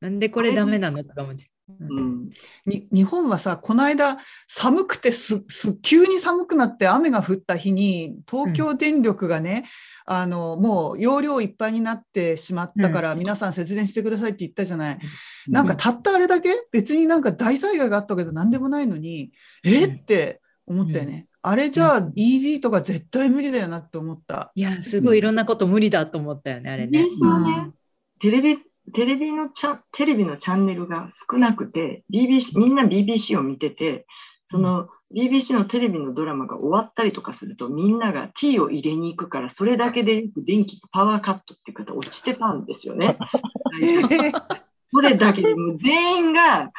[0.00, 2.30] なんでこれダメなのとか思って、うん。
[2.66, 4.16] に日本はさ、この間、
[4.48, 9.64] 寒くてすす急に寒くなって雨が降った日に、東京電力がね、
[10.04, 14.98] あのもう容量いっぱいになってしまったから、皆さん節電してくださいって言ったじゃない。
[15.48, 19.32] なんかたったあれだけ、別になんか大災害があったけど、なんでもないのに、
[19.64, 21.28] えうんって思ったよね。
[21.44, 24.52] あれじゃあ EV とか絶対無理だよなって思った。
[24.54, 27.06] いやすごいいろんなこと無理だと思ったよねあれね。
[28.20, 28.58] テレビ、
[28.94, 34.06] テレビのチャテレビのチャンネルが少なくて、BBC、みんな BBC を見てて、
[34.44, 43.18] その BBC のテレビのドラマが終わったりとかすると、みんながティーを入れに行くから、それだけでよく電気、パワーカットっていう方落ちてたんですよね。
[44.94, 46.70] それだけでもう全員が、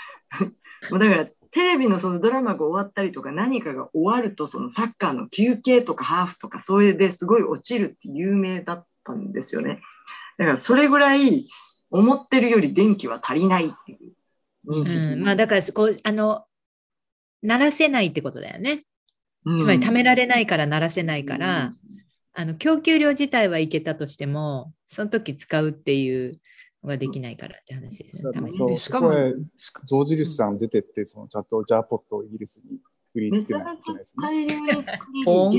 [0.89, 9.81] もうだからテレビのそのドラマが終わったりとか何かが終わるとそのサッカーの休憩とかハーフとかそれですごい落ちるって有名だったんですよね。
[10.37, 11.47] だからそれぐらい
[11.91, 14.13] 思ってるより電気は足りないっていう
[14.67, 14.97] 認識。
[14.97, 16.45] うん、まあだからこうあの
[17.43, 18.85] 鳴らせないってことだよね
[19.45, 21.71] うんつまり貯められないから鳴らせないから、
[22.33, 26.39] あの供給量自体はいけたとしてもその時使うっていうの
[26.87, 28.49] ができないからって話ですね。
[28.49, 32.79] そうしかもジョージ・リスさん出てって、そのちゃんとジャーポットをイギリスに
[33.13, 34.25] 振りめ付けないといけないですね。
[35.25, 35.51] 原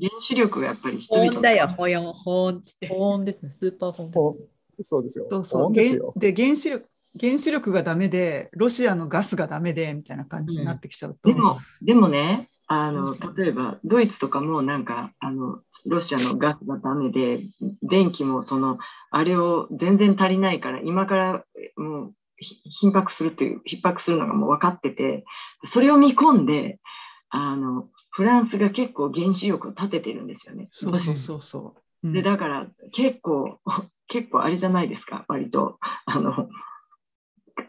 [0.00, 2.88] 原子力がやっぱり人々だよ、保温、保温っつって。
[2.88, 3.56] 保温ですね。
[3.60, 4.20] スーパー保温で
[4.84, 4.88] す。
[4.88, 5.26] そうですよ。
[5.30, 5.60] そうそう。
[5.62, 6.12] 保温ですよ。
[6.18, 6.88] 原で原子力
[7.20, 11.28] 原子力がダメで、ロシアのガスがダメでみたいな感じになってきちゃうと。
[11.28, 17.40] でも、でもね、あの、例えば、ドイツとかもなんか、あの、ロシアのガスがダメで、
[17.82, 18.78] 電気もその、
[19.10, 21.44] あれを全然足りないから、今から
[21.76, 25.24] もう、ひ頻迫するっていう、逼迫するのがもう分かってて、
[25.66, 26.78] それを見込んで、
[27.28, 30.68] あの、フランスが結構原子力を立ててるんですよね。
[30.70, 32.08] そうそうそうそう。
[32.08, 33.60] うんで、だから結構、
[34.08, 35.78] 結構あれじゃないですか、割と。
[36.04, 36.48] あの、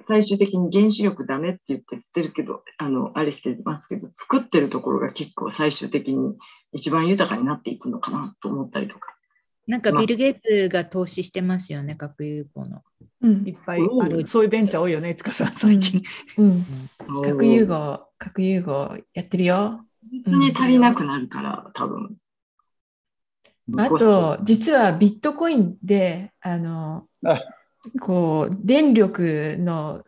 [0.08, 6.36] 最終的に原子力ダメって言って捨てるけど、あの、あれしてますけど、作ってるところが結構最終的に
[6.72, 9.16] 一番豊かになっていくのかなと思ったりとか。
[9.68, 12.82] なんかビル・ゲイツが投資してますよね、核融合の。
[13.22, 14.28] うんいっぱいある。
[14.28, 16.04] そういうベンチャー多いよね、つかさん、最近。
[16.38, 16.66] うん、
[17.24, 19.86] 核融合、核融合やってるよ。
[20.24, 22.16] 本当に足りなくなるから、多分。
[23.78, 27.42] あと、実はビットコインで、あのあ、
[28.00, 30.04] こう、電力の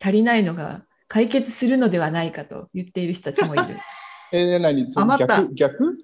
[0.00, 3.78] 足りないのが解決するのではないかと言っている人たちもいる。
[4.32, 5.44] えー、何余った。
[5.54, 5.98] 逆？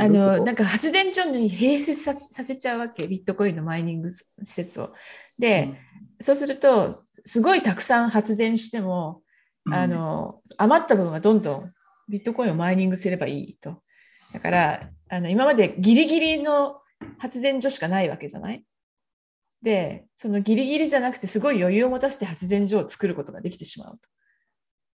[0.00, 4.92] あの、なんか発電所に併設ささせちゃうわけ、ビットコインのマイニング施設を。
[5.38, 5.74] で、
[6.20, 9.22] そうすると、すごいたくさん発電しても、
[9.70, 11.72] あの、余った分はどんどん
[12.08, 13.82] ビットコインをマイニングすればいいと。
[14.32, 16.80] だから、あの今までギリギリの
[17.18, 18.64] 発電所しかないわけじゃない？
[19.62, 24.00] で、そのギリギリじゃなくて、すごい余裕を持たせて発電所を作ることができてしまうと。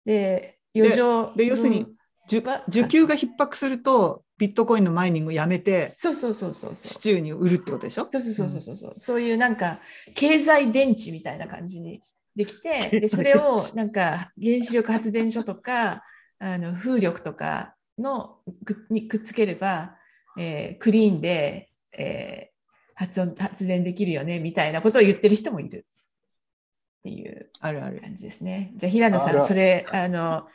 [0.05, 1.87] で、余剰で要するに
[2.29, 6.91] 需は需給が逼迫すると、ビットコインのマイニングをやめて、そうそうそうそうそう。
[6.91, 8.07] 市中に売るってことでしょ？
[8.09, 9.79] そうそうそうそうそう、そういうなんか
[10.15, 12.01] 経済電池みたいな感じに
[12.35, 16.03] できて、でそれをなんか原子力発電所とか
[16.37, 19.95] あの風力とかのくにくっつければ、
[20.37, 22.48] えークリーンで、えー
[22.99, 25.85] 発音発電できるよねみたいなことを言ってる人もいる
[26.99, 28.01] っていうあるある。
[28.01, 28.73] 感じですね。
[28.75, 30.45] じゃあ平野さん、それあの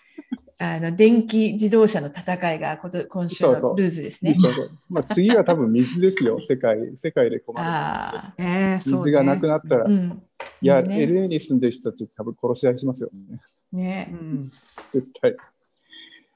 [0.60, 4.34] あの電気自動車の戦いがこと今週そうそうのルーズですね。
[4.34, 10.22] そうそうまあ、次は多分水ですよ、 世界世界で困るああ、えーそうね水がなくなったら、うん。
[10.60, 13.40] いや、水ね LA に住んでる人たち多分殺し合いしますよね、
[13.72, 14.14] ねう。
[14.16, 14.50] ん
[14.92, 15.34] 絶対。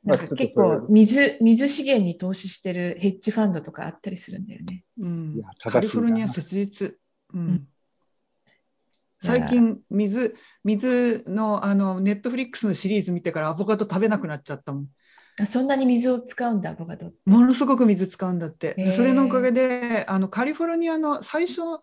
[0.08, 4.84] なんか結構水水資源に投資してるヘッジファンドとかあったりするんだよね。
[4.98, 6.98] うんカリフォルニア切実。
[7.34, 7.68] うんん
[9.20, 14.86] 最近水水のあのネットフリックスのシリーズ見てからアボカド食べなくなっちゃったもん。
[15.40, 17.12] あそんなに水を使うんだ、アボカド。
[17.26, 18.90] ものすごく水使うんだって。
[18.92, 21.82] それのおかげであのカリフォルニアの最初の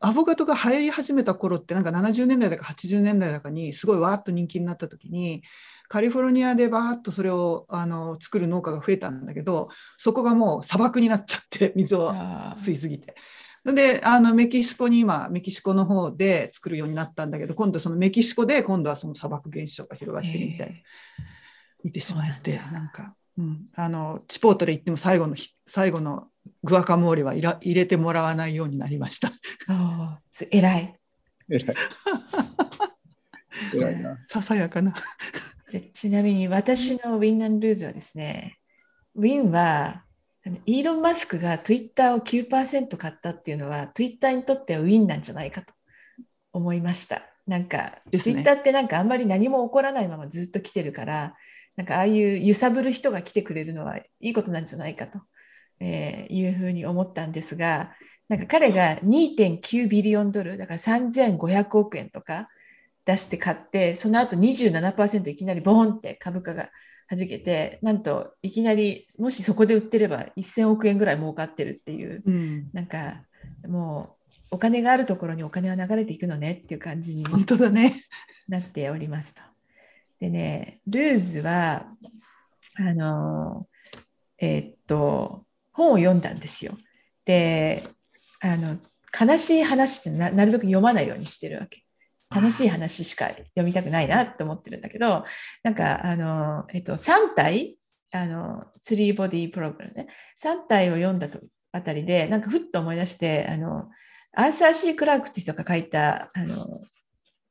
[0.00, 5.42] アボカドが流行り始めた頃ってなんか70年代だか80年代だかにすごいわーっと人気になった時に
[5.88, 13.14] カリフォルニアでバーッとそれをあの作る農家が増えたんだけどそこがもう砂漠になっちゃって 水をあ吸いすぎて。
[13.64, 20.74] であのメキシコに今メキシコの方で作るようになったんだけど今度そのメキシコで今度はその砂漠現象が広がってるみたいな
[21.82, 26.28] 見てしまってなんだなんか、うん、あのチポートで行っても最後のひ最後の
[26.62, 29.32] グアカモーレはいら入れてもらわないようになりました。
[29.68, 31.00] あー、偉い。
[31.48, 31.76] 偉い。
[33.74, 34.18] 偉いな。
[34.28, 34.94] ささやかな。
[35.74, 38.58] じゃちなみに私のウィンナンルーズはですね、
[39.16, 40.04] ウィンは
[40.66, 45.74] イーロン・マスクが Twitter を9%買ったっていうのは Twitter にとってはウィンなんじゃないかと
[46.52, 47.22] 思いました。
[47.48, 51.34] なんか、ですね Twitter ってなんかあんまり何も起こらないままずっと来てるから、
[51.74, 55.18] なんかああいう揺さぶる人が来てくれるのはいいことなんじゃないかと、
[55.80, 57.96] えーいうふうに思ったんですが、
[58.28, 62.48] なんか彼が2.9ビリオンドル、だから3500億円とか
[63.04, 66.70] 出して買って、その後27%いきなりボーンって株価が
[67.10, 73.22] 弾けて、なんといきなり、もしそこで売ってれば1000億円ぐらい儲かってるっていう、うん、なんか
[73.68, 78.02] もうお金があるところにお金は流れていくのねっていう感じに本当だね。
[78.48, 79.42] なっておりますと。
[80.20, 81.86] でね、ルーズは、
[82.76, 83.66] あの、
[84.38, 86.76] えーっと、本を読んだんですよ。
[87.24, 87.84] で、
[88.40, 88.78] あの、
[89.18, 91.83] 悲しい話ってななるべく読まないようにしてるわけ。
[92.34, 95.24] 楽しい話しか読みたくないなと思ってるんだけど、
[95.62, 97.78] なんか、あの、えっと、3体、
[98.10, 100.08] あの、3ボディプログラムね、
[100.42, 101.40] 3体を読んだと
[101.72, 103.88] あたりで、なんかふっと思い出して、あの、
[104.36, 106.66] アーサー・シー・クラークって人が書いた、あの、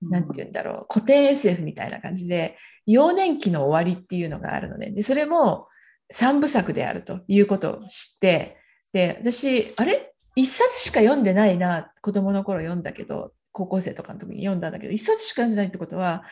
[0.02, 5.68] なんて言うんだろう、古典 SF みたいな感じで、幼年期の終わりっていうのがあるので、でそれも
[6.14, 8.58] 3部作であるということを知って、
[8.92, 10.10] で、私、あれ？
[10.36, 16.24] 一冊しか読んでないな、子供の頃読んだけど、高校生とかの時に読んだんだけど、一冊しか読んでないってことは、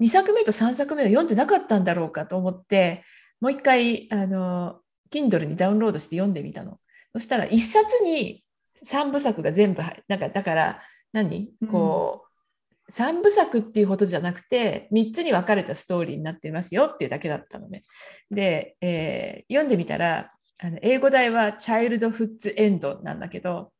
[0.00, 3.04] 2作目と3作目は読んでなかったんだろうかと思って、
[3.40, 4.80] もう一回、あの、
[5.10, 6.78] Kindle にダウンロードして読んでみたの。
[7.12, 8.44] そしたら、一冊に
[8.84, 12.24] 3部作が全部入なんか、だから何、こ
[12.88, 17.84] う、3部作っていうことじゃなくて、3つに分かれたストーリーになっていますよっていうだけだったのね。
[18.30, 23.72] で、えー読んでみたら、あの英語題はチャイルドフッズエンドなんだけど、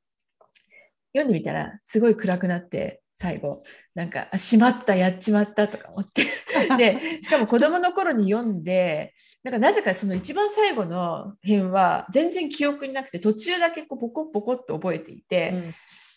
[1.15, 3.63] 読んでみたらすごい暗くなって、最後。
[3.95, 6.25] なんかあしまったやっちまったとか思って。
[6.77, 9.15] でしかも子供の頃に読んで
[9.45, 15.75] なんかなぜかその一番最後の編は全然記憶になくて途中だけこうポコポコっと覚えていて、うん。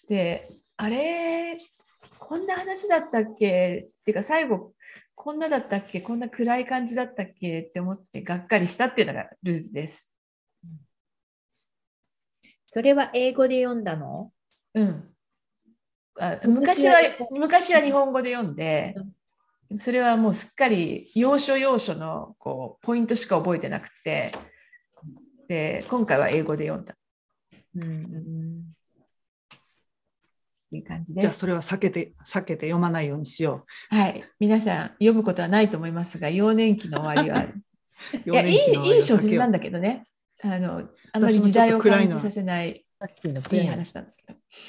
[0.10, 1.57] であれ
[2.18, 3.90] こんな話だったっけ？
[3.90, 4.74] っていうか最後
[5.14, 6.02] こんなだったっけ？
[6.02, 7.60] こんな暗い感じだったっけ？
[7.61, 10.15] って思ってがっかりしたっていうのがルーズです。
[12.65, 14.32] それは英語で読んだの？
[14.73, 15.03] うん、
[16.19, 16.95] あ昔は
[17.31, 18.95] 昔は日本語で読んで、
[19.80, 24.31] それはもうすっかり要所要所のこうポイントしか覚えてなくて
[25.48, 26.95] で今回は英語で読んだ。
[27.76, 28.77] うん。
[30.68, 31.39] っていう感じじゃあです。
[31.39, 37.44] それは避けて避けて読まないようにしよはい、皆さん読むことはないと思いますが幼年期の終わりは。
[37.44, 38.30] う。
[38.30, 39.57] いやいいいい小説なんだ。
[39.57, 40.07] だけどね。
[40.44, 42.85] あのあんまり私もちょっと時代を暗いの感じさせない
[43.52, 44.27] いい話なんだけど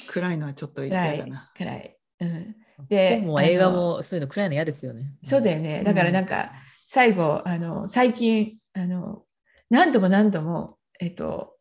[0.08, 1.50] 暗いのはちょっと嫌だな。
[1.56, 1.96] 暗い。
[2.20, 2.56] うん、
[2.88, 5.12] で本も映画もそういうの暗いの嫌ですよね。
[5.24, 5.82] そうだよね。
[5.84, 6.52] だからなんか、
[6.86, 9.22] 最後、あの、最近、あの、
[9.70, 11.54] 何度も何度も、えっと、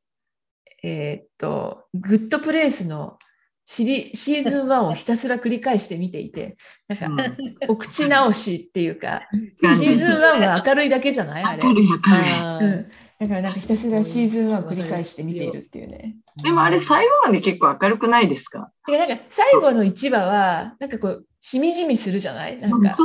[0.84, 3.18] えっと、グッドプレイスの
[3.66, 6.56] シリシーズン1をひたすら繰り返して見ていて、
[6.88, 7.38] なんか、うん
[7.70, 9.28] お口直しっていうか、
[9.78, 11.44] シーズン1は明るいだけじゃない？
[11.44, 11.64] あれ。
[11.64, 12.92] 明るい明るいうん。
[13.20, 16.18] だからなんかひたすらシーズン1を繰り返して見ているっていうね。
[16.44, 18.72] でもあれ最後まで結構明るくないですか？
[18.86, 22.60] てかなんか最後の1話は、なんかこう、しみじみするじゃない？
[22.60, 22.96] なんか、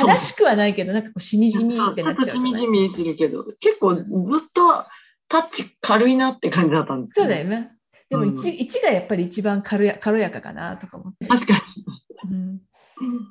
[0.00, 4.04] 悲しくはないけど、なんかこう、しみじみってなっちゃうじゃないちょっとしみじみするけど、結構ずっ
[4.54, 4.84] と
[5.28, 7.72] タッチ軽いなって感じだったんですそうだよね。
[8.08, 8.34] でもうん。
[8.36, 11.62] 1, 一がやっぱり一番軽や軽やかかなとか思って、確か
[12.30, 12.60] うん、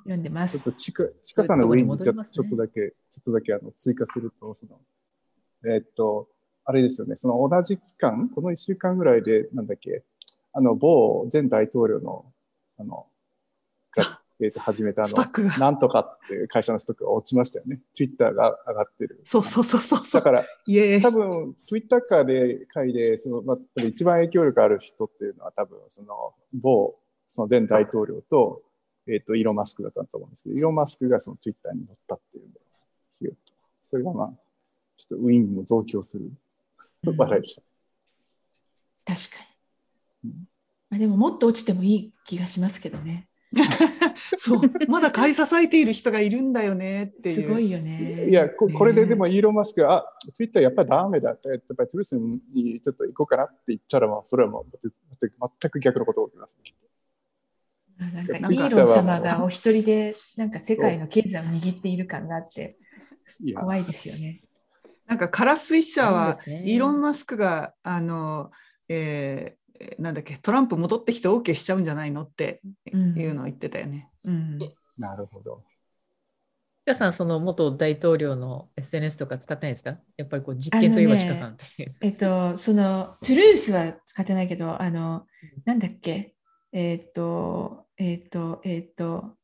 [0.03, 0.59] 読んでます。
[0.59, 4.79] ちょっとちか、ちかさんの上にちょっとだけ、ちょっとだけあの追加すると、その、
[5.65, 6.27] えーっと、
[6.65, 10.03] あれですよね、その同じ期間、この1週間ぐらいで、なんだっけ、
[10.53, 12.25] あの、某前大統領の、
[12.77, 13.07] あの、
[13.95, 15.17] が、えと、始めたあの。
[15.59, 17.79] なんとかっていう会社のストックが落ちましたよね。
[17.93, 19.21] Twitter が上がってる。
[19.23, 20.21] そうそうそうそうそう。
[20.21, 20.45] だから、
[21.01, 26.95] 多分、Twitter 界で、会で、その、まあ、一番影響力ある人っていうのは多分、その、某、
[27.27, 28.61] その前大統領と、
[29.07, 32.51] えっ、と、イーロン・マスクだったと思うんですけど、イーロン・マスクがその Twitter に乗ったっていうの
[33.87, 34.33] それがまあ、
[34.97, 36.31] ちょっとウィンも増強する
[37.03, 37.61] 笑いでした。
[39.05, 39.37] 確か
[40.23, 40.47] にうん。
[40.89, 43.29] まあ、でももっと落ちてもいい気がしますけどね。
[44.37, 44.61] そう。
[44.87, 47.43] まだ買い支えている人がいるんだよねっていう。
[47.43, 48.29] すごいよね。
[48.29, 51.29] いや、こねこれででもイーロン・マスクが、あ、Twitter やっぱりダメだ。
[51.29, 56.57] やっぱりトゥルースにちょっと行こうかなって言ったら、まあ、それはもう全く逆のことが起きます。
[57.97, 62.77] なんかイーロン様がお一人でなんか世界の経済を握っている感があって
[63.55, 64.41] 怖いですよね。
[65.07, 68.51] なんかカラス・フィッシャーは、ねイーロン・マスクが、あの、
[68.89, 69.57] えー
[69.99, 72.61] なんだっけ、トランプ戻ってきて OK しちゃうんじゃないのって
[72.91, 74.09] うんいうのを言ってたよね。
[74.25, 74.57] うん、
[74.97, 75.63] なるほど。
[76.87, 79.99] ちかさん、その元大統領の SNS とか使ってないですか？
[80.17, 81.95] やっぱりこう実験といえばちかさんという。
[82.01, 85.27] えっと、その、トゥルースは使ってないけど、あの、
[85.65, 86.33] なんだっけ、
[86.71, 89.35] えっと、えっと、えっと、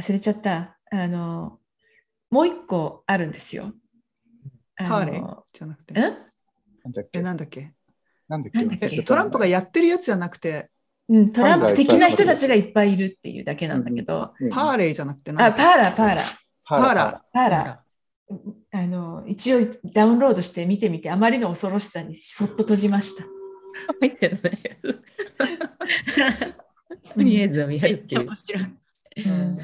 [0.00, 0.76] 忘れちゃった。
[0.90, 1.60] あの、
[2.30, 3.72] もう一個あるんですよ。
[4.84, 5.42] ハーレー？
[5.52, 5.94] じゃなくて。
[5.94, 7.18] んなんだっけ？
[7.18, 7.72] え、なんだっけ？
[8.28, 8.58] なんだっけ？
[8.58, 8.96] なんだっけ？
[8.96, 10.70] えトランプがやってるやつじゃなくて、
[11.08, 18.38] うん、トランプ的な人たちがいっぱいいるっていうだけなんだけど、うんパーレーじゃなくてパーラー、パーラー、パーラパーラー。
[18.70, 19.60] あの一応
[19.94, 23.24] ダウンロードして見てみてあまりの恐ろしさにそっと閉じました。
[24.00, 24.78] 入ってるのね。
[27.14, 28.26] とりあえずは見っていう。
[28.26, 28.64] 面白い。
[29.24, 29.58] うん。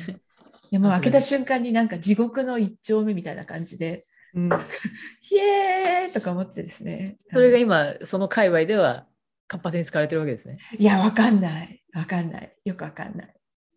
[0.70, 4.05] でもう開けた瞬間になんか地獄の一丁目みたいな感じで、
[4.35, 4.51] うん
[5.23, 7.16] ヒエーイとか思ってですね。
[7.32, 9.06] それが今、その界隈では
[9.47, 10.59] 活発に使われてるわけですね。
[10.78, 11.82] いや、わかんない。
[11.94, 12.55] わかんない。
[12.65, 13.35] よくわかんない。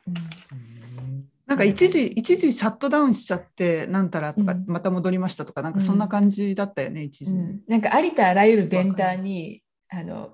[0.07, 7.31] うんなんか一時、一時シャットダウンしちゃって、なんたらとか、うんまた戻りましたとか、なんかそんな感じだったよね、一時。
[7.31, 10.31] うんなんかありとあらゆるベンダーにあの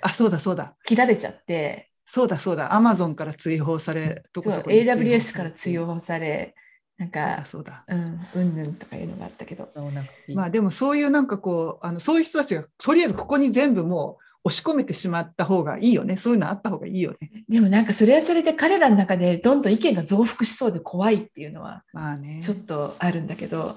[0.00, 0.74] あ、そうだそうだ。
[0.86, 2.72] 切られちゃって、そうだそうだ。
[2.72, 6.54] アマゾンから追放され、どこそこ AWS から追放され、
[6.96, 7.84] なんあか、そうだ。
[7.88, 9.68] うん、うんぬんとかいうのがあったけど。
[10.34, 16.16] まあでもそういうなんかこう、あのそういう人たちがとりあえずここに全部もう押し込めてしまった方がいいよね。
[16.16, 17.44] そういうのあった方がいいよね。
[17.48, 22.40] でもなんかそれはそれで彼らの中でどんどん意見が増幅しそうで怖いっていうのはまあね。
[22.42, 23.76] ちょっとあるんだけど。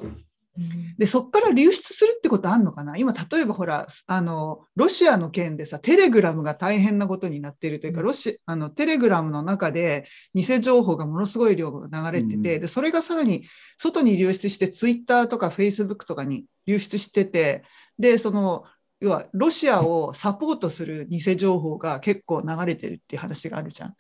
[0.98, 2.98] で、そこから流出するってことあんのかな？
[2.98, 13.46] 今、例えばほら、あの、ロシアの件でさ、テレグラムが大変なことになっているというか、うんロシあのテレグラムの中で偽情報がものすごい量が流れてて、うんで、それがさらに
[13.78, 17.64] 外に流出して、ツイッターとかフェイスブックとかに流出してて、
[18.00, 18.64] で、その、
[19.00, 23.96] 要は、ロシアをサポートする偽情報が結構流れてるっていう話があるじゃん。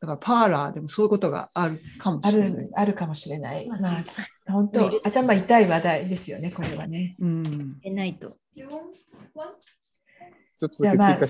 [0.00, 2.70] だからパーラーでもそういうことがあるかもあしれないる。
[2.74, 3.68] あるかもしれない。
[3.68, 4.04] まあ、
[4.46, 7.16] 本当、頭痛い話題ですよね、これはね。
[7.20, 7.78] うん。
[7.80, 8.36] でないと。
[8.54, 8.66] ちょ
[10.66, 11.26] っとじゃあまあ、追加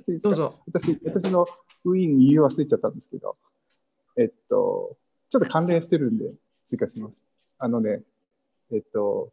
[0.00, 0.60] しどうぞ。
[0.66, 1.46] 私、私の
[1.84, 3.36] ウィーン言い忘れちゃったんですけど、
[4.16, 4.96] えっと、
[5.28, 6.32] ちょっと関連してるんで
[6.64, 7.22] 追加します。
[7.58, 8.02] あのね、
[8.72, 9.32] えっと、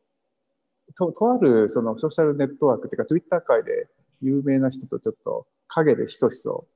[0.95, 3.88] と、とあるそのソーシャルネットワークっていうか、Twitter 界で
[4.21, 6.67] 有名な人とちょっと陰でひそひそ、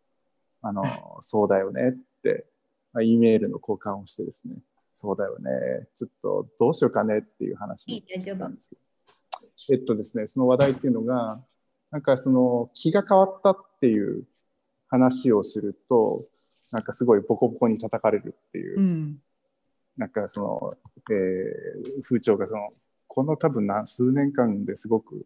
[0.61, 0.83] あの、
[1.21, 2.45] そうだよねって、
[2.93, 4.55] まあ、E メールの交換をしてですね、
[4.97, 5.51] そうだよね、
[5.93, 7.85] ちょっとどうしようかねっていう話
[8.47, 11.43] んですけど、えっとですね、その話題っていうのが、
[11.91, 14.23] なんかその気が変わったっていう
[14.87, 16.25] 話をすると、
[16.71, 19.21] なんかすごいボコボコに叩かれるっていう、うん。
[19.97, 20.77] なんかその、
[21.11, 22.73] えー風潮がその、
[23.07, 25.25] この多分な数年間ですごく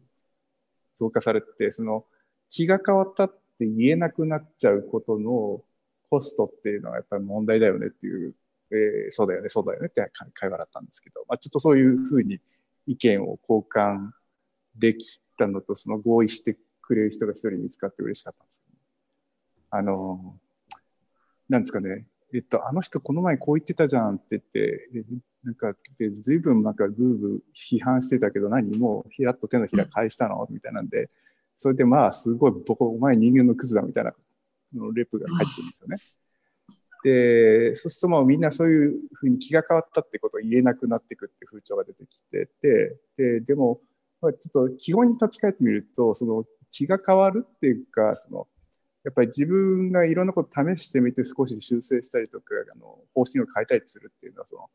[0.95, 2.05] 増加されて、その
[2.49, 3.29] 気が変わったっ
[3.59, 5.61] て言えなくなっちゃうことの
[6.09, 8.33] コストっていうのはやっぱり問題だよねっていう、
[8.71, 12.39] えーそうだよね、そうだよねって会話だったんですけど、まあ、ちょっとそういうふうに
[12.85, 14.11] 意見を交換
[14.75, 18.77] できたのと、その合意してくれる人が一人見つかって嬉しかったんですけど、
[19.71, 20.37] あの、
[21.47, 25.03] なんですかね、えっと、あの人この前こう言ってたじゃんって言って、え
[25.43, 30.45] なんか、で、ずいぶんなんかブーブー批判してたけど、何もうひらっと手のひら返したの？
[30.49, 31.09] みたいなんで、
[31.55, 34.13] それでまあ、すごい、僕、お前人間のクズだみたいな
[34.75, 35.97] のレプが返ってくるんですよね。
[37.03, 43.81] で、そうするともうみんなそういうふうに気が変わったってことを言えなくなっていくって風潮が出てきてて、で、でも、
[44.21, 48.47] ちょっと基本に立ち返ってみると、その気が変わるっていうか、その、
[49.03, 54.69] やっぱり自分がいろんなこと試してみて少し修正したりとか、あの方針を変えたりするっていうのは、その、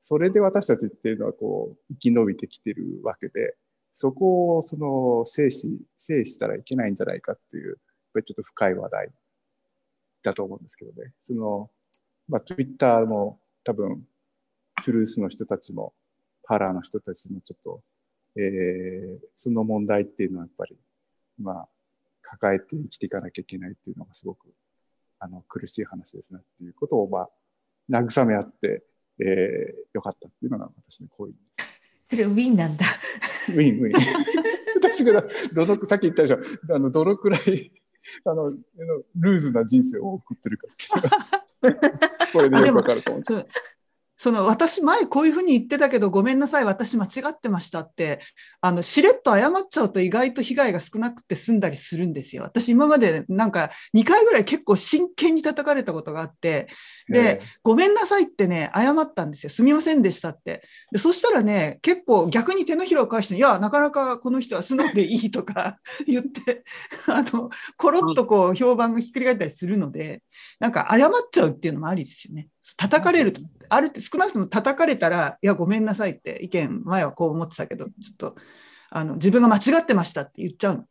[0.00, 3.56] それで私たちっていうのはこう、生き延びてきてるわけで、
[3.92, 7.76] そこをその、制し、制したらいけないんじゃないかっていう、やっ
[8.14, 9.10] ぱりちょっと深い話題。
[10.26, 11.12] だと思うんですけどね。
[11.18, 11.70] その、
[12.28, 14.06] まあ、Twitter も多分、
[14.84, 15.94] トゥルースの人たちも、
[16.42, 17.82] パラーの人たちもちょっと、
[18.36, 20.76] えー、その問題っていうのはやっぱり、
[21.40, 21.68] まあ、
[22.22, 24.48] 抱えて生きていかなきゃいけないっていうのがすごく、
[25.18, 27.30] あの、苦しい話ですねっていうことを、まあ、
[27.90, 28.84] 慰め合って、
[29.20, 29.26] えー、
[29.94, 31.80] よかったっていうのが私の行為です。
[32.04, 32.84] それウィンなんだ。
[33.48, 33.92] ウィンウィン。
[34.76, 35.24] 私が
[35.54, 36.38] どの、さっき言ったでしょ、
[36.74, 37.72] あの、どのくらい、
[38.24, 38.50] あの、
[39.16, 43.46] ルーズな人生を送ってるかっていうこれでよくわかると思うんです。
[44.26, 48.18] その私前こういうふうに言ってたけどごめんなさい私間違ってましたって
[48.60, 52.42] あのしれっと謝っちゃうと意外と被害が少なくて済んだりするんですよ。
[52.42, 56.66] 私今までなんか2回ぐらい結構真剣に叩かれたことがあって
[57.08, 66.64] で、ごめんなさいってね謝ったんですよすみませんでしたってでそしたらね結構逆に手のひらを返していやなかなかこの人は素直でいいとか 言って
[67.06, 70.24] あのコロッとこう評判がひっくり返ったりするので
[70.58, 72.48] なんか謝っちゃうっていうのもありですよね。
[72.76, 78.36] 叩かれると、あるって少なくとも叩かれたら、いや、ごめんなさいって意見、前はこう思ってたけど、ちょっと
[78.90, 80.84] あの自分が間違ってましたって言っちゃうの。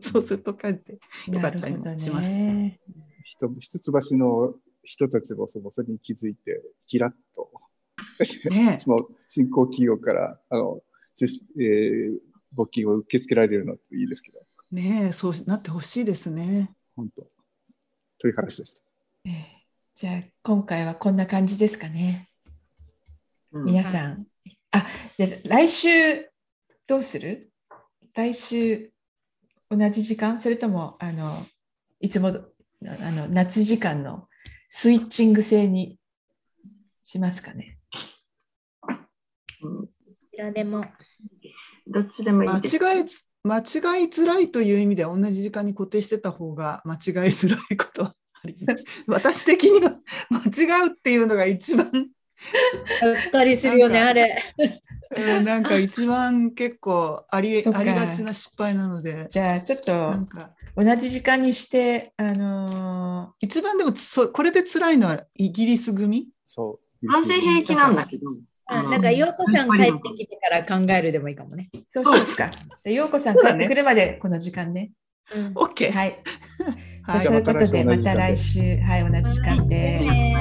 [0.00, 0.98] そうすると帰って
[1.28, 2.32] よかったりもします。
[2.32, 2.80] ね、
[3.24, 7.50] 人一橋の人たちもそのそれに気づいて、キラッと、
[8.50, 10.82] ね その新興企業からあの、
[11.58, 12.18] えー、
[12.56, 14.38] 募金を受け付けられるのっていいですけど。
[14.72, 16.74] ねえ、そうなってほしいですね。
[16.96, 17.26] 本当。
[18.18, 18.84] という話でした。
[19.26, 19.59] えー
[20.00, 22.30] じゃあ今回はこんな感じですかね。
[23.52, 24.24] うん皆さん。
[24.70, 24.86] あ
[25.18, 25.90] で来週
[26.86, 27.52] どうする？
[28.14, 28.92] 来週
[29.68, 30.40] 同じ時間？
[30.40, 31.36] それともあの
[32.00, 34.26] いつもあの夏時間の
[34.70, 35.98] スイッチング制に
[37.02, 37.76] しますかね？
[39.62, 39.88] うんど
[40.32, 40.82] ちらでも。
[41.86, 42.76] どっちでもい間いです。
[42.76, 43.64] 違えつ間違い
[44.08, 48.14] づらいという意味では同じ時間に固定してた方が間違いづらいことはあ
[48.46, 48.56] り
[49.06, 49.96] 私的には
[50.30, 52.00] 間違うっていうのが一番が
[53.28, 54.42] っかりするよね、あれ。
[55.16, 66.28] うんなんか一番結構ありありがちな失敗なのでじゃあちょっとなんか同じ時間にしてあの一番でもそこれで辛いのはイギリス組？
[66.44, 67.06] そう。
[67.06, 68.30] 男性平気なんだけど。
[68.72, 71.70] あなんか、陽子さん帰ってきてから考えるでもいいかもね。
[71.74, 72.50] ーそうしますか。
[72.84, 74.92] 陽子さん帰ってくるまでこの時間ね。
[75.34, 75.52] うん。
[75.54, 76.12] OK はい。
[77.10, 77.26] じゃはい。
[77.26, 78.78] あそういうことでまた来来週。
[78.80, 79.76] はい同じ時間で。
[80.00, 80.34] ね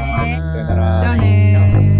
[0.52, 1.00] さよなら。
[1.02, 1.99] じゃあねー